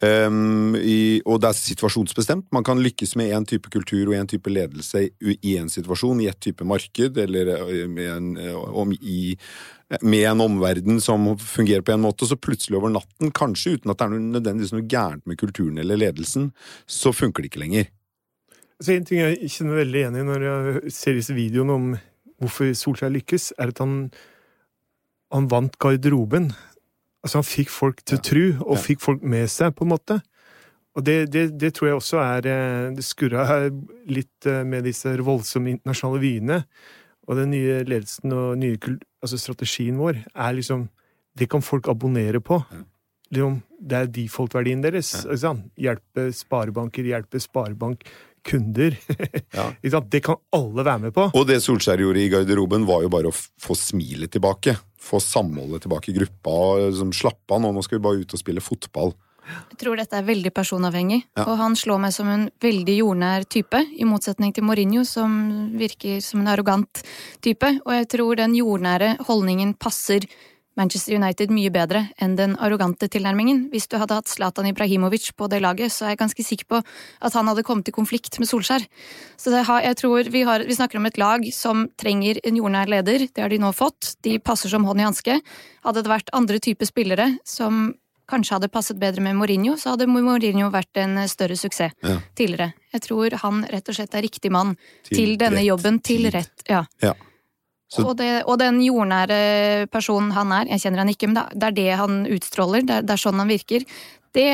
em, 0.04 0.74
i, 0.76 1.22
Og 1.26 1.40
det 1.40 1.50
er 1.50 1.58
situasjonsbestemt. 1.58 2.50
Man 2.54 2.64
kan 2.66 2.80
lykkes 2.82 3.14
med 3.20 3.32
én 3.34 3.46
type 3.48 3.70
kultur 3.72 4.08
og 4.08 4.16
én 4.18 4.28
type 4.30 4.50
ledelse 4.50 5.06
i 5.08 5.56
én 5.56 5.70
situasjon, 5.72 6.20
i 6.22 6.28
et 6.30 6.40
type 6.40 6.64
marked, 6.64 7.18
eller 7.18 7.54
eh, 7.56 7.86
med 7.88 8.10
en, 8.10 8.30
eh, 8.36 8.54
om, 8.54 8.92
i, 9.00 9.36
med 10.02 10.28
en 10.30 10.44
omverden 10.44 11.00
som 11.00 11.32
fungerer 11.38 11.84
på 11.84 11.94
en 11.94 12.04
måte, 12.04 12.24
og 12.24 12.32
så 12.32 12.40
plutselig 12.40 12.78
over 12.80 12.92
natten, 12.94 13.32
kanskje 13.34 13.78
uten 13.78 13.92
at 13.92 14.00
det 14.00 14.08
er 14.08 14.24
nødvendigvis 14.38 14.74
noe 14.74 14.88
gærent 14.88 15.26
med 15.26 15.40
kulturen 15.40 15.78
eller 15.80 16.00
ledelsen, 16.00 16.50
så 16.86 17.14
funker 17.14 17.44
det 17.44 17.52
ikke 17.52 17.64
lenger. 17.64 17.92
Så 18.82 18.96
En 18.96 19.04
ting 19.06 19.20
jeg 19.22 19.50
kjenner 19.54 19.80
veldig 19.84 20.00
igjen 20.00 20.16
i 20.18 20.24
når 20.26 20.44
jeg 20.48 20.92
ser 20.92 21.14
disse 21.18 21.34
videoene 21.36 21.76
om 21.78 21.90
hvorfor 22.42 22.72
Solskjær 22.76 23.12
lykkes, 23.14 23.52
er 23.58 23.70
at 23.70 23.78
han, 23.80 24.10
han 25.32 25.46
vant 25.48 25.76
garderoben. 25.80 26.50
Altså 27.24 27.38
Han 27.40 27.46
fikk 27.48 27.70
folk 27.72 28.02
til 28.04 28.18
å 28.18 28.24
tro, 28.26 28.44
og 28.66 28.74
Ja. 28.76 28.82
fikk 28.82 29.00
folk 29.00 29.22
med 29.22 29.48
seg, 29.48 29.74
på 29.78 29.86
en 29.86 29.92
måte. 29.94 30.18
Og 30.94 31.04
det, 31.06 31.30
det, 31.32 31.58
det 31.58 31.72
tror 31.74 31.88
jeg 31.88 31.96
også 31.98 32.18
er 32.22 32.46
eh, 32.46 32.90
Det 32.94 33.02
skurra 33.02 33.44
litt 34.06 34.46
eh, 34.46 34.60
med 34.62 34.84
disse 34.86 35.10
voldsomme 35.26 35.72
internasjonale 35.72 36.20
vyene. 36.22 36.58
Og 37.26 37.38
den 37.40 37.50
nye 37.54 37.80
ledelsen 37.88 38.34
og 38.36 38.58
nye 38.60 38.76
altså 39.24 39.38
strategien 39.40 39.96
vår 39.98 40.20
er 40.34 40.52
liksom 40.58 40.88
Det 41.34 41.48
kan 41.50 41.62
folk 41.62 41.88
abonnere 41.88 42.38
på. 42.44 42.60
Liksom, 43.32 43.56
det 43.80 43.96
er 43.98 44.06
default-verdien 44.06 44.82
deres. 44.84 45.08
sant? 45.40 45.64
Hjelpe 45.80 46.28
sparebanker, 46.36 47.02
hjelpe 47.02 47.40
sparebankkunder. 48.44 48.96
Ja. 49.54 49.70
Ikke 49.82 49.90
sant? 49.94 50.10
Det 50.10 50.20
kan 50.24 50.36
alle 50.52 50.82
være 50.84 50.98
med 51.06 51.14
på. 51.14 51.28
Og 51.34 51.46
det 51.46 51.60
Solskjær 51.62 52.00
gjorde 52.02 52.18
i 52.22 52.28
garderoben, 52.32 52.84
var 52.86 53.02
jo 53.04 53.08
bare 53.12 53.30
å 53.30 53.34
få 53.34 53.74
smilet 53.78 54.32
tilbake. 54.34 54.76
Få 54.98 55.20
samholdet 55.22 55.84
tilbake 55.84 56.10
i 56.10 56.16
gruppa. 56.16 56.50
og 56.50 56.88
Liksom, 56.90 57.12
Slapp 57.14 57.52
av 57.54 57.60
nå, 57.62 57.70
nå 57.72 57.82
skal 57.84 57.98
vi 58.00 58.04
bare 58.04 58.20
ut 58.24 58.34
og 58.34 58.40
spille 58.40 58.60
fotball. 58.64 59.14
Jeg 59.44 59.78
tror 59.78 59.96
dette 60.00 60.16
er 60.16 60.24
veldig 60.24 60.50
personavhengig, 60.56 61.22
Ja. 61.36 61.44
og 61.44 61.58
han 61.58 61.74
slår 61.76 62.00
meg 62.00 62.12
som 62.14 62.28
en 62.28 62.50
veldig 62.60 62.96
jordnær 62.96 63.44
type, 63.44 63.76
i 63.76 64.04
motsetning 64.08 64.54
til 64.54 64.64
Mourinho, 64.64 65.04
som 65.04 65.70
virker 65.76 66.22
som 66.24 66.40
en 66.40 66.48
arrogant 66.48 67.02
type. 67.42 67.68
Og 67.84 67.92
jeg 67.92 68.08
tror 68.08 68.36
den 68.36 68.54
jordnære 68.56 69.18
holdningen 69.28 69.74
passer 69.78 70.24
Manchester 70.76 71.14
United 71.14 71.52
mye 71.54 71.70
bedre 71.70 72.08
enn 72.22 72.34
den 72.38 72.56
arrogante 72.58 73.06
tilnærmingen. 73.08 73.68
Hvis 73.70 73.86
du 73.88 73.96
hadde 74.00 74.16
hatt 74.18 74.28
Zlatan 74.30 74.66
Ibrahimovic 74.66 75.30
på 75.38 75.48
det 75.50 75.60
laget, 75.62 75.92
så 75.94 76.06
er 76.06 76.14
jeg 76.14 76.22
ganske 76.24 76.44
sikker 76.46 76.66
på 76.66 76.80
at 76.82 77.32
han 77.38 77.50
hadde 77.50 77.62
kommet 77.66 77.88
i 77.88 77.94
konflikt 77.94 78.38
med 78.42 78.50
Solskjær. 78.50 78.86
Så 79.38 79.54
har, 79.54 79.82
jeg 79.86 79.96
tror 80.02 80.30
vi, 80.34 80.42
har, 80.42 80.64
vi 80.66 80.74
snakker 80.74 80.98
om 80.98 81.06
et 81.06 81.18
lag 81.20 81.46
som 81.54 81.86
trenger 82.00 82.40
en 82.44 82.58
jordnær 82.58 82.90
leder. 82.90 83.28
Det 83.30 83.42
har 83.44 83.52
de 83.52 83.60
nå 83.62 83.70
fått. 83.72 84.16
De 84.26 84.38
passer 84.42 84.72
som 84.72 84.86
hånd 84.88 85.00
i 85.00 85.06
hanske. 85.06 85.38
Hadde 85.84 86.02
det 86.02 86.10
vært 86.10 86.32
andre 86.34 86.58
typer 86.58 86.90
spillere 86.90 87.30
som 87.46 87.92
kanskje 88.30 88.56
hadde 88.56 88.70
passet 88.72 88.96
bedre 88.96 89.20
med 89.20 89.36
Mourinho, 89.36 89.74
så 89.76 89.92
hadde 89.92 90.06
Mourinho 90.08 90.70
vært 90.72 90.96
en 91.02 91.18
større 91.28 91.58
suksess 91.60 91.92
Ja. 92.02 92.16
tidligere. 92.34 92.72
Jeg 92.92 93.02
tror 93.02 93.36
han 93.42 93.64
rett 93.68 93.88
og 93.88 93.94
slett 93.94 94.14
er 94.14 94.22
riktig 94.24 94.50
mann 94.50 94.76
til, 95.04 95.16
Til 95.18 95.36
denne 95.36 95.60
rett 95.60 95.66
jobben 95.68 96.00
til 96.02 96.30
rett 96.30 96.64
Ja. 96.68 96.86
Ja. 97.02 97.12
Så- 97.94 98.04
Og, 98.10 98.16
det, 98.18 98.30
og 98.50 98.58
den 98.58 98.80
jordnære 98.82 99.86
personen 99.92 100.32
han 100.34 100.50
er, 100.52 100.66
jeg 100.74 100.80
kjenner 100.84 101.04
han 101.04 101.12
ikke, 101.12 101.28
men 101.30 101.38
det 101.54 101.68
er 101.68 101.76
det 101.76 101.88
han 102.00 102.24
utstråler, 102.26 102.82
det 102.86 102.96
er, 102.98 103.02
det 103.06 103.14
er 103.14 103.22
sånn 103.22 103.38
han 103.38 103.48
virker, 103.50 103.84
det 104.34 104.48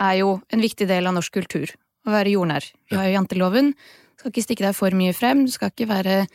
er 0.00 0.14
jo 0.20 0.40
en 0.52 0.60
viktig 0.64 0.88
del 0.88 1.06
av 1.06 1.14
norsk 1.16 1.32
kultur. 1.36 1.74
Å 2.06 2.12
være 2.14 2.32
jordnær. 2.36 2.64
Vi 2.90 2.96
har 2.96 3.08
jo 3.08 3.16
janteloven. 3.18 3.72
Skal 4.16 4.30
ikke 4.32 4.44
stikke 4.46 4.64
deg 4.64 4.74
for 4.78 4.94
mye 4.96 5.12
frem, 5.12 5.44
du 5.44 5.52
skal 5.52 5.68
ikke 5.74 5.88
være 5.90 6.26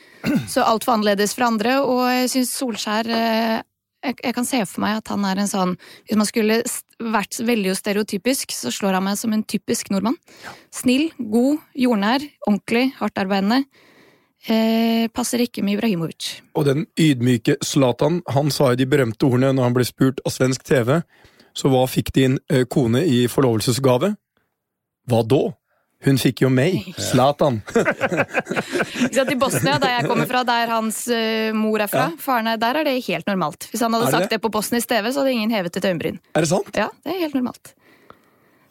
så 0.51 0.61
altfor 0.67 0.93
annerledes 0.99 1.33
fra 1.33 1.47
andre, 1.49 1.79
og 1.81 2.03
jeg 2.11 2.29
syns 2.35 2.51
Solskjær 2.59 3.07
eh, 3.09 3.61
jeg, 4.03 4.15
jeg 4.23 4.33
kan 4.37 4.45
se 4.45 4.59
for 4.65 4.81
meg 4.81 4.97
at 4.97 5.07
han 5.13 5.25
er 5.29 5.37
en 5.41 5.49
sånn 5.49 5.73
Hvis 6.09 6.17
man 6.17 6.25
skulle 6.29 6.59
vært 7.01 7.37
veldig 7.45 7.73
stereotypisk, 7.77 8.51
så 8.53 8.69
slår 8.73 8.97
han 8.97 9.05
meg 9.05 9.17
som 9.17 9.33
en 9.33 9.43
typisk 9.43 9.89
nordmann. 9.93 10.17
Snill, 10.73 11.09
god, 11.17 11.57
jordnær, 11.77 12.21
ordentlig, 12.47 12.91
hardtarbeidende. 12.99 13.63
Eh, 14.49 15.05
passer 15.13 15.43
ikke 15.45 15.61
med 15.61 15.77
Ibrahimovic. 15.77 16.39
Og 16.57 16.65
den 16.65 16.87
ydmyke 16.99 17.59
Zlatan, 17.61 18.21
han 18.33 18.49
sa 18.53 18.71
jo 18.71 18.79
de 18.79 18.87
berømte 18.89 19.27
ordene 19.27 19.51
når 19.53 19.67
han 19.69 19.75
ble 19.77 19.85
spurt 19.85 20.21
av 20.25 20.33
svensk 20.33 20.65
TV. 20.65 21.01
Så 21.53 21.69
hva 21.69 21.83
fikk 21.89 22.13
din 22.15 22.39
eh, 22.49 22.63
kone 22.65 23.03
i 23.05 23.25
forlovelsesgave? 23.29 24.15
Hva 25.11 25.21
da? 25.27 25.41
Hun 26.01 26.17
fikk 26.17 26.41
jo 26.41 26.49
meg, 26.49 26.79
Zlatan. 27.11 27.61
Ja. 29.11 29.23
I 29.27 29.35
Bosnia, 29.39 29.77
der 29.79 29.93
jeg 29.97 30.07
kommer 30.09 30.27
fra, 30.29 30.41
der 30.47 30.69
hans 30.71 31.03
eh, 31.11 31.51
mor 31.55 31.81
er 31.83 31.89
fra, 31.91 32.07
faren 32.19 32.49
er, 32.51 32.57
der 32.61 32.79
er 32.79 32.87
det 32.87 32.95
helt 33.05 33.27
normalt. 33.29 33.67
Hvis 33.71 33.83
han 33.83 33.93
hadde 33.93 34.07
det 34.07 34.13
sagt 34.15 34.33
det 34.33 34.39
på 34.43 34.51
Bosnisk 34.53 34.89
TV, 34.89 35.09
så 35.11 35.21
hadde 35.21 35.33
ingen 35.35 35.53
hevet 35.53 35.77
et 35.77 35.87
øyenbryn. 35.87 36.17
Er 36.35 36.45
det 36.45 36.49
sant? 36.51 36.71
Ja, 36.77 36.89
det 37.05 37.13
er 37.13 37.21
helt 37.25 37.37
normalt. 37.37 37.73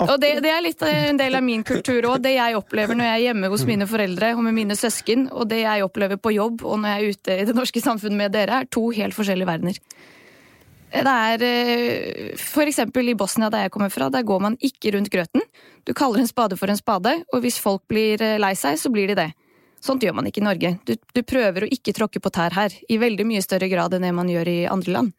Og 0.07 0.17
det, 0.23 0.31
det 0.45 0.53
er 0.53 0.63
litt 0.65 0.85
eh, 0.87 1.09
en 1.11 1.19
del 1.21 1.37
av 1.37 1.45
min 1.45 1.65
kultur 1.67 2.07
òg. 2.13 2.21
Det 2.25 2.33
jeg 2.37 2.57
opplever 2.59 2.97
når 2.97 3.09
jeg 3.09 3.17
er 3.19 3.25
hjemme 3.29 3.51
hos 3.53 3.67
mine 3.69 3.89
foreldre 3.91 4.33
og 4.37 4.45
med 4.47 4.57
mine 4.57 4.77
søsken, 4.79 5.27
og 5.33 5.51
det 5.51 5.63
jeg 5.65 5.85
opplever 5.85 6.21
på 6.21 6.33
jobb 6.37 6.65
og 6.65 6.81
når 6.81 6.95
jeg 6.95 7.01
er 7.01 7.19
ute 7.19 7.37
i 7.43 7.51
det 7.51 7.57
norske 7.59 7.83
samfunnet 7.85 8.21
med 8.23 8.35
dere, 8.37 8.63
er 8.63 8.73
to 8.73 8.89
helt 8.97 9.17
forskjellige 9.17 9.51
verdener. 9.51 9.83
Det 10.91 11.07
er 11.07 11.43
f.eks. 12.35 12.47
For 12.51 12.67
eksempel 12.67 13.13
i 13.13 13.15
Bosnia, 13.15 13.51
der 13.53 13.67
jeg 13.67 13.75
kommer 13.75 13.93
fra, 13.95 14.09
der 14.11 14.27
går 14.27 14.41
man 14.43 14.57
ikke 14.59 14.97
rundt 14.97 15.13
grøten. 15.13 15.45
Du 15.87 15.95
kaller 15.95 16.23
en 16.23 16.31
spade 16.31 16.59
for 16.59 16.71
en 16.71 16.81
spade, 16.81 17.15
og 17.33 17.45
hvis 17.45 17.61
folk 17.63 17.85
blir 17.89 18.23
eh, 18.25 18.39
lei 18.43 18.57
seg, 18.59 18.79
så 18.81 18.91
blir 18.93 19.11
de 19.13 19.19
det. 19.21 19.31
Sånt 19.81 20.03
gjør 20.05 20.19
man 20.19 20.27
ikke 20.29 20.43
i 20.43 20.45
Norge. 20.45 20.75
Du, 20.85 20.97
du 20.97 21.23
prøver 21.25 21.65
å 21.65 21.71
ikke 21.73 21.95
tråkke 21.97 22.21
på 22.21 22.33
tær 22.35 22.57
her, 22.57 22.75
i 22.89 22.99
veldig 23.01 23.25
mye 23.29 23.45
større 23.45 23.71
grad 23.71 23.95
enn 23.97 24.05
det 24.05 24.13
man 24.17 24.29
gjør 24.29 24.51
i 24.51 24.59
andre 24.69 24.97
land. 24.97 25.15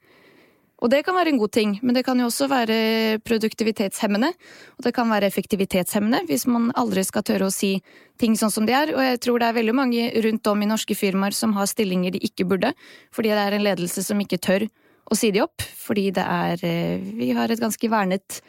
Og 0.82 0.90
det 0.90 1.04
kan 1.06 1.14
være 1.14 1.30
en 1.30 1.38
god 1.38 1.52
ting, 1.54 1.76
men 1.86 1.94
det 1.94 2.02
kan 2.08 2.18
jo 2.18 2.26
også 2.26 2.48
være 2.50 3.20
produktivitetshemmende. 3.22 4.32
Og 4.80 4.86
det 4.88 4.94
kan 4.98 5.10
være 5.14 5.30
effektivitetshemmende 5.30 6.24
hvis 6.30 6.48
man 6.50 6.72
aldri 6.80 7.04
skal 7.06 7.26
tørre 7.28 7.52
å 7.52 7.54
si 7.54 7.76
ting 8.22 8.34
sånn 8.38 8.54
som 8.54 8.66
de 8.66 8.74
er. 8.74 8.94
Og 8.96 9.04
jeg 9.06 9.22
tror 9.22 9.42
det 9.42 9.52
er 9.52 9.60
veldig 9.60 9.76
mange 9.78 10.10
rundt 10.26 10.50
om 10.50 10.66
i 10.66 10.70
norske 10.70 10.98
firmaer 10.98 11.38
som 11.38 11.54
har 11.58 11.70
stillinger 11.70 12.16
de 12.16 12.24
ikke 12.26 12.50
burde, 12.50 12.74
fordi 13.14 13.30
det 13.30 13.46
er 13.46 13.58
en 13.58 13.66
ledelse 13.68 14.02
som 14.06 14.26
ikke 14.26 14.42
tør 14.42 14.66
å 15.06 15.18
si 15.18 15.30
de 15.36 15.46
opp. 15.46 15.62
Fordi 15.62 16.10
det 16.18 16.26
er 16.26 16.66
eh, 16.66 17.08
Vi 17.20 17.30
har 17.38 17.54
et 17.54 17.62
ganske 17.62 17.94
vernet 17.94 18.42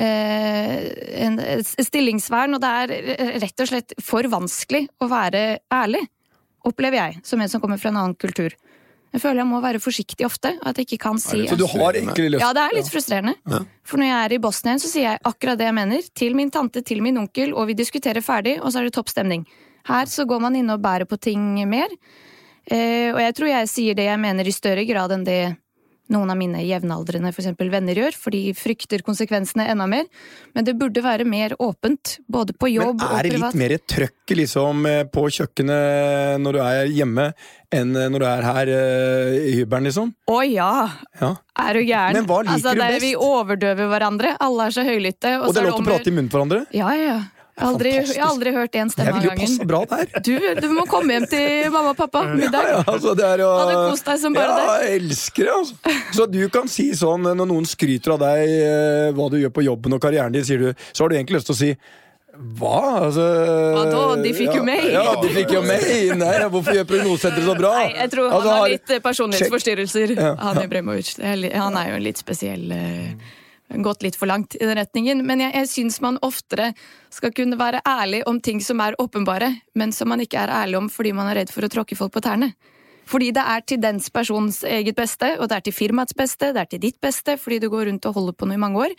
eh, 0.00 0.80
et 1.60 1.72
stillingsvern, 1.90 2.56
og 2.56 2.64
det 2.64 2.72
er 2.72 3.40
rett 3.44 3.64
og 3.64 3.68
slett 3.68 3.98
for 4.00 4.24
vanskelig 4.32 4.86
å 5.04 5.10
være 5.12 5.44
ærlig, 5.72 6.06
opplever 6.66 7.02
jeg, 7.02 7.20
som 7.26 7.40
en 7.40 7.52
som 7.52 7.60
kommer 7.60 7.78
fra 7.80 7.92
en 7.92 8.00
annen 8.00 8.16
kultur. 8.16 8.56
Jeg 9.14 9.22
føler 9.22 9.40
jeg 9.40 9.48
må 9.48 9.60
være 9.64 9.80
forsiktig 9.80 10.26
ofte. 10.26 10.52
At 10.66 10.78
jeg 10.78 10.88
ikke 10.88 11.00
kan 11.06 11.20
si 11.22 11.46
Så 11.48 11.56
du 11.58 11.66
har 11.70 11.96
egentlig 11.96 12.30
lyst 12.34 12.44
ja, 12.44 12.52
det 12.56 12.64
er 12.64 12.76
litt 12.76 12.90
frustrerende. 12.92 13.62
For 13.86 14.02
når 14.02 14.10
jeg 14.10 14.18
er 14.24 14.34
i 14.36 14.40
Bosnia, 14.42 14.78
så 14.82 14.90
sier 14.90 15.08
jeg 15.10 15.22
akkurat 15.30 15.60
det 15.60 15.68
jeg 15.68 15.76
mener. 15.78 16.08
Til 16.22 16.36
min 16.38 16.52
tante, 16.52 16.82
til 16.86 17.02
min 17.04 17.22
onkel, 17.22 17.54
og 17.54 17.70
vi 17.70 17.78
diskuterer 17.78 18.24
ferdig, 18.24 18.58
og 18.60 18.72
så 18.72 18.82
er 18.82 18.88
det 18.88 18.96
topp 18.96 19.12
stemning. 19.12 19.46
Her 19.86 20.10
så 20.10 20.26
går 20.28 20.42
man 20.42 20.56
inn 20.58 20.72
og 20.74 20.82
bærer 20.82 21.08
på 21.08 21.18
ting 21.22 21.54
mer. 21.70 21.92
Eh, 22.66 23.12
og 23.14 23.20
jeg 23.22 23.36
tror 23.38 23.52
jeg 23.52 23.70
sier 23.70 23.98
det 23.98 24.08
jeg 24.08 24.18
mener 24.18 24.48
i 24.48 24.54
større 24.54 24.82
grad 24.88 25.14
enn 25.14 25.26
det 25.26 25.40
noen 26.12 26.30
av 26.32 26.38
mine 26.38 26.62
jevnaldrende 26.64 27.32
for 27.34 27.42
eksempel, 27.42 27.70
venner 27.72 27.98
gjør, 27.98 28.16
for 28.18 28.34
de 28.34 28.52
frykter 28.56 29.02
konsekvensene 29.06 29.66
enda 29.72 29.88
mer. 29.90 30.06
Men 30.56 30.66
det 30.66 30.76
burde 30.78 31.02
være 31.04 31.26
mer 31.28 31.56
åpent, 31.62 32.18
både 32.30 32.56
på 32.56 32.70
jobb 32.72 32.94
og 32.94 33.04
privat. 33.04 33.12
Men 33.12 33.20
er 33.20 33.30
det 33.30 33.42
litt 33.42 33.60
mer 33.62 33.76
trøkk 33.94 34.34
liksom, 34.40 34.86
eh, 34.90 35.04
på 35.10 35.26
kjøkkenet 35.38 36.42
når 36.42 36.58
du 36.58 36.62
er 36.64 36.92
hjemme, 36.94 37.28
enn 37.74 37.94
eh, 37.96 38.10
når 38.12 38.22
du 38.22 38.26
er 38.30 38.46
her 38.46 38.72
uh, 38.72 39.36
i 39.36 39.54
hybelen, 39.60 39.88
liksom? 39.90 40.12
Å 40.30 40.40
ja! 40.46 40.72
Ja. 41.20 41.32
Er 41.66 41.78
du 41.78 41.82
gæren? 41.82 42.20
Men 42.20 42.28
hva 42.28 42.42
liker 42.44 42.58
altså, 42.58 42.74
du 42.76 42.82
best? 42.84 43.02
Vi 43.02 43.14
overdøver 43.16 43.88
hverandre. 43.90 44.36
Alle 44.44 44.68
er 44.68 44.76
så 44.76 44.84
høylytte. 44.86 45.38
Og 45.40 45.54
det 45.54 45.62
er 45.62 45.70
lov 45.70 45.80
til 45.80 45.88
å 45.88 45.90
prate 45.90 46.12
i 46.12 46.14
munnen 46.14 46.30
på 46.30 46.38
hverandre? 46.38 46.66
Ja, 46.76 46.92
ja, 46.94 47.16
ja. 47.16 47.22
Jeg 47.56 47.64
har 47.64 47.72
aldri, 47.72 47.90
jeg 47.96 48.20
har 48.20 48.28
aldri 48.28 48.50
hørt 48.52 48.74
én 48.76 48.90
stemme 48.92 49.08
Jeg 49.08 49.16
vil 49.16 49.26
jo 49.30 49.34
passe 49.40 49.66
bra 49.70 49.78
der. 49.88 50.10
Du, 50.26 50.32
du 50.60 50.66
må 50.76 50.82
komme 50.90 51.14
hjem 51.16 51.24
til 51.30 51.70
mamma 51.72 51.94
og 51.94 51.96
pappa. 51.96 52.20
Middag. 52.36 52.66
Ja, 52.68 52.80
altså, 52.84 53.14
det 53.16 53.24
er 53.24 53.40
jo 53.40 53.46
Hadde 53.56 53.76
kost 53.88 54.10
deg 54.10 54.18
som 54.20 54.36
bare 54.36 54.58
ja, 54.60 54.74
jeg 54.84 54.98
elsker 55.00 55.48
det, 55.48 55.54
altså. 55.62 55.94
Så 56.18 56.26
du 56.34 56.42
kan 56.52 56.68
si 56.68 56.90
sånn 57.00 57.24
når 57.30 57.48
noen 57.48 57.64
skryter 57.68 58.12
av 58.12 58.20
deg, 58.26 58.52
eh, 58.66 59.06
hva 59.16 59.30
du 59.32 59.38
gjør 59.40 59.54
på 59.56 59.64
jobben 59.64 59.96
og 59.96 60.02
karrieren 60.04 60.36
din, 60.36 60.44
sier 60.44 60.66
du, 60.66 60.84
så 60.92 61.06
har 61.06 61.14
du 61.14 61.16
egentlig 61.16 61.38
lyst 61.40 61.48
til 61.48 61.56
å 61.56 61.60
si 61.62 61.70
hva? 62.60 62.82
Altså, 63.06 63.24
Hva 63.24 63.86
da? 63.88 64.02
De 64.20 64.34
fikk 64.36 64.52
jo 64.58 64.62
meg. 64.66 64.84
Ja, 64.92 65.06
de 65.22 65.32
fikk 65.32 65.54
jo 65.56 65.62
meg! 65.64 65.86
Nei, 66.20 66.34
hvorfor 66.52 66.76
gjør 66.76 66.84
prognosesenteret 66.92 67.48
så 67.48 67.54
bra? 67.56 67.72
Nei, 67.78 67.88
jeg 68.02 68.12
tror 68.12 68.28
han 68.28 68.36
Altså, 68.36 68.52
har 68.58 68.68
litt 68.74 68.92
eh, 68.98 69.00
personlighetsforstyrrelser, 69.08 70.12
Ja. 70.20 70.34
han 70.44 70.60
Ibrahimovic. 70.60 71.14
Han 71.24 71.80
er 71.80 71.88
jo 71.94 71.96
en 72.02 72.04
litt 72.04 72.20
spesiell 72.20 72.68
eh, 72.76 73.32
Gått 73.66 74.04
litt 74.06 74.16
for 74.16 74.30
langt 74.30 74.54
i 74.54 74.62
den 74.62 74.78
retningen. 74.78 75.24
Men 75.26 75.42
jeg, 75.42 75.52
jeg 75.58 75.70
syns 75.72 75.98
man 76.04 76.20
oftere 76.22 76.70
skal 77.10 77.34
kunne 77.34 77.58
være 77.58 77.82
ærlig 77.88 78.22
om 78.30 78.38
ting 78.40 78.62
som 78.62 78.80
er 78.84 78.98
åpenbare, 79.02 79.50
men 79.74 79.92
som 79.92 80.12
man 80.12 80.22
ikke 80.22 80.38
er 80.44 80.54
ærlig 80.62 80.78
om 80.78 80.90
fordi 80.92 81.12
man 81.16 81.32
er 81.32 81.42
redd 81.42 81.52
for 81.54 81.66
å 81.66 81.70
tråkke 81.72 81.98
folk 81.98 82.14
på 82.14 82.22
tærne. 82.24 82.52
Fordi 83.06 83.30
det 83.34 83.42
er 83.42 83.62
til 83.62 83.78
dens 83.82 84.10
persons 84.10 84.64
eget 84.66 84.96
beste, 84.98 85.36
og 85.38 85.48
det 85.50 85.58
er 85.58 85.64
til 85.66 85.74
firmaets 85.74 86.14
beste, 86.18 86.50
det 86.54 86.62
er 86.62 86.70
til 86.70 86.82
ditt 86.82 87.00
beste, 87.02 87.36
fordi 87.38 87.60
du 87.62 87.68
går 87.70 87.86
rundt 87.90 88.06
og 88.08 88.18
holder 88.18 88.34
på 88.34 88.48
noe 88.48 88.58
i 88.58 88.62
mange 88.62 88.82
år. 88.82 88.94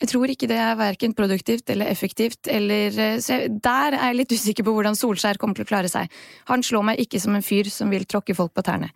Jeg 0.00 0.08
tror 0.14 0.32
ikke 0.32 0.48
det 0.48 0.56
er 0.56 0.78
verken 0.80 1.14
produktivt 1.14 1.70
eller 1.70 1.90
effektivt, 1.92 2.48
eller 2.48 2.94
eh, 2.96 3.18
Så 3.20 3.36
jeg, 3.36 3.50
der 3.62 3.98
er 3.98 4.06
jeg 4.08 4.16
litt 4.16 4.32
usikker 4.32 4.64
på 4.64 4.72
hvordan 4.72 4.96
Solskjær 4.96 5.38
kommer 5.38 5.58
til 5.58 5.66
å 5.66 5.70
klare 5.70 5.90
seg. 5.92 6.08
Han 6.48 6.64
slår 6.64 6.86
meg 6.88 7.02
ikke 7.04 7.20
som 7.20 7.36
en 7.36 7.44
fyr 7.44 7.68
som 7.68 7.92
vil 7.92 8.06
tråkke 8.08 8.34
folk 8.34 8.54
på 8.56 8.64
tærne. 8.64 8.88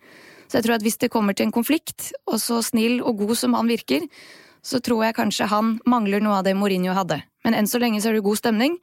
Så 0.49 0.57
jeg 0.57 0.65
tror 0.65 0.75
at 0.79 0.85
hvis 0.85 0.97
det 1.01 1.11
kommer 1.13 1.37
til 1.37 1.47
en 1.47 1.53
konflikt, 1.53 2.09
og 2.25 2.39
så 2.41 2.57
snill 2.65 3.03
og 3.05 3.21
god 3.21 3.37
som 3.37 3.53
han 3.57 3.69
virker, 3.69 4.09
så 4.65 4.79
tror 4.81 5.03
jeg 5.05 5.15
kanskje 5.19 5.47
han 5.51 5.75
mangler 5.85 6.23
noe 6.25 6.39
av 6.41 6.45
det 6.47 6.55
Mourinho 6.57 6.95
hadde. 6.97 7.21
Men 7.45 7.53
enn 7.59 7.67
så 7.69 7.77
lenge 7.81 8.01
så 8.01 8.09
er 8.09 8.17
det 8.17 8.25
god 8.25 8.39
stemning. 8.41 8.79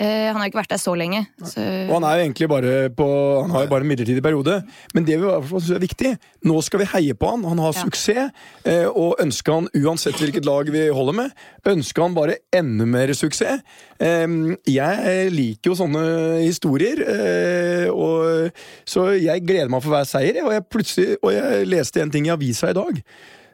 Eh, 0.00 0.28
han 0.32 0.38
har 0.40 0.48
ikke 0.48 0.56
vært 0.62 0.70
der 0.72 0.80
så 0.80 0.92
lenge. 0.96 1.18
Så 1.44 1.60
Og 1.60 1.90
han 1.98 2.04
er 2.08 2.16
jo 2.16 2.22
egentlig 2.24 2.46
bare 2.48 2.70
på 2.96 3.06
Han 3.42 3.50
har 3.52 3.64
jo 3.66 3.68
bare 3.68 3.84
en 3.84 3.88
midlertidig 3.90 4.22
periode. 4.24 4.54
Men 4.94 5.04
det 5.04 5.18
vi 5.20 5.28
synes 5.50 5.68
er 5.76 5.82
viktig 5.82 6.12
Nå 6.48 6.62
skal 6.64 6.80
vi 6.80 6.86
heie 6.94 7.14
på 7.14 7.28
han. 7.28 7.44
Han 7.44 7.58
har 7.60 7.74
Ja. 7.76 7.82
suksess. 7.84 8.30
eh, 8.64 8.86
Og 8.88 9.16
ønsker 9.20 9.52
han, 9.52 9.68
uansett 9.76 10.16
hvilket 10.16 10.46
lag 10.48 10.64
vi 10.72 10.86
holder 10.88 11.12
med, 11.12 11.30
ønsker 11.66 12.02
han 12.06 12.14
bare 12.16 12.36
enda 12.52 12.86
mer 12.86 13.12
suksess. 13.12 13.60
Eh, 14.00 14.56
Jeg 14.66 15.30
liker 15.32 15.70
jo 15.70 15.74
sånne 15.74 16.40
historier. 16.42 16.96
eh, 17.08 17.88
Og 17.92 18.50
så 18.86 19.12
jeg 19.20 19.44
gleder 19.46 19.68
meg 19.68 19.82
for 19.82 19.90
hver 19.92 20.04
seier. 20.08 20.42
Og 20.44 20.52
jeg, 20.52 21.18
og 21.22 21.32
jeg 21.32 21.66
leste 21.68 22.00
en 22.00 22.10
ting 22.10 22.26
i 22.26 22.30
avisa 22.30 22.70
i 22.70 22.72
dag. 22.72 23.02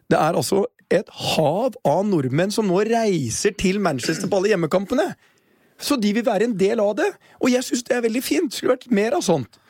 Det 0.08 0.16
er 0.18 0.32
altså 0.34 0.64
et 0.92 1.09
hav 1.35 1.77
av 1.87 2.05
nordmenn 2.09 2.53
som 2.55 2.68
nå 2.68 2.81
reiser 2.88 3.57
til 3.59 3.81
Manchester 3.85 4.31
på 4.31 4.40
alle 4.40 4.55
hjemmekampene. 4.55 5.11
Så 5.79 5.98
de 6.01 6.11
vil 6.16 6.27
være 6.27 6.48
en 6.48 6.57
del 6.59 6.81
av 6.83 6.94
det. 6.98 7.09
Og 7.42 7.53
jeg 7.53 7.66
syns 7.66 7.85
det 7.87 7.96
er 7.96 8.05
veldig 8.07 8.22
fint. 8.24 8.55
Skulle 8.55 8.74
vært 8.74 8.88
mer 8.94 9.18
av 9.18 9.24
sånt. 9.27 9.61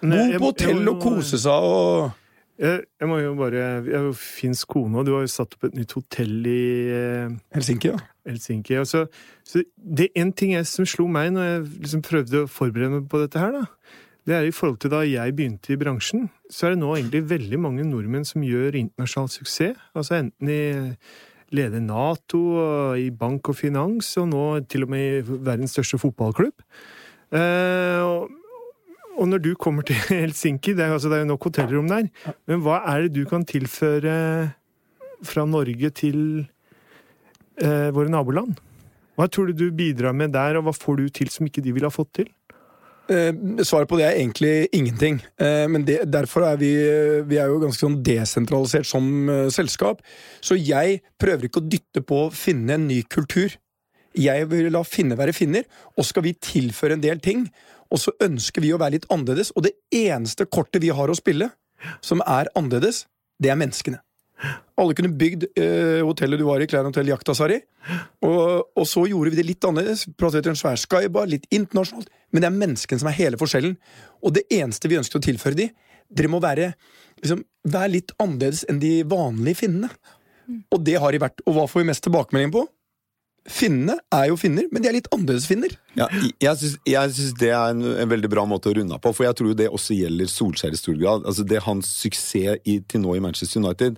Bo 0.00 0.14
på 0.38 0.50
hotell 0.52 0.90
og 0.92 1.00
kose 1.02 1.40
seg 1.42 1.68
og 1.68 2.10
Jeg, 2.58 2.82
jeg 2.98 3.06
må 3.06 3.16
jo 3.18 3.32
bare 3.38 3.58
Jeg 3.58 3.94
er 3.94 4.04
jo 4.08 4.12
finsk 4.18 4.72
kone, 4.74 4.98
og 4.98 5.06
du 5.06 5.12
har 5.14 5.22
jo 5.22 5.30
satt 5.30 5.54
opp 5.54 5.68
et 5.68 5.76
nytt 5.78 5.92
hotell 5.94 6.46
i 6.46 6.62
eh, 6.90 7.34
Helsinki, 7.54 7.92
ja. 7.92 7.98
Helsinki. 8.26 8.74
Altså, 8.78 9.04
så 9.46 9.62
det 9.78 10.08
er 10.08 10.22
en 10.24 10.32
ting 10.34 10.56
jeg, 10.56 10.66
som 10.66 10.86
slo 10.86 11.06
meg 11.10 11.32
når 11.34 11.46
jeg 11.46 11.60
liksom 11.84 12.02
prøvde 12.06 12.42
å 12.44 12.50
forberede 12.50 12.96
meg 12.96 13.06
på 13.10 13.22
dette 13.22 13.42
her, 13.42 13.60
da. 13.60 13.62
Det 14.28 14.36
er 14.36 14.44
i 14.44 14.52
forhold 14.52 14.76
til 14.82 14.92
da 14.92 14.98
jeg 15.08 15.32
begynte 15.32 15.72
i 15.72 15.78
bransjen, 15.80 16.26
så 16.52 16.66
er 16.68 16.74
det 16.74 16.82
nå 16.82 16.90
egentlig 16.92 17.22
veldig 17.30 17.58
mange 17.64 17.84
nordmenn 17.88 18.26
som 18.28 18.42
gjør 18.44 18.76
internasjonal 18.76 19.30
suksess. 19.32 19.78
Altså 19.96 20.18
enten 20.18 20.50
i 20.52 20.58
leder 21.56 21.80
Nato, 21.80 22.42
i 22.92 23.08
bank 23.08 23.48
og 23.48 23.56
finans, 23.56 24.10
og 24.20 24.28
nå 24.28 24.42
til 24.68 24.84
og 24.84 24.92
med 24.92 25.06
i 25.06 25.38
verdens 25.46 25.72
største 25.72 25.96
fotballklubb. 26.02 26.60
Eh, 27.40 28.04
og, 28.04 29.24
når 29.32 29.40
du 29.46 29.50
kommer 29.56 29.88
til 29.88 29.96
Helsinki, 30.12 30.76
det 30.76 30.84
er, 30.84 30.92
altså, 30.98 31.08
det 31.08 31.22
er 31.22 31.24
jo 31.24 31.32
nok 31.32 31.48
hotellrom 31.48 31.88
der, 31.88 32.12
men 32.44 32.60
hva 32.66 32.82
er 32.92 33.06
det 33.06 33.16
du 33.16 33.24
kan 33.30 33.48
tilføre 33.48 34.14
fra 35.24 35.48
Norge 35.48 35.88
til 36.04 36.20
eh, 37.64 37.88
våre 37.96 38.12
naboland? 38.12 38.60
Hva 39.16 39.26
tror 39.32 39.48
du 39.48 39.56
du 39.56 39.72
bidrar 39.74 40.12
med 40.12 40.36
der, 40.36 40.60
og 40.60 40.68
hva 40.68 40.76
får 40.76 41.00
du 41.00 41.08
til 41.16 41.32
som 41.32 41.48
ikke 41.48 41.64
de 41.64 41.72
ville 41.72 41.88
ha 41.88 41.96
fått 41.96 42.18
til? 42.20 42.28
Eh, 43.08 43.32
svaret 43.64 43.88
på 43.88 43.96
det 43.96 44.04
er 44.04 44.18
egentlig 44.18 44.68
ingenting. 44.76 45.22
Eh, 45.40 45.64
men 45.70 45.84
det, 45.88 46.02
derfor 46.12 46.44
er 46.44 46.58
vi, 46.60 46.72
vi 47.28 47.38
er 47.40 47.48
jo 47.48 47.60
ganske 47.62 47.80
sånn 47.80 48.02
desentralisert 48.04 48.88
som 48.88 49.30
eh, 49.32 49.46
selskap. 49.54 50.02
Så 50.44 50.58
jeg 50.60 51.00
prøver 51.20 51.48
ikke 51.48 51.62
å 51.62 51.70
dytte 51.72 52.04
på 52.04 52.26
å 52.26 52.34
finne 52.34 52.76
en 52.76 52.88
ny 52.90 53.00
kultur. 53.08 53.56
Jeg 54.18 54.48
vil 54.50 54.68
la 54.74 54.82
finne 54.84 55.16
være 55.18 55.36
finner, 55.36 55.64
og 55.96 56.04
skal 56.08 56.26
vi 56.26 56.34
tilføre 56.36 56.98
en 56.98 57.04
del 57.04 57.22
ting. 57.24 57.46
Og 57.88 58.02
så 58.02 58.12
ønsker 58.24 58.64
vi 58.64 58.74
å 58.74 58.80
være 58.80 58.98
litt 58.98 59.08
annerledes, 59.12 59.54
og 59.56 59.64
det 59.64 59.76
eneste 59.94 60.48
kortet 60.50 60.84
vi 60.84 60.92
har 60.92 61.08
å 61.08 61.16
spille, 61.16 61.48
som 62.04 62.20
er 62.26 62.50
annerledes, 62.58 63.06
det 63.40 63.52
er 63.54 63.60
menneskene. 63.60 64.02
Alle 64.78 64.94
kunne 64.94 65.10
bygd 65.18 65.48
eh, 65.58 66.04
hotellet 66.06 66.38
du 66.38 66.44
var 66.46 66.62
i, 66.62 66.68
Klein 66.70 66.86
Hotell 66.86 67.10
Jaktasari. 67.10 67.58
Og, 68.26 68.68
og 68.78 68.86
så 68.86 69.02
gjorde 69.10 69.32
vi 69.32 69.40
det 69.40 69.46
litt 69.48 69.66
annerledes. 69.66 70.06
Plasserte 70.18 70.52
en 70.52 70.58
svær 70.58 70.78
skybar, 70.78 71.26
litt 71.30 71.48
internasjonalt. 71.54 72.12
Men 72.30 72.44
det 72.44 72.50
er 72.50 72.60
menneskene 72.60 73.02
som 73.02 73.10
er 73.10 73.18
hele 73.18 73.40
forskjellen. 73.40 73.74
Og 74.22 74.36
det 74.36 74.46
eneste 74.54 74.90
vi 74.90 75.00
ønsket 75.00 75.18
å 75.18 75.24
tilføre 75.26 75.58
de, 75.58 75.68
dere 76.08 76.30
må 76.32 76.40
være, 76.44 76.72
liksom, 77.22 77.42
være 77.68 77.94
litt 77.96 78.14
annerledes 78.22 78.64
enn 78.70 78.80
de 78.82 78.94
vanlige 79.08 79.64
finnene. 79.64 79.90
Og 80.72 80.82
det 80.84 80.96
har 81.02 81.12
de 81.12 81.22
vært. 81.26 81.42
Og 81.46 81.56
hva 81.56 81.68
får 81.68 81.82
vi 81.82 81.90
mest 81.90 82.06
tilbakemelding 82.06 82.54
på? 82.54 82.64
Finnene 83.48 83.94
er 84.12 84.26
jo 84.28 84.36
finner, 84.36 84.66
men 84.72 84.84
de 84.84 84.90
er 84.90 84.96
litt 84.98 85.08
annerledes 85.14 85.46
finner. 85.48 85.72
Ja, 85.96 86.08
jeg 86.42 86.56
syns 86.60 87.36
det 87.40 87.48
er 87.48 87.72
en, 87.72 87.80
en, 87.94 88.10
veldig 88.10 88.28
bra 88.32 88.44
måte 88.48 88.68
å 88.68 88.74
runde 88.76 88.96
av 88.96 89.00
på, 89.04 89.12
for 89.16 89.24
jeg 89.24 89.38
tror 89.38 89.54
det 89.56 89.70
også 89.72 89.96
gjelder 89.96 90.28
Solskjær 90.28 90.76
i 90.76 90.80
stor 90.80 90.98
grad. 91.00 91.24
Altså 91.24 91.46
det 91.48 91.62
Hans 91.64 91.88
suksess 92.02 92.60
i, 92.68 92.78
til 92.84 93.04
nå 93.04 93.16
i 93.16 93.22
Manchester 93.24 93.62
United 93.62 93.96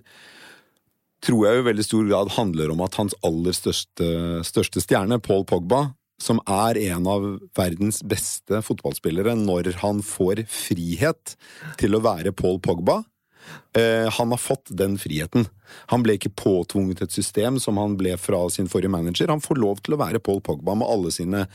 tror 1.25 1.47
jeg 1.47 1.61
i 1.61 1.65
veldig 1.69 1.85
stor 1.85 2.05
grad 2.09 2.33
handler 2.35 2.73
om 2.73 2.83
at 2.85 2.97
hans 2.99 3.15
aller 3.25 3.55
største, 3.55 4.07
største 4.47 4.83
stjerne, 4.83 5.21
Paul 5.21 5.45
Pogba, 5.49 5.91
som 6.21 6.41
er 6.49 6.77
en 6.91 7.07
av 7.09 7.25
verdens 7.57 8.01
beste 8.05 8.61
fotballspillere 8.65 9.33
når 9.39 9.71
han 9.81 10.03
får 10.05 10.43
frihet 10.49 11.35
til 11.81 11.97
å 11.97 12.03
være 12.05 12.33
Paul 12.37 12.61
Pogba, 12.61 13.01
han 13.77 14.33
har 14.33 14.39
fått 14.41 14.73
den 14.75 14.97
friheten. 14.99 15.45
Han 15.91 16.03
ble 16.03 16.15
ikke 16.17 16.33
påtvunget 16.37 17.03
et 17.05 17.13
system 17.13 17.59
som 17.61 17.79
han 17.81 17.97
ble 17.99 18.15
fra 18.19 18.43
sin 18.53 18.69
forrige 18.71 18.91
manager. 18.91 19.31
Han 19.31 19.43
får 19.43 19.61
lov 19.61 19.81
til 19.83 19.95
å 19.95 20.01
være 20.01 20.21
Paul 20.23 20.41
Pogba 20.43 20.75
med 20.77 20.89
alle 20.89 21.11
sine 21.13 21.45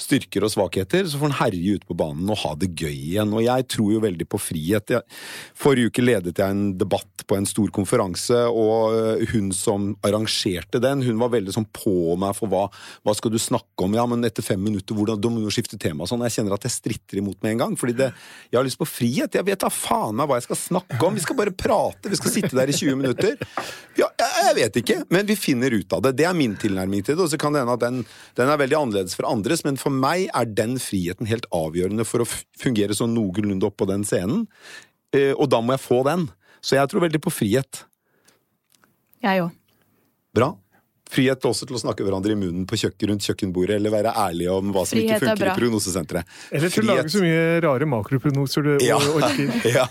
styrker 0.00 0.46
og 0.46 0.52
svakheter. 0.54 1.06
Så 1.06 1.20
får 1.20 1.30
han 1.30 1.38
herje 1.40 1.76
ute 1.78 1.88
på 1.88 1.98
banen 1.98 2.30
og 2.32 2.40
ha 2.44 2.54
det 2.58 2.72
gøy 2.74 2.94
igjen. 2.94 3.34
Og 3.36 3.44
jeg 3.44 3.68
tror 3.72 3.94
jo 3.96 4.04
veldig 4.04 4.28
på 4.30 4.40
frihet. 4.42 4.96
Forrige 5.56 5.92
uke 5.92 6.04
ledet 6.04 6.38
jeg 6.40 6.54
en 6.54 6.66
debatt 6.78 7.26
på 7.26 7.38
en 7.38 7.48
stor 7.48 7.72
konferanse, 7.74 8.38
og 8.46 8.94
øh, 8.94 9.22
hun 9.32 9.48
som 9.56 9.88
arrangerte 10.06 10.78
den, 10.82 11.00
hun 11.02 11.18
var 11.18 11.32
veldig 11.32 11.56
sånn 11.56 11.66
på 11.74 12.14
meg 12.20 12.36
for 12.38 12.50
hva, 12.52 12.66
hva 13.02 13.14
skal 13.18 13.32
du 13.34 13.38
snakke 13.42 13.82
om? 13.82 13.96
Ja, 13.98 14.04
men 14.06 14.22
etter 14.26 14.46
fem 14.46 14.62
minutter, 14.62 14.94
hvordan, 14.94 15.18
da 15.18 15.32
må 15.32 15.42
du 15.42 15.50
skifte 15.54 15.78
tema 15.80 16.06
sånn. 16.06 16.22
Jeg 16.28 16.36
kjenner 16.36 16.54
at 16.54 16.68
jeg 16.68 16.76
stritter 16.76 17.18
imot 17.18 17.40
med 17.42 17.56
en 17.56 17.64
gang. 17.64 17.74
fordi 17.80 17.96
det, 17.98 18.12
jeg 18.52 18.60
har 18.60 18.66
lyst 18.66 18.78
på 18.78 18.88
frihet. 18.88 19.34
Jeg 19.34 19.48
vet 19.48 19.64
da 19.64 19.72
faen 19.72 20.14
meg 20.18 20.30
hva 20.30 20.38
jeg 20.38 20.46
skal 20.46 20.60
snakke 20.60 21.00
om. 21.02 21.18
Vi 21.18 21.24
skal 21.24 21.38
bare 21.40 21.55
prate. 21.58 22.10
Vi 22.12 22.18
skal 22.18 22.32
sitte 22.34 22.56
der 22.56 22.70
i 22.70 22.76
20 22.76 22.98
minutter. 23.00 23.36
Ja, 23.98 24.08
jeg 24.18 24.56
vet 24.58 24.78
ikke, 24.82 24.98
men 25.12 25.28
vi 25.28 25.36
finner 25.38 25.74
ut 25.74 25.92
av 25.96 26.04
det. 26.04 26.14
Det 26.20 26.26
er 26.28 26.36
min 26.36 26.56
tilnærming 26.60 27.04
til 27.04 27.16
det. 27.16 27.24
Og 27.24 27.32
så 27.32 27.40
kan 27.40 27.54
det 27.54 27.62
hende 27.64 27.76
at 27.76 27.84
den, 27.84 28.02
den, 28.38 28.52
er 28.52 28.60
veldig 28.60 28.78
annerledes 28.78 29.16
for 29.18 29.28
andres, 29.30 29.64
men 29.66 29.80
for 29.80 29.94
meg 29.94 30.28
er 30.28 30.50
den 30.50 30.76
friheten 30.82 31.30
helt 31.30 31.48
avgjørende 31.54 32.06
for 32.08 32.24
å 32.24 32.28
fungere 32.28 32.96
sånn 32.96 33.14
noenlunde 33.16 33.68
opp 33.68 33.78
på 33.80 33.88
den 33.90 34.04
scenen. 34.06 34.46
Eh, 35.16 35.32
og 35.32 35.48
da 35.52 35.62
må 35.64 35.76
jeg 35.76 35.84
få 35.86 36.02
den. 36.08 36.28
Så 36.64 36.78
jeg 36.78 36.90
tror 36.92 37.06
veldig 37.06 37.22
på 37.24 37.32
frihet. 37.32 37.84
Jeg 39.24 39.46
òg. 39.46 39.54
Bra. 40.36 40.52
Frihet 41.06 41.44
også 41.46 41.68
til 41.68 41.76
å 41.78 41.80
snakke 41.80 42.02
hverandre 42.02 42.34
i 42.34 42.38
munnen 42.38 42.64
på 42.66 42.78
kjøkken, 42.80 43.12
rundt 43.12 43.26
kjøkkenbordet, 43.28 43.76
eller 43.78 43.92
være 43.94 44.14
ærlige 44.26 44.56
om 44.56 44.72
hva 44.74 44.82
som 44.82 44.98
frihet 44.98 45.20
ikke 45.20 45.28
funker 45.30 45.50
i 45.52 45.54
prognosesenteret. 45.60 46.32
Eller 46.58 46.72
til 46.74 46.82
å 46.82 46.88
lage 46.88 47.12
så 47.14 47.22
mye 47.22 47.44
rare 47.62 47.86
makroprognoser 47.92 48.66
du 48.66 48.72
ja. 48.82 48.96
orker. 48.98 49.52
ja. 49.78 49.86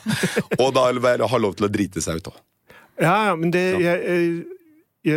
Og 0.59 0.73
da 0.75 0.89
ha 1.31 1.39
lov 1.39 1.55
til 1.55 1.69
å 1.69 1.71
drite 1.71 2.03
seg 2.03 2.19
ut 2.19 2.33
òg. 2.33 2.43
Ja, 2.99 3.15
ja, 3.29 3.31
men 3.39 3.51
det 3.51 3.63
jeg, 3.83 4.19
jeg, 5.03 5.15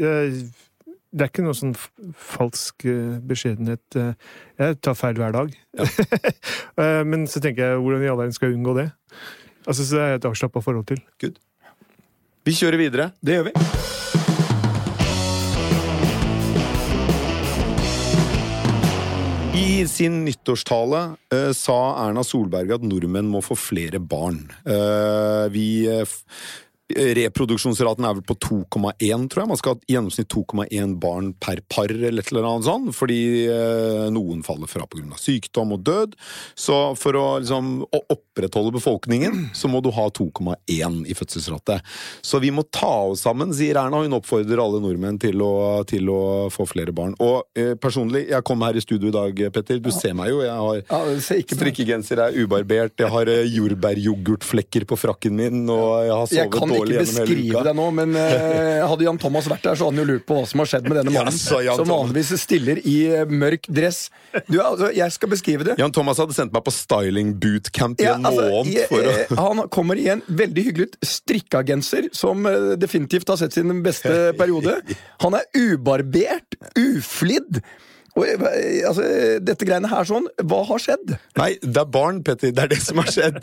jeg, 0.00 0.36
Det 1.12 1.26
er 1.26 1.28
ikke 1.28 1.44
noe 1.44 1.56
sånn 1.56 1.74
falsk 2.16 2.86
eh, 2.88 3.16
beskjedenhet. 3.28 3.98
Eh, 4.00 4.12
jeg 4.60 4.78
tar 4.84 4.96
feil 4.98 5.20
hver 5.20 5.36
dag. 5.36 5.56
Ja. 5.78 5.88
Eh, 6.74 7.04
men 7.06 7.28
så 7.30 7.38
tenker 7.38 7.68
jeg 7.68 7.82
hvordan 7.84 8.02
i 8.02 8.08
all 8.10 8.16
verden 8.18 8.34
skal 8.34 8.50
jeg 8.50 8.56
unngå 8.58 8.72
det? 8.74 8.88
Altså, 9.62 9.84
Så 9.86 9.94
det 9.94 10.02
er 10.02 10.16
et 10.18 10.26
avslappa 10.26 10.58
forhold 10.64 10.88
til. 10.90 10.98
Good. 11.22 11.38
Vi 12.44 12.56
kjører 12.58 12.82
videre. 12.82 13.12
Det 13.22 13.38
gjør 13.38 13.46
vi. 13.52 13.54
I 19.54 19.86
sin 19.86 20.24
nyttårstale 20.24 21.00
eh, 21.32 21.52
sa 21.54 21.76
Erna 22.02 22.24
Solberg 22.26 22.72
at 22.74 22.82
nordmenn 22.82 23.28
må 23.30 23.38
få 23.44 23.54
flere 23.54 24.00
barn. 24.02 24.40
Eh, 24.66 25.44
vi 25.54 25.68
Reproduksjonsraten 26.92 28.04
er 28.04 28.18
vel 28.18 28.24
på 28.28 28.34
2,1, 28.44 29.22
tror 29.32 29.40
jeg. 29.40 29.48
Man 29.48 29.56
skal 29.56 29.72
ha 29.72 29.80
i 29.80 29.94
gjennomsnitt 29.94 30.28
2,1 30.28 30.90
barn 31.00 31.30
per 31.40 31.62
par, 31.72 31.88
eller 31.88 32.20
et 32.20 32.28
eller 32.28 32.44
annet 32.44 32.66
sånt, 32.68 32.90
fordi 32.92 33.46
eh, 33.48 34.10
noen 34.12 34.42
faller 34.44 34.68
fra 34.68 34.84
pga. 34.90 35.16
sykdom 35.16 35.72
og 35.78 35.80
død. 35.86 36.16
Så 36.52 36.76
for 37.00 37.16
å 37.16 37.24
liksom 37.40 37.70
å 37.88 38.00
opprettholde 38.12 38.74
befolkningen, 38.76 39.46
så 39.56 39.70
må 39.72 39.80
du 39.80 39.88
ha 39.96 40.10
2,1 40.12 40.98
i 41.08 41.16
fødselsrate. 41.16 41.78
Så 42.20 42.42
vi 42.44 42.52
må 42.52 42.66
ta 42.68 42.92
oss 43.08 43.24
sammen, 43.24 43.56
sier 43.56 43.80
Erna. 43.80 44.02
Hun 44.04 44.18
oppfordrer 44.20 44.60
alle 44.60 44.82
nordmenn 44.84 45.16
til 45.24 45.40
å, 45.40 45.54
til 45.88 46.12
å 46.12 46.20
få 46.52 46.68
flere 46.68 46.92
barn. 46.92 47.16
Og 47.24 47.48
eh, 47.56 47.72
personlig, 47.80 48.26
jeg 48.28 48.44
kom 48.44 48.60
her 48.68 48.76
i 48.76 48.84
studio 48.84 49.08
i 49.08 49.16
dag, 49.16 49.42
Petter. 49.56 49.80
Du 49.80 49.88
ja. 49.88 49.96
ser 49.96 50.12
meg 50.20 50.34
jo. 50.34 50.44
Jeg 50.44 50.52
har 50.52 50.84
ja, 50.84 51.16
strikkegenser, 51.48 52.26
er 52.28 52.38
ubarbert, 52.44 52.98
jeg 53.00 53.12
har 53.16 53.32
eh, 53.32 53.48
jordbæryoghurtflekker 53.56 54.84
på 54.92 55.00
frakken 55.00 55.40
min, 55.40 55.64
og 55.72 55.88
jeg 56.04 56.14
har 56.20 56.32
sovet 56.36 56.73
ikke 56.80 57.04
beskrive 57.04 57.62
deg 57.66 57.76
nå, 57.78 57.86
men 57.96 58.16
uh, 58.16 58.84
hadde 58.90 59.06
Jan 59.06 59.20
Thomas 59.20 59.48
vært 59.50 59.66
der, 59.66 59.78
så 59.78 59.88
hadde 59.88 59.96
han 59.96 60.02
jo 60.02 60.06
lurt 60.12 60.26
på 60.28 60.38
hva 60.38 60.48
som 60.50 60.62
har 60.62 60.70
skjedd 60.70 60.88
med 60.88 60.98
denne 61.00 61.14
mannen. 61.14 61.38
Ja, 61.64 61.76
som 61.78 61.90
vanligvis 61.90 62.32
stiller 62.42 62.80
i 62.82 62.96
uh, 63.12 63.22
mørk 63.30 63.68
dress. 63.70 64.08
Du, 64.48 64.58
altså, 64.62 64.90
jeg 64.94 65.14
skal 65.14 65.32
beskrive 65.32 65.68
det. 65.68 65.78
Jan 65.80 65.94
Thomas 65.94 66.20
hadde 66.22 66.36
sendt 66.36 66.54
meg 66.54 66.64
på 66.66 66.74
styling 66.74 67.34
bootcamp 67.42 68.02
i 68.02 68.08
ja, 68.08 68.16
en 68.18 68.28
altså, 68.30 68.48
måned. 68.50 68.74
Jeg, 68.74 68.90
å... 68.90 69.14
Eh, 69.14 69.38
han 69.38 69.64
kommer 69.74 70.00
i 70.00 70.08
en 70.14 70.24
veldig 70.28 70.66
hyggelig 70.68 70.90
strikka 71.04 71.64
genser, 71.66 72.10
som 72.16 72.46
uh, 72.48 72.74
definitivt 72.80 73.30
har 73.32 73.40
sett 73.40 73.56
sin 73.56 73.72
beste 73.84 74.14
periode. 74.40 74.80
Han 75.24 75.38
er 75.38 75.48
ubarbert, 75.54 76.58
uflidd. 76.78 77.62
Og, 78.14 78.28
altså, 78.86 79.04
dette 79.42 79.66
greiene 79.66 79.90
her 79.90 80.06
sånn, 80.06 80.28
hva 80.46 80.60
har 80.68 80.82
skjedd? 80.82 81.16
Nei, 81.38 81.48
det 81.62 81.80
er 81.80 81.88
barn, 81.90 82.20
Petter. 82.26 82.52
Det 82.54 82.62
er 82.62 82.70
det 82.70 82.78
som 82.84 83.00
har 83.02 83.10
skjedd. 83.10 83.40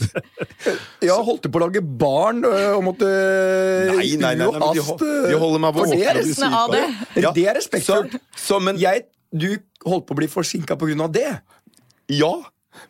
ja, 1.09 1.17
holdt 1.19 1.43
du 1.43 1.51
på 1.51 1.59
å 1.59 1.65
lage 1.65 1.81
barn 1.83 2.39
og 2.47 2.79
måtte 2.87 3.09
Nei, 3.91 4.13
nei, 4.21 4.31
nei, 4.39 4.47
nei 4.47 4.71
de, 4.77 4.85
de, 5.03 5.35
holder 5.41 5.63
meg 5.65 5.75
våken. 5.75 5.99
Det, 6.71 6.85
ja. 7.19 7.33
det 7.35 7.45
er 7.51 7.59
respektfullt. 7.59 8.15
Jeg, 8.79 9.05
du 9.35 9.49
holdt 9.83 10.07
på 10.07 10.15
å 10.15 10.21
bli 10.21 10.31
forsinka 10.31 10.79
på 10.79 10.91
grunn 10.91 11.03
av 11.03 11.11
det. 11.19 11.27
Ja, 12.11 12.33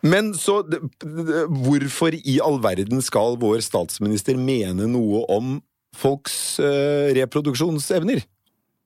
men 0.06 0.30
så 0.38 0.60
Hvorfor 0.62 2.14
i 2.14 2.38
all 2.42 2.60
verden 2.62 3.02
skal 3.02 3.34
vår 3.42 3.62
statsminister 3.66 4.38
mene 4.38 4.86
noe 4.90 5.24
om 5.32 5.56
folks 5.98 6.60
uh, 6.62 7.10
reproduksjonsevner? 7.16 8.22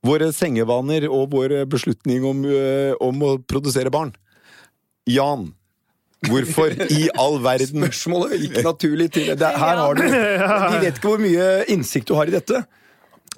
Våre 0.06 0.30
sengevaner 0.34 1.08
og 1.10 1.30
vår 1.34 1.60
beslutning 1.70 2.24
om, 2.28 2.42
eh, 2.48 2.94
om 3.02 3.22
å 3.26 3.36
produsere 3.42 3.92
barn. 3.92 4.14
Jan, 5.06 5.52
Hvorfor 6.26 6.72
i 6.96 7.06
all 7.20 7.38
verden? 7.44 7.84
Spørsmålet 7.84 8.40
gikk 8.40 8.62
naturlig 8.64 9.10
til 9.14 9.28
det. 9.36 9.52
Her 9.60 9.82
har 9.82 9.98
du 9.98 10.02
De 10.72 10.80
vet 10.80 10.96
ikke 10.96 11.12
hvor 11.12 11.22
mye 11.22 11.66
innsikt 11.72 12.08
du 12.08 12.16
har 12.18 12.30
i 12.30 12.34
dette. 12.34 12.64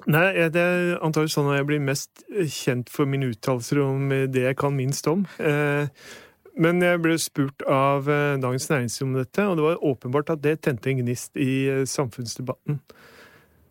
Nei, 0.09 0.47
det 0.49 0.63
er 0.63 0.95
antakelig 1.03 1.33
sånn 1.35 1.51
at 1.51 1.59
jeg 1.59 1.67
blir 1.69 1.83
mest 1.83 2.23
kjent 2.55 2.89
for 2.89 3.09
mine 3.09 3.29
uttalelser 3.33 3.81
om 3.83 4.07
det 4.31 4.45
jeg 4.47 4.57
kan 4.57 4.73
minst 4.73 5.09
om. 5.11 5.25
Eh, 5.43 5.91
men 6.59 6.81
jeg 6.83 7.01
ble 7.03 7.17
spurt 7.21 7.67
av 7.67 8.07
eh, 8.09 8.39
Dagens 8.41 8.69
Næringsliv 8.71 9.09
om 9.09 9.19
dette, 9.19 9.45
og 9.45 9.59
det 9.59 9.67
var 9.67 9.85
åpenbart 9.91 10.33
at 10.33 10.41
det 10.47 10.61
tente 10.65 10.89
en 10.91 11.03
gnist 11.03 11.37
i 11.37 11.83
samfunnsdebatten. 11.87 12.79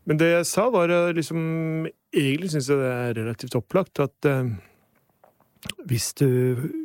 Men 0.08 0.20
det 0.20 0.30
jeg 0.32 0.48
sa, 0.48 0.68
var 0.72 0.90
liksom 1.12 1.86
egentlig 2.16 2.52
syns 2.54 2.70
jeg 2.70 2.80
det 2.80 2.90
er 2.90 3.16
relativt 3.20 3.56
opplagt 3.58 4.00
at 4.00 4.28
eh, 4.28 4.54
hvis, 5.90 6.14
du, 6.16 6.28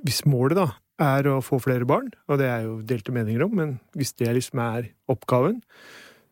hvis, 0.04 0.26
målet 0.28 0.60
da 0.60 0.68
er 1.04 1.30
å 1.32 1.40
få 1.44 1.60
flere 1.64 1.88
barn, 1.88 2.12
og 2.28 2.42
det 2.42 2.50
er 2.52 2.66
jo 2.68 2.82
delte 2.88 3.16
meninger 3.16 3.46
om, 3.46 3.56
men 3.60 3.78
hvis 3.98 4.14
det 4.20 4.34
liksom 4.36 4.60
er 4.64 4.92
oppgaven, 5.12 5.62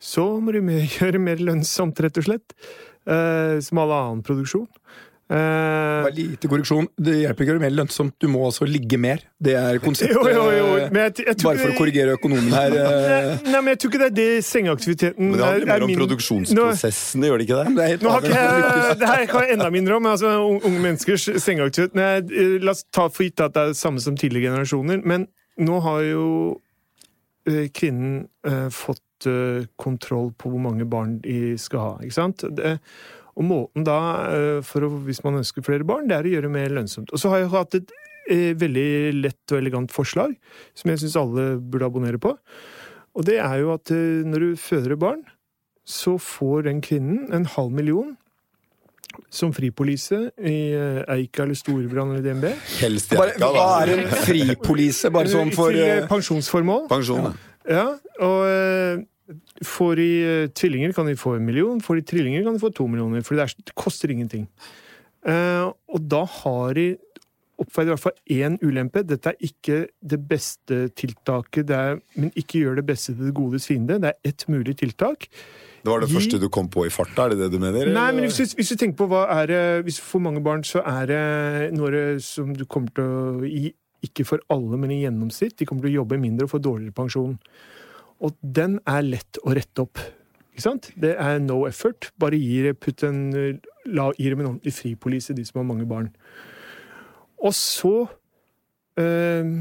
så 0.01 0.25
må 0.43 0.54
du 0.54 0.60
gjøre 0.99 1.21
mer 1.21 1.39
lønnsomt, 1.39 1.99
rett 2.04 2.19
og 2.19 2.27
slett. 2.27 2.58
Eh, 3.10 3.58
som 3.65 3.80
all 3.82 3.93
annen 3.95 4.25
produksjon. 4.25 4.67
Uh, 5.31 6.09
lite 6.11 6.49
korreksjon. 6.51 6.89
Det 6.99 7.13
hjelper 7.21 7.45
ikke 7.45 7.53
å 7.53 7.55
gjøre 7.55 7.63
mer 7.63 7.71
lønnsomt. 7.71 8.15
Du 8.19 8.27
må 8.27 8.41
altså 8.49 8.65
ligge 8.67 8.97
mer. 8.99 9.21
Det 9.39 9.53
er 9.55 9.77
konseptet. 9.79 10.17
Jo, 10.17 10.25
jo, 10.27 10.47
jo. 10.51 10.71
Jeg, 10.81 11.13
jeg 11.23 11.37
bare 11.39 11.61
for 11.61 11.71
å 11.71 11.77
korrigere 11.77 12.15
økonomen 12.17 12.51
her. 12.51 12.75
Nei, 12.75 13.21
nei, 13.45 13.61
men 13.61 13.71
jeg 13.71 13.79
tror 13.79 13.93
ikke 13.93 14.01
det 14.01 14.09
er 14.09 14.17
det 14.17 14.41
sengeaktiviteten 14.43 15.29
Men 15.29 15.37
Det 15.39 15.45
handler 15.45 15.69
mer 15.69 15.85
om 15.85 15.91
min... 15.93 15.99
produksjonsprosessene, 16.01 17.29
gjør 17.29 17.39
det 17.39 17.47
ikke 17.47 17.61
det? 17.61 17.75
Det, 17.77 17.87
nå 18.03 18.15
har 18.15 18.27
ikke 18.27 18.41
jeg, 18.41 18.97
det 18.99 19.11
her 19.13 19.23
kan 19.31 19.45
jeg 19.45 19.55
enda 19.55 19.69
mindre 19.77 20.01
om. 20.01 20.09
Altså, 20.11 20.33
unge 20.57 20.83
menneskers 20.83 21.29
sengeaktivitet. 21.45 21.95
Nei, 21.95 22.09
eh, 22.27 22.57
la 22.59 22.75
oss 22.75 22.84
ta 22.91 23.07
for 23.07 23.27
gitt 23.27 23.39
at 23.45 23.55
det 23.55 23.63
er 23.63 23.71
det 23.71 23.79
samme 23.79 24.03
som 24.03 24.19
tidligere 24.19 24.51
generasjoner. 24.51 24.99
Men 25.07 25.29
nå 25.63 25.79
har 25.88 26.03
jo 26.09 26.27
kvinnen 27.73 28.25
uh, 28.47 28.67
fått 28.69 29.25
uh, 29.32 29.63
kontroll 29.79 30.29
på 30.38 30.51
hvor 30.51 30.61
mange 30.61 30.86
barn 30.86 31.17
de 31.23 31.55
skal 31.61 31.82
ha. 31.86 31.95
ikke 32.03 32.19
sant? 32.19 32.43
Det, 32.57 32.75
og 33.38 33.47
måten 33.47 33.86
da, 33.88 33.97
eh, 34.29 34.61
for 34.65 34.86
å, 34.86 34.91
hvis 35.07 35.23
man 35.25 35.39
ønsker 35.39 35.63
flere 35.65 35.88
barn, 35.88 36.07
det 36.09 36.17
er 36.17 36.27
å 36.27 36.34
gjøre 36.36 36.51
mer 36.51 36.73
lønnsomt. 36.75 37.11
Og 37.13 37.21
så 37.21 37.32
har 37.32 37.43
jeg 37.43 37.51
hatt 37.53 37.77
et 37.79 37.93
eh, 38.29 38.51
veldig 38.59 38.88
lett 39.21 39.53
og 39.53 39.61
elegant 39.61 39.93
forslag, 39.93 40.34
som 40.77 40.91
jeg 40.91 41.03
syns 41.03 41.19
alle 41.19 41.45
burde 41.59 41.88
abonnere 41.88 42.19
på. 42.21 42.36
Og 43.15 43.27
det 43.27 43.39
er 43.43 43.61
jo 43.63 43.71
at 43.75 43.91
eh, 43.95 44.23
når 44.27 44.45
du 44.45 44.49
føder 44.59 44.97
barn, 44.99 45.23
så 45.88 46.17
får 46.21 46.67
den 46.67 46.82
kvinnen 46.84 47.32
en 47.34 47.47
halv 47.55 47.71
million 47.73 48.17
som 49.34 49.51
fripolise 49.51 50.29
i 50.47 50.71
Eika 51.11 51.43
eller 51.43 51.57
Storebrand 51.59 52.13
eller 52.13 52.23
DNB. 52.23 52.45
Helst 52.79 53.11
i 53.11 53.17
Eika, 53.17 53.34
Eika, 53.34 53.49
hva 53.51 53.65
er 53.82 53.91
en 53.97 54.05
fripolise, 54.23 55.11
bare 55.11 55.32
sånn 55.32 55.51
for 55.55 55.75
Til 55.75 56.05
pensjonsformål. 56.11 56.86
Pensjon. 56.91 57.32
ja. 57.32 57.47
Ja, 57.67 57.84
og 58.23 59.03
får 59.66 59.95
de 59.99 60.09
eh, 60.26 60.47
tvillinger, 60.57 60.93
kan 60.97 61.05
de 61.09 61.16
få 61.20 61.36
en 61.38 61.45
million. 61.45 61.82
Får 61.84 61.99
de 61.99 62.07
trillinger, 62.14 62.43
kan 62.45 62.57
de 62.57 62.64
få 62.64 62.72
to 62.74 62.88
millioner. 62.89 63.22
For 63.26 63.38
det, 63.38 63.45
er, 63.45 63.64
det 63.68 63.76
koster 63.78 64.14
ingenting. 64.14 64.47
Uh, 65.22 65.70
og 65.93 66.01
da 66.09 66.24
har 66.26 66.74
de 66.74 66.86
oppveid 67.62 67.86
i 67.86 67.91
hvert 67.91 68.01
fall 68.01 68.16
én 68.34 68.55
ulempe. 68.66 69.03
Dette 69.05 69.30
er 69.30 69.43
ikke 69.45 69.84
det 70.01 70.18
beste 70.26 70.80
tiltaket, 70.97 71.68
det 71.70 71.76
er, 71.78 71.99
men 72.18 72.32
ikke 72.34 72.64
gjør 72.64 72.80
det 72.80 72.86
beste 72.88 73.14
til 73.14 73.28
det 73.28 73.36
godes 73.38 73.68
fiende. 73.70 73.99
Det 74.01 74.09
er 74.16 74.32
ett 74.32 74.47
mulig 74.49 74.74
tiltak. 74.80 75.28
Det 75.82 75.89
var 75.89 76.01
det 76.01 76.09
Gi- 76.09 76.18
første 76.18 76.39
du 76.41 76.47
kom 76.49 76.70
på 76.74 76.88
i 76.88 76.93
farta, 76.93 77.28
er 77.28 77.36
det 77.36 77.43
det 77.43 77.51
du 77.53 77.59
mener? 77.62 77.86
Nei, 77.86 78.07
eller? 78.09 78.18
men 78.18 78.30
hvis 78.30 78.55
hvis 78.57 78.74
du 78.74 78.76
tenker 78.82 78.97
på 78.97 79.07
hva 79.09 79.28
er 79.34 79.47
det 79.49 79.62
Hvis 79.86 79.97
du 79.97 80.03
får 80.09 80.22
mange 80.26 80.41
barn, 80.45 80.64
så 80.66 80.82
er 80.86 81.05
det 81.09 81.78
noe 81.78 82.20
som 82.22 82.53
du 82.57 82.66
kommer 82.66 82.89
til 82.97 83.03
å 83.05 83.45
gi 83.45 83.72
Ikke 84.01 84.26
for 84.26 84.41
alle, 84.49 84.78
men 84.82 84.89
i 84.93 85.03
gjennomsnitt. 85.03 85.59
De 85.59 85.66
kommer 85.70 85.86
til 85.86 85.93
å 85.93 85.99
jobbe 86.01 86.18
mindre 86.18 86.45
og 86.47 86.53
få 86.55 86.57
dårligere 86.57 86.97
pensjon. 86.97 87.36
Og 88.22 88.38
den 88.41 88.78
er 88.89 89.05
lett 89.05 89.39
å 89.41 89.53
rette 89.57 89.84
opp. 89.84 90.01
Ikke 90.51 90.65
sant? 90.65 90.91
Det 90.99 91.15
er 91.17 91.39
no 91.41 91.63
effort. 91.67 92.11
Bare 92.22 92.38
gir, 92.38 92.72
putt 92.78 93.03
en, 93.07 93.22
la, 93.89 94.09
gir 94.19 94.36
dem 94.36 94.43
en 94.43 94.51
ordentlig 94.53 94.76
fripolise, 94.78 95.34
de 95.34 95.45
som 95.47 95.61
har 95.61 95.69
mange 95.72 95.88
barn. 95.89 96.11
Og 97.41 97.55
så 97.57 97.95
eh, 99.01 99.55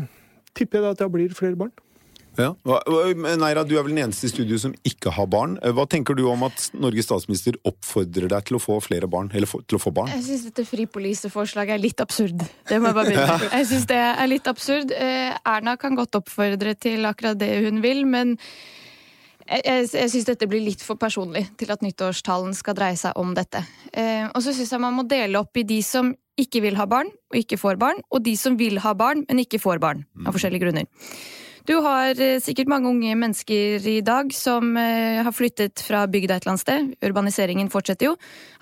tipper 0.53 0.81
jeg 0.81 0.85
da 0.85 0.93
at 0.93 1.01
da 1.01 1.09
blir 1.13 1.33
flere 1.37 1.57
barn. 1.57 1.73
Ja. 2.39 2.53
Neira, 3.41 3.65
du 3.67 3.75
er 3.77 3.85
vel 3.85 3.95
den 3.95 4.03
eneste 4.05 4.29
i 4.29 4.33
studio 4.33 4.59
som 4.61 4.75
ikke 4.87 5.13
har 5.17 5.29
barn. 5.31 5.57
Hva 5.77 5.87
tenker 5.91 6.17
du 6.19 6.25
om 6.31 6.45
at 6.47 6.71
Norges 6.79 7.09
statsminister 7.09 7.59
oppfordrer 7.69 8.31
deg 8.31 8.49
til 8.49 8.59
å 8.59 8.63
få 8.63 8.79
flere 8.85 9.11
barn? 9.11 9.31
Eller 9.35 9.51
for, 9.51 9.65
til 9.67 9.81
å 9.81 9.83
få 9.83 9.93
barn? 9.95 10.13
Jeg 10.15 10.27
syns 10.29 10.47
dette 10.51 10.67
fripoliseforslaget 10.69 11.77
er 11.77 11.83
litt 11.83 12.03
absurd. 12.03 12.45
Det 12.69 12.81
må 12.81 12.91
jeg 12.91 12.99
bare 13.01 13.13
begynne 13.13 13.39
med. 13.41 13.49
Jeg 13.61 13.71
synes 13.73 13.89
det 13.91 14.01
er 14.01 14.29
litt 14.31 14.51
absurd. 14.51 14.93
Eh, 14.95 15.33
Erna 15.55 15.77
kan 15.81 15.97
godt 15.99 16.21
oppfordre 16.21 16.77
til 16.79 17.09
akkurat 17.09 17.39
det 17.41 17.51
hun 17.65 17.83
vil, 17.85 18.05
men 18.09 18.37
jeg, 19.51 19.63
jeg, 19.65 19.87
jeg 19.99 20.11
syns 20.13 20.29
dette 20.29 20.49
blir 20.51 20.63
litt 20.63 20.83
for 20.85 21.01
personlig 21.01 21.47
til 21.59 21.73
at 21.75 21.83
nyttårstalen 21.83 22.55
skal 22.57 22.77
dreie 22.79 22.99
seg 22.99 23.19
om 23.19 23.35
dette. 23.35 23.65
Eh, 23.91 24.29
og 24.29 24.43
så 24.45 24.55
syns 24.55 24.71
jeg 24.71 24.83
man 24.83 24.95
må 24.97 25.07
dele 25.11 25.41
opp 25.43 25.59
i 25.59 25.67
de 25.67 25.81
som 25.85 26.13
ikke 26.41 26.63
vil 26.65 26.79
ha 26.79 26.87
barn 26.89 27.11
og 27.11 27.39
ikke 27.41 27.59
får 27.61 27.79
barn, 27.81 28.01
og 28.11 28.23
de 28.25 28.37
som 28.39 28.57
vil 28.61 28.81
ha 28.85 28.95
barn, 28.97 29.25
men 29.29 29.43
ikke 29.43 29.61
får 29.63 29.83
barn. 29.83 30.05
Av 30.25 30.35
forskjellige 30.37 30.65
grunner. 30.65 30.87
Du 31.71 31.77
har 31.85 32.19
eh, 32.19 32.41
sikkert 32.43 32.67
mange 32.67 32.91
unge 32.91 33.13
mennesker 33.15 33.85
i 33.87 34.01
dag 34.03 34.33
som 34.35 34.73
eh, 34.75 35.21
har 35.23 35.31
flyttet 35.31 35.79
fra 35.87 36.01
bygda 36.11 36.41
et 36.41 36.43
eller 36.43 36.57
annet 36.57 36.63
sted. 36.65 36.89
Urbaniseringen 37.07 37.69
fortsetter 37.71 38.09
jo. 38.09 38.15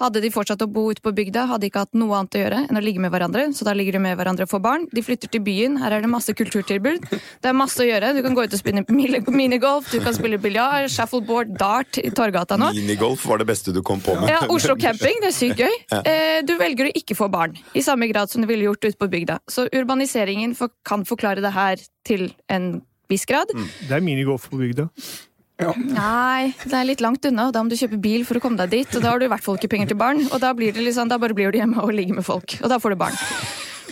Hadde 0.02 0.20
de 0.20 0.28
fortsatt 0.34 0.60
å 0.60 0.68
bo 0.68 0.82
ute 0.92 1.00
på 1.00 1.14
bygda, 1.16 1.46
hadde 1.48 1.64
de 1.64 1.70
ikke 1.70 1.86
hatt 1.86 1.96
noe 1.96 2.18
annet 2.18 2.36
å 2.36 2.42
gjøre 2.42 2.58
enn 2.66 2.76
å 2.76 2.82
ligge 2.84 3.00
med 3.00 3.14
hverandre, 3.14 3.46
så 3.56 3.64
da 3.64 3.72
ligger 3.72 3.96
de 3.96 4.02
med 4.04 4.18
hverandre 4.18 4.44
og 4.44 4.50
får 4.52 4.60
barn. 4.66 4.84
De 4.92 5.04
flytter 5.06 5.32
til 5.32 5.40
byen, 5.46 5.78
her 5.80 5.96
er 5.96 6.04
det 6.04 6.10
masse 6.12 6.34
kulturtilbud. 6.36 7.06
Det 7.08 7.48
er 7.48 7.56
masse 7.56 7.80
å 7.80 7.86
gjøre. 7.88 8.10
Du 8.18 8.20
kan 8.26 8.36
gå 8.36 8.44
ut 8.44 8.56
og 8.58 8.60
spille 8.60 8.84
minigolf, 8.92 9.88
du 9.88 10.04
kan 10.04 10.16
spille 10.18 10.36
biljard, 10.44 10.90
shuffleboard, 10.92 11.56
dart 11.56 12.02
i 12.02 12.12
Torgata 12.12 12.60
nå. 12.60 12.74
Minigolf 12.76 13.24
var 13.30 13.40
det 13.40 13.48
beste 13.48 13.72
du 13.72 13.80
kom 13.80 14.04
på 14.04 14.18
med. 14.20 14.28
Ja, 14.34 14.42
Oslo 14.52 14.76
camping, 14.76 15.22
det 15.24 15.32
er 15.32 15.38
sykt 15.38 15.64
gøy. 15.64 15.78
Eh, 16.08 16.42
Du 16.46 16.54
velger 16.60 16.88
å 16.88 16.92
ikke 16.96 17.16
få 17.16 17.26
barn, 17.32 17.56
i 17.76 17.82
samme 17.84 18.06
grad 18.10 18.30
som 18.30 18.44
du 18.44 18.48
ville 18.48 18.68
gjort 18.68 18.84
ute 18.84 19.00
på 19.00 19.08
bygda. 19.10 19.40
Så 19.50 19.66
urbaniseringen 19.72 20.52
kan 20.86 21.08
forklare 21.08 21.42
det 21.44 21.54
her 21.56 21.80
til 22.06 22.28
en 22.52 22.70
viss 23.08 23.26
grad. 23.28 23.50
Det 23.54 23.94
er 23.96 24.04
minigolf 24.04 24.48
på 24.50 24.60
bygda. 24.60 24.88
Nei, 25.58 26.54
det 26.62 26.74
er 26.76 26.86
litt 26.86 27.00
langt 27.02 27.24
unna, 27.26 27.48
og 27.48 27.54
da 27.56 27.64
må 27.64 27.72
du 27.72 27.78
kjøpe 27.78 27.98
bil 27.98 28.22
for 28.28 28.38
å 28.38 28.42
komme 28.42 28.60
deg 28.60 28.70
dit. 28.76 28.92
Og 28.94 29.02
da 29.02 29.10
har 29.10 29.18
du 29.18 29.26
i 29.26 29.30
hvert 29.32 29.42
fall 29.42 29.58
ikke 29.58 29.72
penger 29.72 29.90
til 29.90 29.98
barn, 29.98 30.22
og 30.30 30.38
da, 30.44 30.52
blir 30.54 30.74
det 30.74 30.84
liksom, 30.86 31.10
da 31.10 31.18
bare 31.18 31.34
blir 31.34 31.50
du 31.50 31.58
hjemme 31.58 31.82
og 31.82 31.90
ligger 31.96 32.20
med 32.20 32.26
folk. 32.26 32.54
Og 32.62 32.70
da 32.70 32.78
får 32.78 32.94
du 32.94 33.00
barn. 33.00 33.18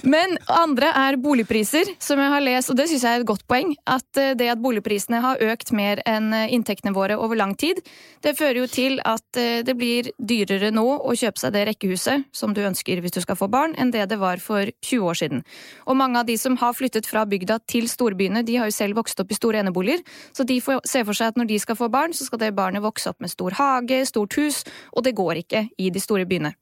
Men 0.07 0.37
andre 0.47 0.93
er 0.95 1.17
boligpriser, 1.19 1.89
som 1.99 2.21
jeg 2.23 2.31
har 2.31 2.43
lest, 2.45 2.71
og 2.71 2.77
det 2.79 2.85
syns 2.87 3.03
jeg 3.03 3.19
er 3.19 3.25
et 3.25 3.27
godt 3.27 3.43
poeng. 3.51 3.73
At 3.91 4.21
eh, 4.21 4.37
det 4.39 4.47
at 4.53 4.61
boligprisene 4.63 5.19
har 5.25 5.41
økt 5.43 5.73
mer 5.75 5.99
enn 6.07 6.29
eh, 6.31 6.53
inntektene 6.55 6.95
våre 6.95 7.17
over 7.19 7.35
lang 7.35 7.57
tid, 7.59 7.81
det 8.23 8.37
fører 8.39 8.61
jo 8.61 8.69
til 8.71 9.01
at 9.03 9.41
eh, 9.41 9.65
det 9.67 9.75
blir 9.75 10.13
dyrere 10.23 10.71
nå 10.71 10.85
å 11.03 11.17
kjøpe 11.19 11.43
seg 11.43 11.57
det 11.57 11.65
rekkehuset 11.73 12.29
som 12.31 12.55
du 12.55 12.63
ønsker 12.63 13.03
hvis 13.03 13.17
du 13.17 13.21
skal 13.25 13.39
få 13.41 13.49
barn, 13.51 13.75
enn 13.75 13.91
det 13.91 14.05
det 14.13 14.21
var 14.23 14.39
for 14.43 14.71
20 14.87 15.11
år 15.11 15.19
siden. 15.19 15.43
Og 15.91 15.99
mange 15.99 16.23
av 16.23 16.31
de 16.31 16.39
som 16.39 16.55
har 16.63 16.79
flyttet 16.79 17.11
fra 17.11 17.27
bygda 17.27 17.59
til 17.67 17.91
storbyene, 17.91 18.45
de 18.47 18.61
har 18.61 18.71
jo 18.71 18.79
selv 18.79 19.01
vokst 19.03 19.19
opp 19.25 19.35
i 19.35 19.41
store 19.41 19.65
eneboliger, 19.65 20.07
så 20.31 20.47
de 20.47 20.61
får 20.63 20.85
se 20.87 21.03
for 21.03 21.19
seg 21.19 21.35
at 21.35 21.43
når 21.43 21.51
de 21.51 21.59
skal 21.67 21.81
få 21.83 21.91
barn, 21.91 22.15
så 22.15 22.29
skal 22.29 22.45
det 22.45 22.55
barnet 22.55 22.87
vokse 22.87 23.11
opp 23.11 23.19
med 23.27 23.35
stor 23.35 23.59
hage, 23.59 24.05
stort 24.07 24.39
hus, 24.39 24.63
og 24.95 25.03
det 25.03 25.17
går 25.19 25.43
ikke 25.43 25.67
i 25.83 25.91
de 25.91 26.07
store 26.07 26.31
byene. 26.31 26.55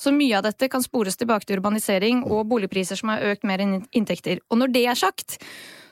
Så 0.00 0.12
mye 0.14 0.38
av 0.38 0.44
dette 0.46 0.68
kan 0.70 0.82
spores 0.82 1.16
tilbake 1.20 1.46
til 1.46 1.60
urbanisering 1.60 2.24
og 2.26 2.48
boligpriser 2.50 2.98
som 2.98 3.12
har 3.12 3.24
økt 3.32 3.46
mer 3.48 3.62
enn 3.62 3.80
inntekter. 3.94 4.42
Og 4.50 4.60
når 4.60 4.74
det 4.74 4.84
er 4.90 4.98
sagt, 4.98 5.38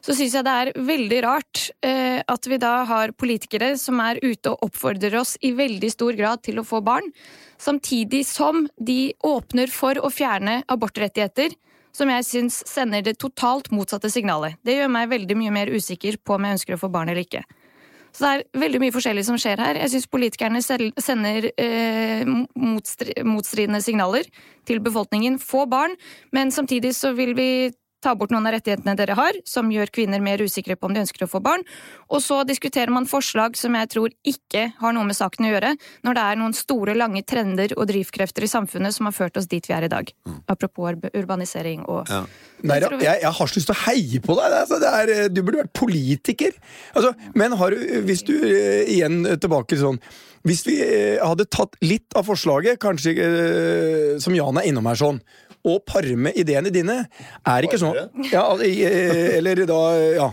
så 0.02 0.16
syns 0.18 0.34
jeg 0.34 0.46
det 0.46 0.52
er 0.58 0.72
veldig 0.82 1.18
rart 1.22 1.68
eh, 1.86 2.18
at 2.26 2.48
vi 2.50 2.58
da 2.58 2.72
har 2.88 3.14
politikere 3.14 3.76
som 3.78 4.00
er 4.02 4.18
ute 4.22 4.50
og 4.50 4.66
oppfordrer 4.66 5.14
oss 5.20 5.36
i 5.46 5.52
veldig 5.54 5.92
stor 5.94 6.18
grad 6.18 6.42
til 6.42 6.58
å 6.58 6.66
få 6.66 6.82
barn, 6.82 7.06
samtidig 7.62 8.24
som 8.26 8.66
de 8.76 9.12
åpner 9.22 9.70
for 9.70 10.00
å 10.02 10.10
fjerne 10.10 10.62
abortrettigheter. 10.66 11.54
Som 11.92 12.08
jeg 12.08 12.24
syns 12.24 12.62
sender 12.64 13.02
det 13.04 13.18
totalt 13.20 13.66
motsatte 13.68 14.08
signalet. 14.08 14.56
Det 14.64 14.78
gjør 14.78 14.88
meg 14.94 15.10
veldig 15.10 15.34
mye 15.36 15.52
mer 15.52 15.68
usikker 15.68 16.16
på 16.24 16.38
om 16.38 16.46
jeg 16.48 16.56
ønsker 16.56 16.78
å 16.78 16.80
få 16.80 16.88
barn 16.88 17.12
eller 17.12 17.20
ikke. 17.20 17.42
Så 18.12 18.24
det 18.24 18.32
er 18.32 18.60
veldig 18.60 18.80
mye 18.82 18.94
forskjellig 18.94 19.24
som 19.24 19.38
skjer 19.40 19.60
her. 19.62 19.78
Jeg 19.80 19.94
syns 19.94 20.08
politikerne 20.12 20.60
sender 20.62 21.48
eh, 21.56 22.28
motstri 22.28 23.14
motstridende 23.24 23.80
signaler 23.84 24.28
til 24.68 24.82
befolkningen. 24.84 25.38
Få 25.40 25.64
barn, 25.70 25.96
men 26.32 26.52
samtidig 26.52 26.94
så 26.96 27.14
vil 27.16 27.32
vi 27.38 27.48
ta 28.02 28.14
bort 28.18 28.32
noen 28.34 28.46
av 28.50 28.56
rettighetene 28.56 28.96
dere 28.98 29.14
har, 29.18 29.36
som 29.48 29.70
gjør 29.72 29.92
kvinner 29.94 30.20
mer 30.24 30.42
usikre 30.42 30.74
på 30.76 30.88
om 30.90 30.94
de 30.96 31.04
ønsker 31.04 31.24
å 31.24 31.30
få 31.30 31.40
barn. 31.44 31.62
Og 32.10 32.20
så 32.24 32.40
diskuterer 32.48 32.90
man 32.92 33.06
forslag 33.08 33.56
som 33.58 33.74
jeg 33.78 33.88
tror 33.94 34.10
ikke 34.26 34.66
har 34.82 34.92
noe 34.96 35.06
med 35.08 35.16
saken 35.16 35.46
å 35.46 35.52
gjøre, 35.54 35.72
når 36.04 36.18
det 36.18 36.24
er 36.32 36.40
noen 36.42 36.56
store, 36.58 36.96
lange 36.98 37.22
trender 37.22 37.72
og 37.78 37.86
drivkrefter 37.92 38.44
i 38.46 38.50
samfunnet 38.50 38.94
som 38.96 39.06
har 39.08 39.14
ført 39.16 39.38
oss 39.40 39.46
dit 39.50 39.64
vi 39.70 39.76
er 39.76 39.86
i 39.86 39.92
dag. 39.92 40.10
Apropos 40.50 40.98
urbanisering 41.14 41.86
og 41.86 42.10
Ja. 42.10 42.24
Nei, 42.62 42.76
Jeg 42.78 43.00
jeg, 43.02 43.32
har 43.34 43.46
så 43.50 43.56
lyst 43.58 43.66
til 43.66 43.74
å 43.74 43.82
heie 43.86 44.20
på 44.22 44.34
deg. 44.38 44.50
Det 44.52 44.58
altså, 44.60 44.76
det 44.82 44.90
er, 44.94 45.10
eh, 45.24 45.28
du 45.28 45.40
burde 45.42 45.62
vært 45.64 45.72
politiker. 45.74 46.52
Altså, 46.94 47.14
men 47.34 47.52
har, 47.58 47.70
du- 47.70 48.02
hvis 48.06 48.22
du 48.26 48.34
eh, 48.38 48.84
igjen 48.86 49.24
tilbake 49.40 49.78
sånn 49.78 49.98
Hvis 50.44 50.64
vi 50.66 50.80
eh, 50.82 51.18
hadde 51.22 51.44
tatt 51.46 51.76
litt 51.82 52.14
av 52.18 52.26
forslaget, 52.26 52.78
kanskje 52.82 53.14
som 54.20 54.34
Jan 54.34 54.58
er 54.58 54.66
innom 54.66 54.86
her 54.90 54.98
sånn, 54.98 55.20
og 55.68 55.84
parme 55.86 56.32
ideene 56.38 56.72
dine, 56.74 56.96
er 57.46 57.66
ikke 57.66 57.78
sånn 57.78 57.94
ja, 58.32 58.44
eh, 58.64 59.36
Eller 59.38 59.62
da, 59.68 59.80
ja. 60.16 60.28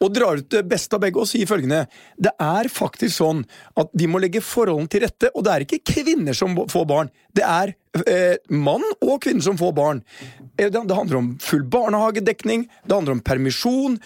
Og 0.00 0.12
drar 0.14 0.40
ut 0.40 0.48
det 0.54 0.62
beste 0.68 0.96
av 0.96 1.02
begge 1.04 1.20
og 1.20 1.28
sier 1.28 1.48
følgende 1.48 1.82
Det 2.16 2.32
er 2.40 2.70
faktisk 2.72 3.12
sånn 3.18 3.42
at 3.78 3.92
de 3.92 4.08
må 4.08 4.20
legge 4.22 4.40
forholdene 4.44 4.88
til 4.88 5.04
rette, 5.04 5.30
og 5.34 5.44
det 5.44 5.52
er 5.52 5.66
ikke 5.66 5.82
kvinner 5.92 6.36
som 6.36 6.56
får 6.70 6.86
barn. 6.88 7.10
Det 7.36 7.44
er 7.44 7.74
eh, 8.06 8.38
mann 8.48 8.84
og 9.04 9.18
kvinne 9.24 9.44
som 9.44 9.58
får 9.60 9.74
barn. 9.76 10.02
Eh, 10.56 10.70
Det, 10.70 10.80
handler 10.94 11.20
om 11.20 11.34
full 11.42 11.64
barnehagedekning, 11.68 12.68
det 12.86 12.94
handler 12.96 13.18
om 13.18 13.24
permisjon, 13.24 13.98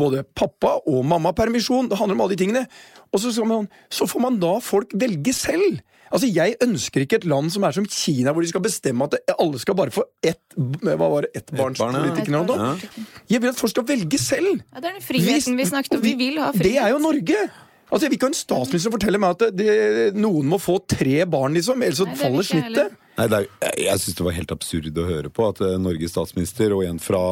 både 0.00 0.24
pappa- 0.36 0.80
og 0.86 1.04
mammapermisjon, 1.08 1.88
det 1.88 1.98
handler 1.98 2.18
om 2.18 2.24
alle 2.26 2.36
de 2.36 2.44
tingene. 2.44 2.66
Og 3.12 3.22
så, 3.22 3.32
man, 3.44 3.68
så 3.90 4.06
får 4.06 4.20
man 4.22 4.38
da 4.42 4.58
folk 4.62 4.92
velge 4.94 5.34
selv. 5.34 5.80
Altså, 6.10 6.26
Jeg 6.26 6.56
ønsker 6.64 7.04
ikke 7.04 7.20
et 7.20 7.26
land 7.30 7.52
som 7.54 7.64
er 7.66 7.76
som 7.76 7.86
Kina, 7.86 8.34
hvor 8.34 8.42
de 8.42 8.50
skal 8.50 8.64
bestemme 8.64 9.06
at 9.06 9.16
alle 9.36 9.62
skal 9.62 9.78
bare 9.78 9.94
få 9.94 10.04
ett 10.26 10.42
hva 10.56 10.96
var 10.98 11.26
det, 11.28 11.44
barn, 11.54 11.76
ja. 11.78 12.02
eller. 12.02 12.84
Jeg 13.30 13.42
vil 13.42 13.52
at 13.52 13.58
folk 13.60 13.74
skal 13.74 13.86
velge 13.86 14.18
selv. 14.18 14.60
Ja, 14.74 14.82
det 14.82 14.90
er 14.90 14.96
den 14.98 15.04
friheten 15.04 15.58
vi 15.58 15.66
snakket 15.70 15.98
om. 15.98 16.04
Vi 16.04 16.16
vil 16.18 16.40
ha 16.42 16.50
frihet. 16.54 16.66
Det 16.66 16.78
er 16.82 16.94
jo 16.96 17.02
Norge! 17.02 17.42
Altså, 17.90 18.06
Jeg 18.06 18.10
vil 18.10 18.18
ikke 18.18 18.28
ha 18.28 18.30
en 18.30 18.38
statsminister 18.38 18.86
som 18.86 18.94
forteller 18.94 19.22
meg 19.22 19.36
at 19.36 19.54
det, 19.58 19.70
noen 20.14 20.46
må 20.50 20.60
få 20.62 20.76
tre 20.86 21.24
barn, 21.26 21.56
liksom, 21.58 21.82
ellers 21.82 21.98
så 21.98 22.06
Nei, 22.06 22.18
faller 22.18 22.46
snittet. 22.46 22.98
Nei, 23.18 23.26
det 23.26 23.38
er, 23.40 23.46
jeg 23.66 23.86
jeg 23.88 24.02
syns 24.04 24.18
det 24.20 24.26
var 24.26 24.36
helt 24.36 24.52
absurd 24.54 24.98
å 25.02 25.06
høre 25.08 25.30
på 25.34 25.48
at 25.50 25.62
eh, 25.66 25.74
Norges 25.82 26.14
statsminister 26.14 26.74
og 26.76 26.84
en 26.86 27.00
fra, 27.02 27.22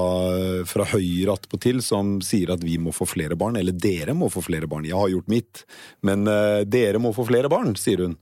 fra 0.68 0.86
Høyre 0.90 1.36
attpåtil 1.38 1.78
som 1.84 2.18
sier 2.26 2.50
at 2.54 2.64
vi 2.66 2.74
må 2.82 2.92
få 2.94 3.06
flere 3.08 3.38
barn, 3.38 3.56
eller 3.60 3.76
dere 3.76 4.16
må 4.18 4.30
få 4.32 4.42
flere 4.44 4.70
barn. 4.70 4.88
Jeg 4.88 4.98
har 4.98 5.12
gjort 5.14 5.30
mitt, 5.30 5.62
men 6.06 6.26
uh, 6.26 6.66
dere 6.66 7.00
må 7.02 7.14
få 7.16 7.28
flere 7.30 7.50
barn, 7.52 7.76
sier 7.78 8.02
hun. 8.04 8.18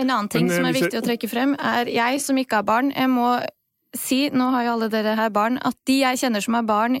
En 0.00 0.08
annen 0.10 0.28
ting 0.32 0.46
Men, 0.48 0.56
som 0.56 0.68
er 0.68 0.72
viktig 0.76 0.96
jeg- 0.96 1.02
å 1.02 1.06
trekke 1.06 1.28
frem, 1.30 1.54
er 1.60 1.90
jeg 1.92 2.20
som 2.24 2.38
ikke 2.40 2.60
har 2.60 2.66
barn. 2.66 2.92
Jeg 2.96 3.10
må 3.12 3.44
si, 3.94 4.30
nå 4.30 4.50
har 4.54 4.64
jo 4.64 4.72
alle 4.76 4.88
dere 4.92 5.16
her 5.18 5.30
barn, 5.34 5.58
at 5.66 5.76
de 5.86 6.00
jeg 6.00 6.20
kjenner 6.22 6.42
som 6.44 6.54
har 6.56 6.62
barn, 6.68 7.00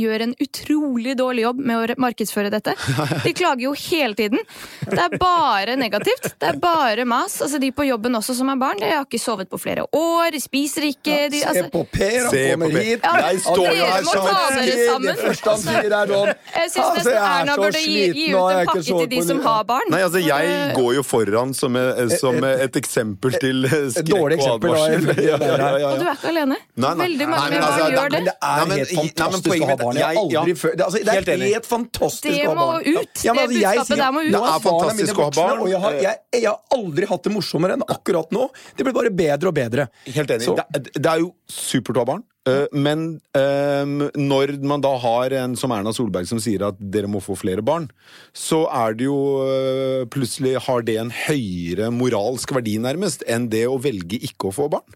gjør 0.00 0.24
en 0.26 0.34
utrolig 0.40 1.14
dårlig 1.18 1.44
jobb 1.46 1.60
med 1.70 1.76
å 1.94 1.96
markedsføre 2.06 2.50
dette. 2.52 2.74
De 3.26 3.32
klager 3.36 3.64
jo 3.68 3.72
hele 3.76 4.14
tiden. 4.18 4.40
Det 4.86 4.98
er 5.04 5.16
bare 5.20 5.76
negativt. 5.80 6.30
Det 6.40 6.48
er 6.54 6.58
bare 6.62 7.04
mas. 7.08 7.38
Altså, 7.44 7.60
de 7.62 7.70
på 7.76 7.86
jobben 7.88 8.16
også 8.18 8.34
som 8.38 8.50
er 8.52 8.58
barn, 8.60 8.80
de 8.80 8.90
har 8.90 9.04
ikke 9.06 9.20
sovet 9.22 9.50
på 9.50 9.58
flere 9.60 9.84
år, 9.96 10.30
de 10.34 10.40
spiser 10.42 10.86
ikke 10.90 11.16
de, 11.32 11.42
altså, 11.44 11.66
Se 11.66 11.72
på 11.74 11.84
Per, 11.92 12.18
han 12.26 12.34
kommer 12.54 12.74
hit. 12.80 13.04
Ja, 13.04 13.14
Jeg 13.30 13.40
står 13.44 13.66
jo 13.76 13.84
her 13.90 14.08
sammen. 14.08 15.10
Det 15.10 15.16
første 15.20 15.50
han 15.50 15.62
sier, 15.64 15.94
er 16.00 16.12
sånn 16.14 16.30
Jeg 16.30 16.70
syns 16.70 16.78
Altså, 16.80 16.94
nesten 16.96 17.14
er 17.14 17.28
Erna 17.30 17.56
burde 17.60 17.80
gi, 17.84 18.04
gi 18.16 18.26
ut 18.32 18.38
en 18.40 18.66
pakke 18.70 18.82
til 18.86 19.08
de 19.12 19.22
som 19.28 19.40
har 19.44 19.64
barn. 19.68 19.90
Nei, 19.92 20.02
altså, 20.06 20.20
jeg 20.24 20.48
Eh, 20.50 20.72
går 20.74 20.94
jo 20.96 21.02
foran 21.06 21.52
som, 21.54 21.76
eh, 21.76 22.08
som 22.20 22.36
et 22.44 22.76
eksempel 22.80 23.34
til 23.40 23.64
eh, 23.68 23.86
skrekk 23.94 24.40
og 24.40 24.46
advarsel. 24.56 25.06
jeg- 25.10 25.24
Ja, 25.30 25.36
ja, 25.36 25.56
ja, 25.60 25.68
ja, 25.78 25.88
Og 25.90 25.98
du 26.00 26.06
er 26.08 26.14
ikke 26.16 26.30
alene. 26.32 26.56
Veldig 26.80 27.28
mange 27.28 27.60
altså, 27.60 27.70
barn 27.70 27.92
gjør 27.94 28.10
det. 28.14 28.20
Det 28.24 28.34
er 28.34 28.56
Nei, 28.56 28.64
men- 28.70 28.78
helt 28.80 28.92
nei, 28.96 29.28
men 29.30 29.36
ha 29.36 29.40
poenget 29.50 29.84
barn. 29.90 30.00
Jeg 30.00 30.20
aldri 30.22 30.54
ja. 30.54 30.58
før 30.62 30.74
det, 30.76 30.84
altså, 30.86 30.98
det 31.04 31.08
er 31.14 31.20
helt, 31.20 31.44
helt 31.54 31.68
fantastisk 31.70 32.30
Det 32.34 32.46
å 32.46 32.48
ha 32.50 32.54
må 32.54 32.66
barn. 32.70 32.88
ut. 32.90 33.24
Ja, 33.26 33.34
men 33.34 33.42
Det 33.42 33.42
altså, 33.42 33.60
jeg 33.60 33.78
budskapet 33.80 34.02
der 34.04 34.12
må 34.16 34.20
ut. 34.24 34.30
Det 34.30 34.40
er 34.40 34.64
fantastisk 34.66 35.18
å 35.20 35.26
ha 35.26 35.30
barn. 35.40 35.60
Og 35.64 35.68
jeg 35.74 35.80
har, 35.84 35.98
jeg, 36.06 36.16
jeg 36.40 36.48
har 36.48 36.80
aldri 36.80 37.10
hatt 37.12 37.22
det 37.28 37.32
morsommere 37.34 37.76
enn 37.78 37.86
akkurat 37.90 38.34
nå. 38.34 38.48
Det 38.76 38.86
blir 38.88 38.96
bare 38.96 39.10
bedre 39.10 39.48
og 39.52 39.54
bedre. 39.60 39.88
Helt 40.06 40.30
enig. 40.36 40.46
Så- 40.48 40.56
Det, 40.70 40.92
det 40.94 41.06
er 41.10 41.18
jo 41.24 41.34
supert 41.50 41.96
å 41.96 42.04
ha 42.04 42.08
barn. 42.14 42.22
eh, 42.46 42.66
Men 42.72 43.20
eh, 43.36 43.84
når 44.16 44.54
man 44.64 44.80
da 44.80 44.94
har 44.98 45.30
en 45.42 45.56
som 45.56 45.70
Erna 45.72 45.92
Solberg 45.92 46.26
som 46.26 46.38
sier 46.40 46.62
at 46.68 46.76
dere 46.80 47.06
må 47.10 47.20
få 47.20 47.36
flere 47.36 47.62
barn, 47.62 47.90
så 48.32 48.62
er 48.72 48.94
det 48.94 49.04
jo 49.08 49.18
eh, 49.44 50.04
plutselig 50.06 50.56
har 50.66 50.82
det 50.86 50.96
en 51.02 51.10
høyere 51.10 51.90
moralsk 51.92 52.52
verdi, 52.56 52.78
nærmest, 52.80 53.22
enn 53.28 53.48
det 53.52 53.66
å 53.68 53.76
velge 53.82 54.18
ikke 54.22 54.48
å 54.50 54.54
få 54.54 54.70
barn. 54.72 54.86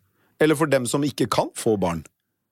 Eller 0.40 0.56
for 0.58 0.66
dem 0.66 0.86
som 0.90 1.02
ikke 1.06 1.28
kan 1.30 1.50
få 1.54 1.76
barn. 1.78 2.02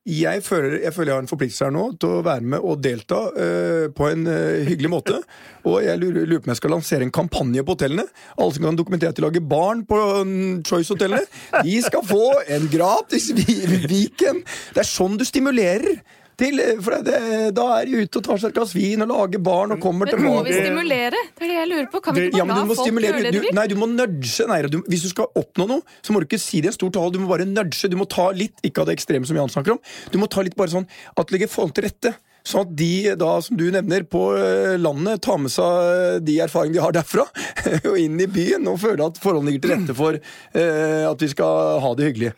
Jeg 0.02 0.42
føler, 0.42 0.80
jeg 0.82 0.90
føler 0.96 1.12
jeg 1.12 1.14
har 1.14 1.22
en 1.22 1.30
forpliktelse 1.30 1.66
her 1.68 1.74
nå 1.76 1.82
til 2.02 2.16
å 2.16 2.22
være 2.26 2.42
med 2.54 2.64
og 2.66 2.80
delta 2.82 3.20
uh, 3.36 3.84
på 3.94 4.08
en 4.10 4.24
uh, 4.26 4.64
hyggelig 4.66 4.90
måte. 4.90 5.20
Og 5.62 5.76
jeg 5.84 6.00
lurer, 6.00 6.24
lurer 6.26 6.42
på 6.42 6.50
om 6.50 6.54
jeg 6.56 6.58
skal 6.58 6.74
lansere 6.74 7.06
en 7.06 7.12
kampanje 7.14 7.62
på 7.62 7.76
hotellene. 7.76 8.08
Alle 8.34 8.56
som 8.56 8.66
kan 8.66 8.78
dokumentere 8.80 9.14
at 9.14 9.20
de 9.20 9.22
lager 9.22 9.44
barn 9.46 9.84
på 9.86 10.00
um, 10.24 10.34
Choice-hotellene, 10.66 11.22
de 11.62 11.76
skal 11.86 12.02
få 12.08 12.24
en 12.50 12.66
gratis 12.72 13.30
vi- 13.36 13.60
Viken. 13.92 14.42
Det 14.74 14.82
er 14.82 14.90
sånn 14.90 15.14
du 15.20 15.24
stimulerer. 15.28 16.02
Til, 16.40 16.60
eh, 16.60 16.78
for 16.80 16.96
det, 17.04 17.18
da 17.56 17.66
er 17.78 17.88
de 17.88 18.02
ute 18.04 18.20
og 18.20 18.24
tar 18.24 18.40
seg 18.40 18.52
et 18.52 18.56
glass 18.56 18.72
vin 18.74 19.04
og 19.04 19.10
lager 19.12 19.42
barn 19.44 19.74
og 19.74 19.82
kommer 19.82 20.08
Men 20.08 20.24
må 20.24 20.38
vi 20.46 20.54
stimulere? 20.56 21.20
Det 21.36 21.44
er 21.44 21.52
det 21.52 21.58
jeg 21.58 21.70
lurer 21.72 21.90
på. 21.92 22.00
Kan 22.02 22.14
vi 22.14 22.20
Det- 22.20 22.32
ikke 22.32 22.38
Ja, 22.38 22.44
bare 22.44 22.56
men 22.56 22.56
du 22.56 22.72
la 22.72 22.74
folk 22.74 22.88
stimulere 22.88 23.12
gjøre 23.12 23.22
det 23.22 23.32
de 23.32 23.40
vil? 23.40 23.54
Nei, 23.54 23.66
du 23.66 23.76
må 23.76 23.86
nudge. 23.92 24.46
Nei, 24.48 24.62
du, 24.62 24.82
hvis 24.88 25.02
du 25.02 25.08
skal 25.12 25.26
oppnå 25.36 25.68
noe, 25.68 25.82
så 26.02 26.12
må 26.12 26.20
du 26.20 26.26
ikke 26.26 26.40
si 26.40 26.60
det 26.60 26.66
i 26.66 26.72
en 26.72 26.78
stor 26.80 26.90
tale. 26.90 27.12
Du 27.12 27.18
må 27.18 27.28
bare 27.28 27.46
nudge. 27.46 27.88
Du 27.88 27.96
må 27.96 28.08
ta 28.08 28.30
litt, 28.30 28.56
ikke 28.64 28.80
av 28.80 28.86
det 28.86 28.98
ekstreme 28.98 29.26
som 29.26 29.36
Jan 29.36 29.48
snakker 29.48 29.72
om, 29.72 29.80
du 30.10 30.18
må 30.18 30.28
ta 30.28 30.40
litt 30.40 30.56
bare 30.56 30.72
sånn 30.72 30.86
at 31.16 31.26
det 31.26 31.36
ligger 31.38 31.48
folk 31.48 31.74
til 31.74 31.84
rette. 31.84 32.14
Sånn 32.44 32.64
at 32.66 32.72
de 32.74 33.14
da, 33.14 33.40
som 33.40 33.56
du 33.56 33.70
nevner, 33.70 34.02
på 34.02 34.22
eh, 34.34 34.76
landet 34.76 35.22
tar 35.22 35.38
med 35.38 35.52
seg 35.54 36.24
de 36.26 36.40
erfaringene 36.42 36.74
de 36.74 36.82
har 36.82 36.96
derfra, 36.96 37.26
og 37.90 37.98
inn 37.98 38.18
i 38.18 38.26
byen 38.26 38.66
og 38.66 38.80
føler 38.82 39.04
at 39.06 39.20
forholdene 39.22 39.52
ligger 39.52 39.68
til 39.68 39.74
rette 39.76 39.94
for 39.94 40.18
uh, 40.18 41.04
at 41.12 41.22
vi 41.22 41.28
skal 41.30 41.78
ha 41.84 41.92
det 41.94 42.08
hyggelig. 42.10 42.32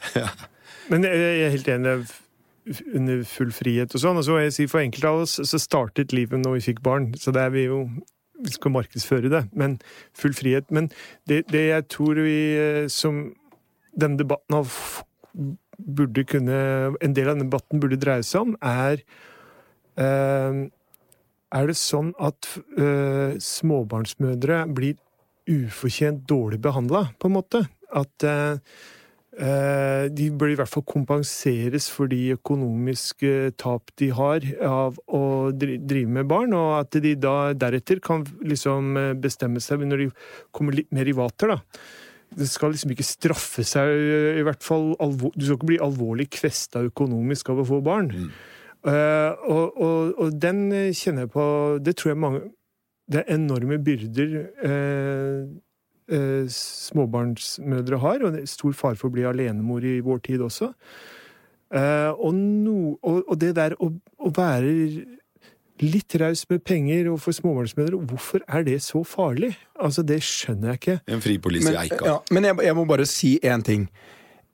Men 0.92 1.08
jeg 1.08 1.16
jeg 1.16 1.46
er 1.46 1.54
helt 1.56 1.72
enig. 1.78 1.96
Er 2.64 2.96
Under 2.96 3.22
full 3.28 3.52
frihet 3.52 3.94
og 3.94 4.00
sånn. 4.00 4.18
Og 4.18 4.26
så 4.26 4.40
jeg 4.40 4.56
si 4.56 4.66
for 4.70 4.80
enkelte 4.80 5.10
av 5.10 5.22
oss 5.24 5.36
så 5.36 5.60
startet 5.60 6.14
livet 6.16 6.40
når 6.40 6.58
vi 6.58 6.66
fikk 6.70 6.82
barn. 6.84 7.12
Så 7.20 7.34
det 7.34 7.42
er 7.42 7.54
vi 7.54 7.68
jo 7.68 7.88
Vi 8.44 8.50
skal 8.50 8.72
markedsføre 8.74 9.30
det, 9.30 9.44
men 9.54 9.78
full 10.12 10.32
frihet. 10.34 10.66
Men 10.74 10.90
det, 11.28 11.44
det 11.52 11.68
jeg 11.68 11.84
tror 11.88 12.18
vi 12.18 12.38
eh, 12.58 12.88
som 12.90 13.28
denne 13.94 14.18
debatten 14.18 14.56
har 14.56 14.66
burde 15.78 16.24
kunne 16.24 16.56
En 17.00 17.14
del 17.14 17.28
av 17.28 17.36
denne 17.36 17.46
debatten 17.46 17.80
burde 17.80 17.98
dreie 17.98 18.22
seg 18.26 18.48
om, 18.48 18.56
er 18.60 19.04
eh, 19.96 20.66
Er 21.54 21.66
det 21.70 21.78
sånn 21.78 22.12
at 22.18 22.50
eh, 22.76 23.38
småbarnsmødre 23.38 24.64
blir 24.74 24.98
ufortjent 25.46 26.24
dårlig 26.26 26.58
behandla, 26.64 27.12
på 27.20 27.28
en 27.28 27.36
måte? 27.38 27.66
At 27.94 28.24
Eh, 28.24 28.58
De 29.34 30.26
bør 30.38 30.52
i 30.52 30.56
hvert 30.58 30.70
fall 30.70 30.84
kompenseres 30.86 31.88
for 31.90 32.10
de 32.10 32.36
økonomiske 32.36 33.54
tap 33.58 33.90
de 33.98 34.10
har 34.14 34.46
av 34.62 34.98
å 35.10 35.24
drive 35.50 36.06
med 36.06 36.28
barn, 36.30 36.54
og 36.54 36.78
at 36.78 36.98
de 37.02 37.14
da 37.18 37.52
deretter 37.58 38.02
kan 38.04 38.24
liksom 38.44 38.96
eh, 39.00 39.12
bestemme 39.18 39.62
seg 39.62 39.84
når 39.84 40.04
de 40.04 40.08
kommer 40.54 40.76
litt 40.76 40.92
mer 40.94 41.08
i 41.10 41.16
vater, 41.16 41.54
da. 41.54 41.60
Det 42.34 42.48
skal 42.50 42.72
liksom 42.74 42.94
ikke 42.94 43.06
straffe 43.06 43.64
seg, 43.66 43.90
eh, 43.90 44.40
i 44.40 44.44
hvert 44.46 44.64
fall 44.64 44.94
Du 44.98 45.44
skal 45.44 45.56
ikke 45.58 45.70
bli 45.74 45.82
alvorlig 45.82 46.28
kvesta 46.34 46.82
økonomisk 46.86 47.52
av 47.52 47.62
å 47.62 47.68
få 47.68 47.80
barn. 47.84 48.10
Eh, 48.84 49.30
og, 49.48 49.78
og, 49.80 50.14
og 50.20 50.40
den 50.42 50.66
eh, 50.72 50.90
kjenner 50.92 51.24
jeg 51.24 51.30
på 51.32 51.44
Det 51.80 51.94
tror 51.96 52.10
jeg 52.10 52.18
mange 52.20 52.40
Det 53.08 53.22
er 53.22 53.38
enorme 53.38 53.78
byrder 53.80 54.34
eh, 54.60 55.38
eh, 56.12 56.46
småbarnsmødre 56.50 57.98
har, 58.02 58.24
og 58.24 58.34
det 58.34 58.44
er 58.44 58.50
stor 58.50 58.72
fare 58.76 58.98
for 59.00 59.10
å 59.10 59.16
bli 59.16 59.26
alenemor 59.28 59.84
i 59.86 59.98
vår 60.04 60.24
tid 60.26 60.44
også. 60.44 60.72
Eh, 61.74 62.10
og, 62.12 62.34
no, 62.34 62.96
og, 63.02 63.22
og 63.28 63.38
det 63.40 63.54
der 63.56 63.76
å, 63.82 63.90
å 64.18 64.32
være 64.34 64.74
litt 65.82 66.14
raus 66.20 66.44
med 66.50 66.62
penger 66.62 67.08
og 67.10 67.20
for 67.24 67.34
småbarnsmødre, 67.34 67.98
hvorfor 68.10 68.44
er 68.48 68.62
det 68.66 68.80
så 68.82 69.02
farlig? 69.04 69.54
Altså, 69.80 70.04
det 70.06 70.20
skjønner 70.22 70.74
jeg 70.74 70.82
ikke. 70.82 70.98
En 71.10 71.24
fripolise 71.24 71.70
Men, 71.70 71.80
jeg 71.80 71.98
ja, 72.04 72.18
men 72.30 72.50
jeg, 72.50 72.58
jeg 72.68 72.76
må 72.78 72.84
bare 72.88 73.06
si 73.10 73.38
én 73.42 73.64
ting. 73.66 73.88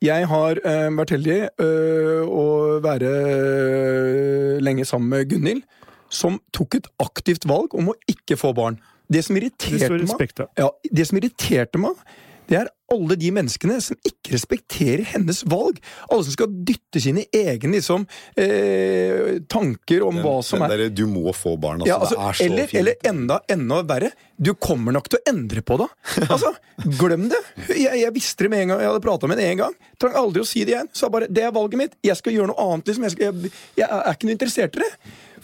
Jeg 0.00 0.28
har 0.28 0.56
øh, 0.64 0.86
vært 0.96 1.10
heldig 1.12 1.40
øh, 1.60 2.22
å 2.24 2.46
være 2.80 3.10
øh, 3.10 4.54
lenge 4.64 4.86
sammen 4.88 5.12
med 5.12 5.28
Gunhild, 5.28 5.66
som 6.08 6.40
tok 6.56 6.78
et 6.78 6.88
aktivt 7.04 7.44
valg 7.48 7.76
om 7.76 7.92
å 7.92 7.98
ikke 8.08 8.38
få 8.40 8.54
barn. 8.56 8.80
Det 9.10 9.24
som 9.26 9.38
irriterte 9.38 9.78
det 9.88 9.90
meg, 9.96 10.04
respekt 10.06 10.42
meg, 10.42 10.52
ja, 10.60 10.70
det 10.90 11.06
som 11.08 11.18
irriterte 11.18 11.80
meg, 11.82 12.04
det 12.50 12.58
er 12.58 12.70
alle 12.90 13.14
de 13.14 13.28
menneskene 13.30 13.76
som 13.82 13.98
ikke 14.06 14.32
respekterer 14.34 15.04
hennes 15.12 15.44
valg. 15.46 15.76
Alle 16.10 16.26
som 16.26 16.34
skal 16.34 16.50
dytte 16.66 16.98
sine 17.02 17.22
egne 17.30 17.76
liksom, 17.76 18.06
eh, 18.34 19.38
tanker 19.46 20.02
om 20.02 20.18
hva 20.24 20.40
som 20.42 20.64
er 20.66 20.74
der, 20.74 20.90
'du 20.90 21.06
må 21.06 21.30
få 21.30 21.54
barn', 21.54 21.82
altså. 21.82 21.86
ja, 21.86 21.98
altså, 22.00 22.16
det 22.16 22.26
er 22.26 22.32
så 22.32 22.44
eller, 22.44 22.66
fint. 22.66 22.80
eller 22.80 22.94
enda, 23.06 23.38
enda 23.48 23.82
verre, 23.86 24.10
du 24.36 24.54
kommer 24.54 24.92
nok 24.92 25.08
til 25.08 25.20
å 25.20 25.30
endre 25.30 25.62
på 25.62 25.78
det. 25.78 25.88
Altså, 26.30 26.52
Glem 26.98 27.28
det! 27.28 27.38
Jeg, 27.68 28.00
jeg 28.00 28.14
visste 28.14 28.44
det 28.44 28.50
med 28.50 28.62
en 28.62 28.68
gang. 28.68 28.80
Jeg 28.80 28.88
hadde 28.88 29.04
prata 29.04 29.26
med 29.28 29.38
henne 29.38 29.52
en 29.52 29.58
gang. 29.58 29.74
Trang 30.00 30.14
aldri 30.16 30.42
å 30.42 30.48
si 30.48 30.64
det 30.64 30.74
igjen. 30.74 30.88
Sa 30.92 31.08
bare 31.08 31.28
'det 31.28 31.44
er 31.44 31.52
valget 31.52 31.78
mitt'. 31.78 31.98
Jeg 32.02 32.16
skal 32.16 32.32
gjøre 32.32 32.50
noe 32.50 32.58
annet. 32.66 32.86
liksom. 32.86 33.04
Jeg, 33.04 33.12
skal, 33.12 33.24
jeg, 33.24 33.52
jeg 33.76 33.86
er 33.86 34.14
ikke 34.14 34.26
noe 34.26 34.38
interessert 34.38 34.76
i 34.76 34.80
det. 34.80 34.92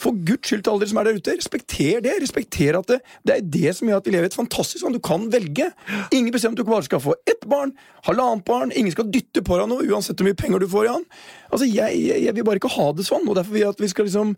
For 0.00 0.16
guds 0.28 0.50
skyld 0.50 0.64
til 0.64 0.72
alle 0.72 0.84
dere 0.84 0.92
som 0.92 1.00
er 1.00 1.08
der 1.08 1.18
ute, 1.20 1.36
respekter 1.38 2.04
det. 2.04 2.14
Respekter 2.22 2.78
at 2.78 2.90
det, 2.90 3.00
det 3.26 3.36
er 3.36 3.50
det 3.56 3.74
som 3.78 3.90
gjør 3.90 4.02
at 4.02 4.08
vi 4.08 4.14
lever 4.14 4.30
et 4.30 4.38
fantastisk 4.38 4.84
land. 4.84 4.98
Du 4.98 5.04
kan 5.04 5.26
velge. 5.32 5.70
Ingen 6.10 6.32
bestemmer 6.34 6.58
at 6.58 6.62
du 6.62 6.70
bare 6.70 6.86
skal 6.86 7.02
få 7.02 7.16
ett 7.28 7.46
barn, 7.48 7.74
halvannet 8.08 8.46
barn. 8.48 8.74
Ingen 8.76 8.94
skal 8.94 9.10
dytte 9.12 9.44
på 9.46 9.60
deg 9.60 9.70
noe, 9.72 9.86
uansett 9.88 10.18
hvor 10.18 10.28
mye 10.28 10.38
penger 10.38 10.64
du 10.64 10.70
får 10.72 10.88
i 10.88 10.94
han. 10.94 11.06
Altså, 11.50 11.68
jeg, 11.68 12.00
jeg, 12.06 12.24
jeg 12.26 12.36
vil 12.36 12.48
bare 12.48 12.62
ikke 12.62 12.74
ha 12.76 12.90
det 12.96 13.06
sånn, 13.08 13.28
og 13.28 13.38
derfor 13.38 13.56
vil 13.56 13.64
jeg 13.64 13.76
at 13.76 13.84
vi 13.84 13.92
skal 13.92 14.10
liksom 14.10 14.34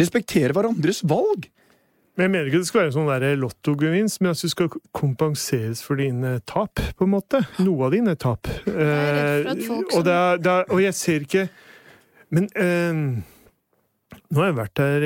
respektere 0.00 0.56
hverandres 0.56 1.04
valg. 1.08 1.50
Men 2.12 2.26
jeg 2.26 2.32
mener 2.34 2.48
ikke 2.50 2.58
det 2.60 2.68
skal 2.68 2.82
være 2.82 2.92
sånn 2.92 3.38
lottogevinst, 3.40 4.20
men 4.20 4.34
at 4.34 4.40
du 4.44 4.50
skal 4.52 4.68
kompenseres 4.92 5.80
for 5.84 5.96
dine 5.96 6.34
tap, 6.44 6.82
på 6.98 7.06
en 7.06 7.14
måte. 7.14 7.40
Noe 7.64 7.86
av 7.88 7.94
dine 7.94 8.12
tap. 8.20 8.50
er 8.68 9.46
redd 9.46 9.46
for 9.48 9.54
at 9.54 9.62
Eh, 9.62 9.68
folk 9.70 9.94
og, 9.96 10.04
det 10.04 10.16
er, 10.16 10.42
det 10.44 10.52
er, 10.52 10.66
og 10.68 10.82
jeg 10.82 10.96
ser 10.98 11.24
ikke 11.24 11.46
Men 12.32 12.48
eh, 12.56 13.00
nå 14.32 14.40
har 14.40 14.48
jeg 14.48 14.56
vært 14.56 14.80
her 14.80 15.04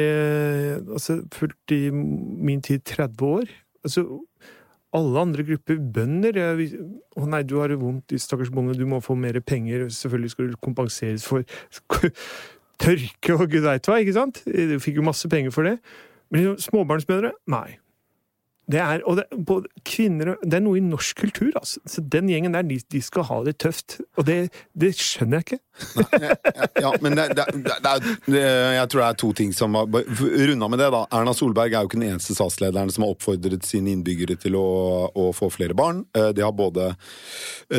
altså, 0.95 1.19
fulgt 1.35 1.75
i 1.75 1.91
min 1.91 2.63
tid 2.63 2.85
30 2.87 3.27
år. 3.27 3.55
Altså, 3.87 4.05
alle 4.97 5.23
andre 5.23 5.45
grupper, 5.45 5.79
bønder 5.95 6.39
Å 6.41 7.29
nei, 7.29 7.43
du 7.45 7.57
har 7.61 7.73
det 7.73 7.81
vondt, 7.81 8.15
stakkars 8.23 8.53
bonde, 8.55 8.77
du 8.79 8.87
må 8.89 9.01
få 9.05 9.17
mer 9.19 9.39
penger. 9.45 9.89
Selvfølgelig 9.93 10.33
skal 10.33 10.53
du 10.53 10.61
kompenseres 10.63 11.27
for 11.27 11.43
tørke 12.83 13.35
og 13.35 13.49
gud 13.51 13.67
veit 13.67 13.89
hva, 13.89 13.99
ikke 14.03 14.17
sant? 14.17 14.45
Du 14.47 14.77
fikk 14.83 15.01
jo 15.01 15.07
masse 15.07 15.29
penger 15.33 15.55
for 15.55 15.69
det. 15.69 15.77
Men 16.31 16.43
liksom, 16.43 16.63
småbarnsmødre? 16.71 17.35
Nei. 17.53 17.79
Det 18.67 18.81
er, 18.83 19.03
og 19.07 19.21
det, 19.21 19.27
kvinner, 19.87 20.35
det 20.43 20.59
er 20.59 20.65
noe 20.65 20.81
i 20.81 20.83
norsk 20.83 21.21
kultur, 21.23 21.53
altså. 21.55 21.83
Så 21.87 22.03
den 22.03 22.31
gjengen 22.33 22.57
der, 22.57 22.67
de, 22.67 22.81
de 22.93 23.03
skal 23.05 23.27
ha 23.29 23.43
det 23.47 23.59
tøft. 23.63 24.01
Og 24.19 24.27
det, 24.27 24.49
det 24.75 24.95
skjønner 24.99 25.39
jeg 25.39 25.47
ikke. 25.47 25.61
Ja, 26.81 26.91
men 27.01 27.17
det, 27.19 27.27
det, 27.37 27.45
det, 28.27 28.43
jeg 28.77 28.89
tror 28.93 29.03
det 29.03 29.09
er 29.09 29.19
to 29.21 29.31
ting 29.37 29.53
som 29.57 29.77
var 29.77 30.07
Runda 30.21 30.69
med 30.73 30.81
det, 30.81 30.89
da. 30.95 31.03
Erna 31.19 31.35
Solberg 31.37 31.75
er 31.75 31.85
jo 31.85 31.91
ikke 31.91 32.01
den 32.01 32.09
eneste 32.15 32.37
statslederen 32.37 32.93
som 32.93 33.05
har 33.07 33.15
oppfordret 33.15 33.67
sine 33.69 33.93
innbyggere 33.93 34.39
til 34.41 34.57
å, 34.59 34.67
å 35.13 35.29
få 35.37 35.51
flere 35.53 35.77
barn. 35.77 36.05
Eh, 36.17 36.31
Det 36.37 36.45
har 36.45 36.55
både 36.57 36.93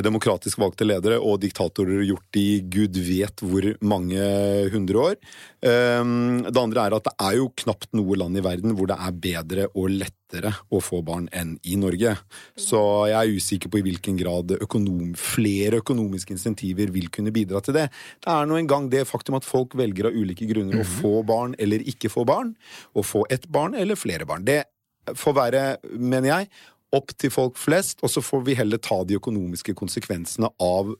demokratisk 0.03 0.59
valgte 0.61 0.87
ledere 0.87 1.19
og 1.21 1.41
diktatorer 1.43 2.03
gjort 2.07 2.39
i 2.39 2.61
gud 2.61 2.97
vet 3.07 3.43
hvor 3.45 3.71
mange 3.81 4.21
hundre 4.73 5.09
år. 5.11 5.17
Eh, 5.61 6.03
Det 6.47 6.63
andre 6.63 6.85
er 6.85 6.97
at 6.97 7.09
det 7.09 7.15
er 7.29 7.39
jo 7.41 7.51
knapt 7.63 7.91
noe 7.97 8.19
land 8.19 8.37
i 8.37 8.45
verden 8.45 8.77
hvor 8.77 8.89
det 8.91 8.99
er 9.01 9.19
bedre 9.27 9.67
og 9.73 9.91
lettere 9.95 10.51
å 10.75 10.81
få 10.83 10.99
barn 11.07 11.29
enn 11.31 11.55
i 11.63 11.77
Norge. 11.79 12.13
Så 12.59 12.79
jeg 13.07 13.15
er 13.15 13.37
usikker 13.39 13.71
på 13.71 13.79
i 13.79 13.85
hvilken 13.85 14.17
grad 14.19 14.51
økonom, 14.57 15.13
flere 15.17 15.79
økonomiske 15.79 16.35
insentiver 16.35 16.91
vil 16.91 17.07
kunne 17.13 17.31
bidra 17.35 17.61
til 17.63 17.77
det. 17.77 17.86
Det 18.23 18.33
er 18.33 18.47
nå 18.49 18.59
engang 18.59 18.89
det 18.93 19.05
faktum 19.09 19.37
at 19.39 19.47
folk 19.47 19.75
velger 19.79 20.09
av 20.09 20.17
ulike 20.17 20.47
grunner 20.49 20.81
å 20.81 20.87
få 20.87 21.21
barn 21.27 21.55
eller 21.61 21.83
ikke 21.87 22.11
få 22.13 22.25
barn. 22.27 22.55
Å 22.93 23.03
få 23.05 23.25
ett 23.33 23.47
barn 23.51 23.77
eller 23.77 23.99
flere 23.99 24.27
barn. 24.29 24.47
Det 24.47 24.63
får 25.17 25.37
være, 25.37 25.63
mener 25.95 26.31
jeg, 26.31 26.49
opp 26.95 27.11
til 27.19 27.31
folk 27.33 27.59
flest, 27.59 27.99
og 28.03 28.11
så 28.11 28.23
får 28.23 28.45
vi 28.47 28.55
heller 28.59 28.79
ta 28.83 29.01
de 29.07 29.17
økonomiske 29.19 29.75
konsekvensene 29.77 30.49
av 30.63 30.95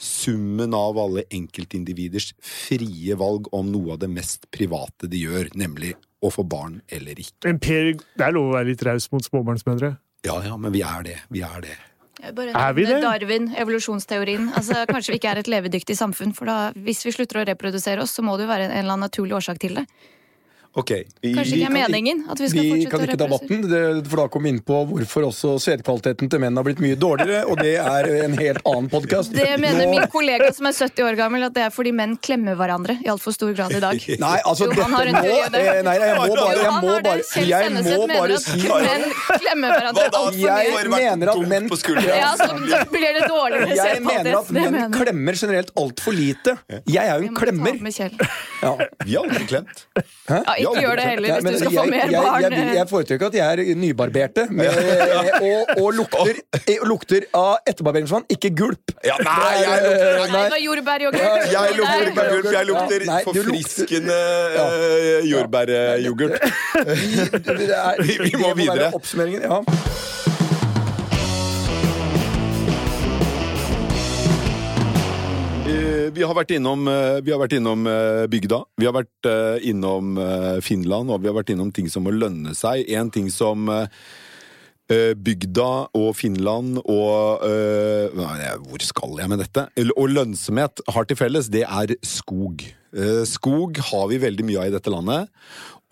summen 0.00 0.74
av 0.74 0.98
alle 0.98 1.26
enkeltindividers 1.34 2.30
frie 2.40 3.16
valg 3.18 3.50
om 3.54 3.68
noe 3.72 3.94
av 3.94 4.00
det 4.02 4.08
mest 4.12 4.48
private 4.54 5.10
de 5.12 5.20
gjør, 5.26 5.50
nemlig 5.58 5.94
å 6.24 6.32
få 6.32 6.46
barn 6.48 6.80
eller 6.88 7.18
ikke. 7.20 7.44
Men 7.48 7.60
Per, 7.62 7.92
det 8.16 8.24
er 8.24 8.34
lov 8.34 8.50
å 8.50 8.56
være 8.56 8.72
litt 8.72 8.86
raus 8.86 9.10
mot 9.12 9.24
småbarnsmødre? 9.26 9.92
Ja, 10.26 10.40
ja, 10.42 10.56
men 10.58 10.72
vi 10.74 10.82
er 10.82 11.04
det. 11.06 11.18
Vi 11.30 11.44
er 11.44 11.60
det. 11.62 11.76
Er 12.22 12.72
vi 12.72 12.86
det? 12.88 13.00
Darwin, 13.04 13.50
evolusjonsteorien. 13.60 14.48
Altså, 14.56 14.84
kanskje 14.92 15.12
vi 15.12 15.20
ikke 15.20 15.34
er 15.34 15.42
et 15.42 15.50
levedyktig 15.52 15.96
samfunn, 15.98 16.32
for 16.36 16.48
da, 16.48 16.58
hvis 16.86 17.04
vi 17.04 17.12
slutter 17.14 17.42
å 17.42 17.46
reprodusere 17.48 18.04
oss, 18.04 18.14
så 18.16 18.24
må 18.24 18.38
det 18.38 18.46
jo 18.46 18.52
være 18.52 18.70
en 18.70 18.76
eller 18.78 18.94
annen 18.96 19.08
naturlig 19.08 19.36
årsak 19.36 19.60
til 19.62 19.80
det. 19.80 19.86
Ok. 20.76 20.90
vi- 21.22 21.32
Kanskje 21.34 21.56
ikke 21.56 21.66
er 21.70 21.72
meningen 21.72 22.18
at 22.30 22.38
vi 22.38 22.48
skal 22.52 22.60
Vi 22.60 22.70
fortsette 22.70 22.90
kan 22.90 23.00
å 23.00 23.04
ikke 23.06 23.16
ta 23.16 23.24
debatten, 23.26 23.62
det- 23.70 24.06
for 24.10 24.16
da 24.20 24.26
kom 24.28 24.42
vi 24.42 24.48
inn 24.50 24.60
på 24.60 24.80
hvorfor 24.90 25.24
også 25.30 25.54
sædkvaliteten 25.64 26.28
til 26.30 26.38
menn 26.42 26.54
har 26.56 26.64
blitt 26.64 26.78
mye 26.84 26.96
dårligere, 26.96 27.46
og 27.48 27.56
det 27.62 27.76
er 27.80 28.04
en 28.24 28.36
helt 28.36 28.60
annen 28.66 28.90
podkast. 28.92 29.32
Det 29.32 29.58
mener 29.58 29.88
min 29.88 30.04
kollega 30.12 30.52
som 30.54 30.66
er 30.66 30.72
70 30.76 31.02
år 31.08 31.16
gammel, 31.16 31.42
at 31.46 31.54
det 31.54 31.62
er 31.64 31.70
fordi 31.70 31.92
menn 31.96 32.16
klemmer 32.18 32.54
hverandre 32.56 32.98
i 33.00 33.08
altfor 33.08 33.32
stor 33.32 33.54
grad 33.56 33.72
i 33.72 33.80
dag. 33.80 33.96
Nei, 34.20 34.38
altså, 34.44 34.66
Jo, 34.68 34.72
dette 34.76 34.88
må 34.92 35.00
det. 35.52 35.64
eh, 35.64 35.82
Nei, 35.82 35.96
jeg 35.96 36.16
må 36.16 36.26
bare 36.36 36.56
Jeg 36.56 36.72
må 36.76 36.92
bare, 37.02 37.22
jeg 37.46 37.72
må 37.72 38.06
bare 38.06 38.36
at 38.36 38.42
si 38.44 38.60
menn 38.68 39.04
klemmer 39.40 39.70
hverandre 39.80 40.06
altfor 40.12 40.36
Jeg 40.36 40.72
mye. 40.76 41.00
mener 41.00 41.28
at 41.32 41.38
menn 41.48 41.66
Ja, 42.06 42.36
så 42.36 42.52
blir 42.92 43.12
det 43.16 43.24
dårligere 43.30 43.76
jeg 43.76 44.02
mener 44.02 44.38
at 44.38 44.50
menn 44.52 44.92
klemmer 44.92 45.34
generelt 45.40 45.70
altfor 45.76 46.12
lite. 46.12 46.58
Jeg 46.86 47.06
er 47.06 47.20
jo 47.20 47.28
en 47.28 47.34
klemmer. 47.34 47.80
Ja. 48.62 48.76
Vi 49.04 49.14
har 49.14 49.24
aldri 49.24 49.46
klemt. 49.46 49.84
Ja, 50.28 50.65
ikke 50.72 50.82
gjør 50.86 50.96
det 51.00 51.04
heller, 51.10 51.40
hvis 51.40 51.52
du 51.52 51.58
skal 51.58 51.72
jeg, 51.72 51.78
få 51.78 51.84
mer 51.90 52.06
barn. 52.26 52.42
jeg, 52.56 52.74
jeg 52.76 52.88
foretrekker 52.90 53.26
at 53.26 53.34
jeg 53.34 53.46
er 53.46 53.74
nybarberte 53.82 54.46
med, 54.56 54.68
og, 55.40 55.82
og 55.82 55.92
lukter, 56.00 56.34
eh, 56.66 56.78
lukter 56.90 57.26
av 57.34 57.56
etterbarberingsvann, 57.70 58.24
ikke 58.36 58.50
gulp. 58.58 58.94
Ja, 59.04 59.16
nei, 59.22 59.54
jeg 59.62 59.70
er, 59.72 59.80
lukter- 59.86 60.32
Nei, 60.36 60.44
var 60.50 60.62
jordbæryoghurt. 60.64 61.20
Jeg 61.52 61.76
lukter 61.76 62.10
Nei. 62.16 62.52
jeg 62.56 62.66
lukter 62.70 63.06
nei, 63.06 63.20
forfriskende 63.28 64.18
jordbæryoghurt. 65.30 66.40
det 67.46 67.70
er- 67.70 68.02
Vi- 68.06 68.18
vi 68.24 68.32
må 68.36 68.46
være 68.48 68.56
videre. 68.56 68.90
Oppsummeringen, 68.94 69.42
ja. 69.42 69.58
Vi 76.16 76.24
har 76.24 76.32
vært 76.32 76.54
innom, 76.56 76.86
eh, 76.88 77.18
har 77.20 77.40
vært 77.42 77.56
innom 77.58 77.86
eh, 77.90 78.26
bygda, 78.30 78.62
vi 78.80 78.86
har 78.88 78.94
vært 78.96 79.28
eh, 79.28 79.66
innom 79.68 80.16
eh, 80.16 80.60
Finland, 80.64 81.10
og 81.12 81.20
vi 81.20 81.28
har 81.28 81.36
vært 81.36 81.50
innom 81.52 81.72
ting 81.74 81.90
som 81.92 82.06
må 82.06 82.14
lønne 82.14 82.54
seg. 82.56 82.86
En 82.96 83.10
ting 83.12 83.28
som 83.34 83.68
eh, 83.68 83.90
eh, 84.88 85.12
bygda 85.12 85.68
og 85.98 86.08
Finland 86.16 86.80
og 86.80 87.44
eh, 87.44 88.56
Hvor 88.64 88.86
skal 88.86 89.20
jeg 89.20 89.28
med 89.28 89.42
dette? 89.44 89.66
Og 89.98 90.08
lønnsomhet 90.08 90.80
har 90.88 91.04
til 91.10 91.20
felles, 91.20 91.50
det 91.52 91.66
er 91.66 91.96
skog. 92.06 92.64
Eh, 92.96 93.24
Skog 93.28 93.76
har 93.90 94.08
vi 94.08 94.22
veldig 94.22 94.46
mye 94.48 94.62
av 94.62 94.70
i 94.70 94.76
dette 94.78 94.92
landet. 94.94 95.28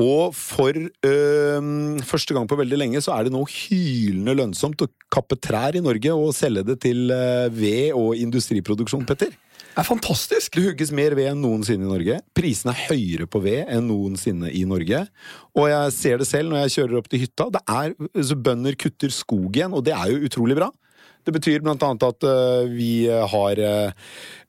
Og 0.02 0.32
for 0.34 0.74
øh, 0.74 1.66
første 2.02 2.34
gang 2.34 2.48
på 2.50 2.56
veldig 2.58 2.78
lenge 2.80 3.02
så 3.04 3.12
er 3.14 3.26
det 3.28 3.34
nå 3.34 3.44
hylende 3.46 4.34
lønnsomt 4.40 4.82
å 4.82 4.90
kappe 5.12 5.38
trær 5.38 5.76
i 5.78 5.84
Norge 5.84 6.16
og 6.16 6.32
selge 6.34 6.64
det 6.66 6.80
til 6.82 7.12
eh, 7.14 7.46
ved- 7.54 7.94
og 7.94 8.16
industriproduksjon, 8.18 9.06
Petter. 9.06 9.36
Det 9.74 9.82
er 9.82 9.88
fantastisk. 9.88 10.54
Det 10.54 10.68
hugges 10.68 10.92
mer 10.94 11.16
ved 11.18 11.32
enn 11.32 11.40
noensinne 11.42 11.82
i 11.82 11.90
Norge. 11.90 12.20
Prisene 12.38 12.70
er 12.70 12.92
høyere 12.92 13.26
på 13.26 13.40
ved 13.42 13.64
enn 13.66 13.88
noensinne 13.88 14.52
i 14.54 14.62
Norge. 14.70 15.00
Og 15.58 15.66
jeg 15.66 15.94
ser 15.96 16.20
det 16.22 16.28
selv 16.28 16.52
når 16.52 16.62
jeg 16.62 16.74
kjører 16.76 17.00
opp 17.00 17.08
til 17.10 17.24
hytta. 17.24 17.48
Det 17.56 17.62
er, 17.74 17.96
så 18.22 18.38
Bønder 18.38 18.78
kutter 18.78 19.10
skog 19.10 19.50
igjen, 19.50 19.74
og 19.74 19.82
det 19.88 19.96
er 19.96 20.12
jo 20.12 20.28
utrolig 20.28 20.54
bra. 20.60 20.70
Det 21.26 21.34
betyr 21.34 21.64
blant 21.64 21.82
annet 21.82 22.06
at 22.06 22.26
øh, 22.28 22.70
vi 22.70 23.08
har 23.08 23.60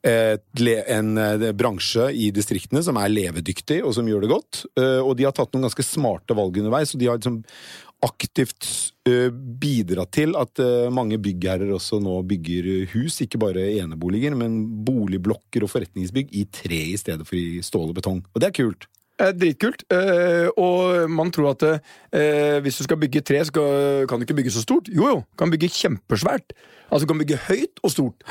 et, 0.06 0.62
en 0.94 1.10
øh, 1.18 1.46
bransje 1.56 2.10
i 2.12 2.28
distriktene 2.36 2.84
som 2.84 3.00
er 3.00 3.10
levedyktig 3.10 3.80
og 3.80 3.96
som 3.96 4.06
gjør 4.06 4.22
det 4.22 4.30
godt. 4.30 4.62
Og 4.78 5.16
de 5.18 5.26
har 5.26 5.34
tatt 5.34 5.56
noen 5.56 5.66
ganske 5.66 5.88
smarte 5.88 6.36
valg 6.38 6.60
underveis, 6.62 6.94
og 6.94 7.02
de 7.02 7.10
har 7.10 7.18
liksom 7.18 7.40
aktivt 8.04 8.66
bidra 9.06 9.30
bidratt 9.60 10.12
til 10.12 10.36
at 10.36 10.60
øh, 10.60 10.92
mange 10.92 11.18
byggherrer 11.22 11.70
også 11.74 12.00
nå 12.02 12.18
bygger 12.28 12.66
øh, 12.72 12.88
hus, 12.92 13.20
ikke 13.22 13.38
bare 13.38 13.64
eneboliger, 13.78 14.34
men 14.34 14.84
boligblokker 14.84 15.64
og 15.64 15.70
forretningsbygg 15.70 16.34
i 16.34 16.44
tre 16.52 16.82
i 16.92 16.98
stedet 17.00 17.26
for 17.26 17.38
i 17.38 17.62
stål 17.64 17.94
og 17.94 17.98
betong. 18.00 18.20
Og 18.34 18.42
det 18.42 18.50
er 18.50 18.56
kult. 18.58 18.88
Eh, 19.16 19.32
Dritkult. 19.32 19.84
Eh, 19.92 20.48
og 20.60 21.08
man 21.10 21.32
tror 21.32 21.54
at 21.54 21.64
eh, 21.66 22.58
hvis 22.64 22.80
du 22.80 22.84
skal 22.84 23.00
bygge 23.00 23.24
tre, 23.24 23.44
så 23.48 23.52
kan 24.08 24.18
du 24.18 24.26
ikke 24.26 24.40
bygge 24.42 24.52
så 24.52 24.64
stort. 24.64 24.90
Jo 24.92 25.08
jo, 25.08 25.22
kan 25.38 25.52
bygge 25.52 25.72
kjempesvært. 25.72 26.52
Altså 26.90 27.06
du 27.06 27.12
kan 27.12 27.22
bygge 27.22 27.40
høyt 27.48 27.80
og 27.82 27.94
stort. 27.94 28.26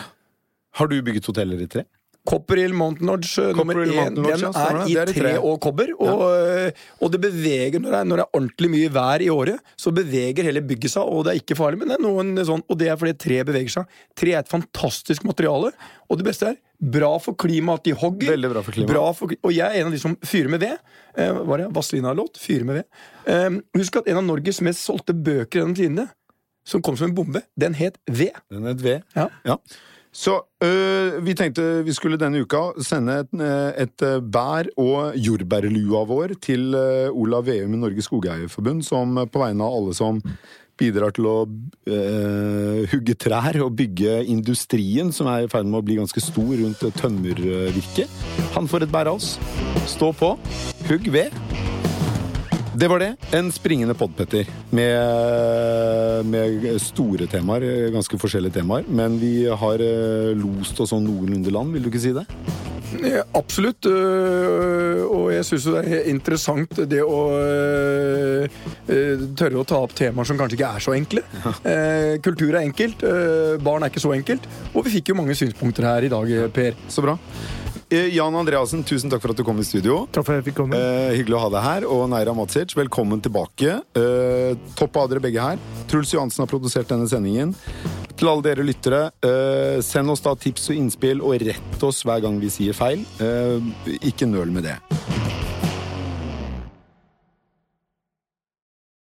Har 0.76 0.91
du 0.91 0.99
bygget 1.01 1.26
hoteller 1.26 1.61
i 1.63 1.70
tre? 1.72 1.86
Copperhill 2.26 2.73
Mountain 2.73 3.09
Lodge 3.09 3.41
eh, 3.41 3.51
nummer 3.55 3.82
én, 3.86 4.15
den 4.15 4.45
er 4.49 4.80
i 4.89 5.13
tre 5.13 5.34
og 5.38 5.59
kobber. 5.63 5.91
Og, 6.01 6.23
eh, 6.34 6.86
og 6.99 7.13
det 7.13 7.21
beveger 7.23 7.80
når 7.82 7.91
det, 7.91 7.99
er, 7.99 8.09
når 8.09 8.21
det 8.21 8.26
er 8.26 8.39
ordentlig 8.39 8.71
mye 8.73 8.91
vær 8.95 9.23
i 9.23 9.32
året, 9.34 9.73
så 9.80 9.93
beveger 9.95 10.47
hele 10.49 10.63
bygget 10.65 10.95
seg, 10.95 11.05
og 11.05 11.26
det 11.28 11.36
er 11.36 11.41
ikke 11.43 11.57
farlig. 11.59 11.82
Men 11.82 11.93
det 11.93 11.99
er 11.99 12.05
noen 12.05 12.45
sånn, 12.47 12.65
og 12.65 12.80
det 12.82 12.89
er 12.89 12.99
fordi 13.01 13.15
tre 13.28 13.41
beveger 13.47 13.76
seg. 13.78 13.99
Tre 14.17 14.34
er 14.34 14.41
et 14.41 14.51
fantastisk 14.51 15.28
materiale, 15.28 15.71
og 16.09 16.21
det 16.21 16.28
beste 16.28 16.51
er 16.53 16.59
bra 16.95 17.13
for 17.23 17.38
klimaet 17.39 17.82
at 17.82 17.88
de 17.88 17.95
hogger. 17.97 18.34
Veldig 18.34 18.51
bra 18.51 18.65
for 18.65 18.76
klimaet. 18.76 19.39
Og 19.45 19.55
jeg 19.55 19.65
er 19.65 19.82
en 19.82 19.89
av 19.89 19.95
de 19.95 20.01
som 20.01 20.17
fyrer 20.26 20.51
med 20.51 20.65
ved. 20.65 20.78
Eh, 21.15 21.32
var 21.47 21.61
det 21.61 21.71
Vazelina-låt? 21.76 22.39
Fyrer 22.41 22.67
med 22.67 22.82
ved. 22.82 22.88
Eh, 23.32 23.49
husk 23.80 24.01
at 24.01 24.09
en 24.11 24.21
av 24.21 24.28
Norges 24.28 24.61
mest 24.65 24.84
solgte 24.84 25.15
bøker 25.15 25.61
gjennom 25.61 25.76
tidene, 25.78 26.09
som 26.65 26.82
kom 26.82 26.97
som 26.97 27.11
en 27.11 27.15
bombe, 27.17 27.43
den 27.59 27.78
het 27.78 27.99
Ved. 28.09 28.34
Den 28.49 28.65
het 28.65 28.82
Ved, 28.82 29.05
ja. 29.15 29.30
Ja. 29.45 29.59
Så 30.16 30.38
øh, 30.63 31.18
vi 31.26 31.34
tenkte 31.36 31.84
vi 31.84 31.93
skulle 31.93 32.20
denne 32.20 32.39
uka 32.45 32.70
sende 32.80 33.18
et, 33.26 33.34
et 33.84 34.05
bær- 34.32 34.72
og 34.80 35.18
jordbærlua 35.20 36.05
vår 36.07 36.38
til 36.39 36.72
Olav 37.11 37.49
Veum 37.49 37.76
i 37.76 37.82
Norges 37.82 38.07
Skogeierforbund, 38.07 38.86
som 38.88 39.20
på 39.28 39.41
vegne 39.43 39.66
av 39.66 39.76
alle 39.76 39.97
som 39.97 40.22
bidrar 40.80 41.13
til 41.16 41.28
å 41.30 41.36
øh, 41.45 42.82
hugge 42.91 43.16
trær 43.20 43.59
og 43.63 43.76
bygge 43.80 44.18
industrien, 44.32 45.11
som 45.16 45.30
er 45.32 45.45
i 45.45 45.51
ferd 45.51 45.70
med 45.70 45.80
å 45.80 45.86
bli 45.86 45.99
ganske 45.99 46.24
stor 46.24 46.55
rundt 46.59 46.84
tømmervirket. 46.99 48.11
Han 48.57 48.68
får 48.72 48.88
et 48.88 48.95
bær 48.95 49.11
av 49.11 49.22
oss. 49.22 49.36
Stå 49.89 50.11
på. 50.16 50.36
Hugg 50.89 51.11
ved. 51.16 51.36
Det 52.76 52.88
var 52.91 52.99
det. 52.99 53.15
En 53.32 53.51
springende 53.55 53.93
podpetter 53.95 54.47
Med, 54.76 56.26
med 56.28 56.65
store 56.84 57.28
temaer. 57.32 57.89
Ganske 57.95 58.19
forskjellige 58.19 58.57
temaer. 58.59 58.84
Men 58.89 59.15
vi 59.21 59.45
har 59.47 59.80
eh, 59.84 60.34
lost 60.36 60.80
oss 60.84 60.91
sånn 60.91 61.05
noenlunde 61.07 61.53
land, 61.55 61.71
vil 61.76 61.86
du 61.86 61.91
ikke 61.93 62.03
si 62.03 62.11
det? 62.15 62.26
Ja, 63.01 63.23
absolutt. 63.36 63.88
øh, 63.89 65.01
Og 65.07 65.32
jeg 65.34 65.45
syns 65.47 65.65
det 65.71 65.82
er 65.86 66.09
interessant 66.11 66.78
det 66.91 67.01
å 67.03 67.19
øh, 67.39 68.45
øh, 68.91 69.26
tørre 69.39 69.61
å 69.61 69.67
ta 69.67 69.80
opp 69.84 69.95
temaer 69.97 70.28
som 70.28 70.39
kanskje 70.39 70.59
ikke 70.59 70.71
er 70.76 70.86
så 70.89 70.95
enkle. 70.99 71.26
Eh, 71.76 72.17
Kultur 72.23 72.53
er 72.53 72.61
enkelt, 72.65 73.01
barn 73.63 73.84
er 73.84 73.91
ikke 73.91 74.03
så 74.03 74.11
enkelt. 74.15 74.45
Og 74.73 74.86
vi 74.86 74.97
fikk 74.97 75.11
jo 75.11 75.17
mange 75.17 75.36
synspunkter 75.38 75.88
her 75.88 76.05
i 76.07 76.11
dag, 76.11 76.32
Per. 76.55 76.78
Så 76.91 77.03
bra. 77.03 77.15
Eh, 77.95 78.11
Jan 78.15 78.35
Andreassen, 78.35 78.83
tusen 78.83 79.11
takk 79.11 79.23
for 79.23 79.31
at 79.31 79.39
du 79.39 79.45
kom 79.47 79.59
i 79.61 79.65
studio. 79.65 80.01
Takk 80.11 80.25
for 80.27 80.35
at 80.35 80.41
jeg 80.41 80.49
fikk 80.49 80.57
komme. 80.59 80.75
Eh, 80.75 81.13
hyggelig 81.15 81.37
å 81.37 81.43
ha 81.45 81.51
deg 81.53 81.63
her. 81.63 81.85
Og 81.87 82.03
Neira 82.11 82.33
Matsic, 82.35 82.75
velkommen 82.75 83.21
tilbake. 83.23 83.77
Eh, 83.95 84.57
topp 84.75 84.99
av 84.99 85.11
dere 85.11 85.23
begge 85.23 85.43
her. 85.43 85.61
Truls 85.91 86.11
Johansen 86.11 86.43
har 86.43 86.51
produsert 86.51 86.91
denne 86.91 87.07
sendingen. 87.07 87.55
Til 88.15 88.31
alle 88.31 88.43
dere 88.43 88.65
lyttere, 88.67 89.11
eh, 89.23 89.79
send 89.81 90.09
oss 90.11 90.23
da 90.25 90.35
tips 90.35 90.69
og 90.71 90.75
innspill, 90.75 91.21
og 91.21 91.39
rett 91.39 91.83
oss 91.83 92.03
hver 92.03 92.21
gang 92.21 92.39
vi 92.39 92.51
sier 92.51 92.73
feil. 92.73 93.05
Eh, 93.19 93.59
ikke 94.11 94.27
nøl 94.27 94.51
med 94.51 94.63
det. 94.63 94.77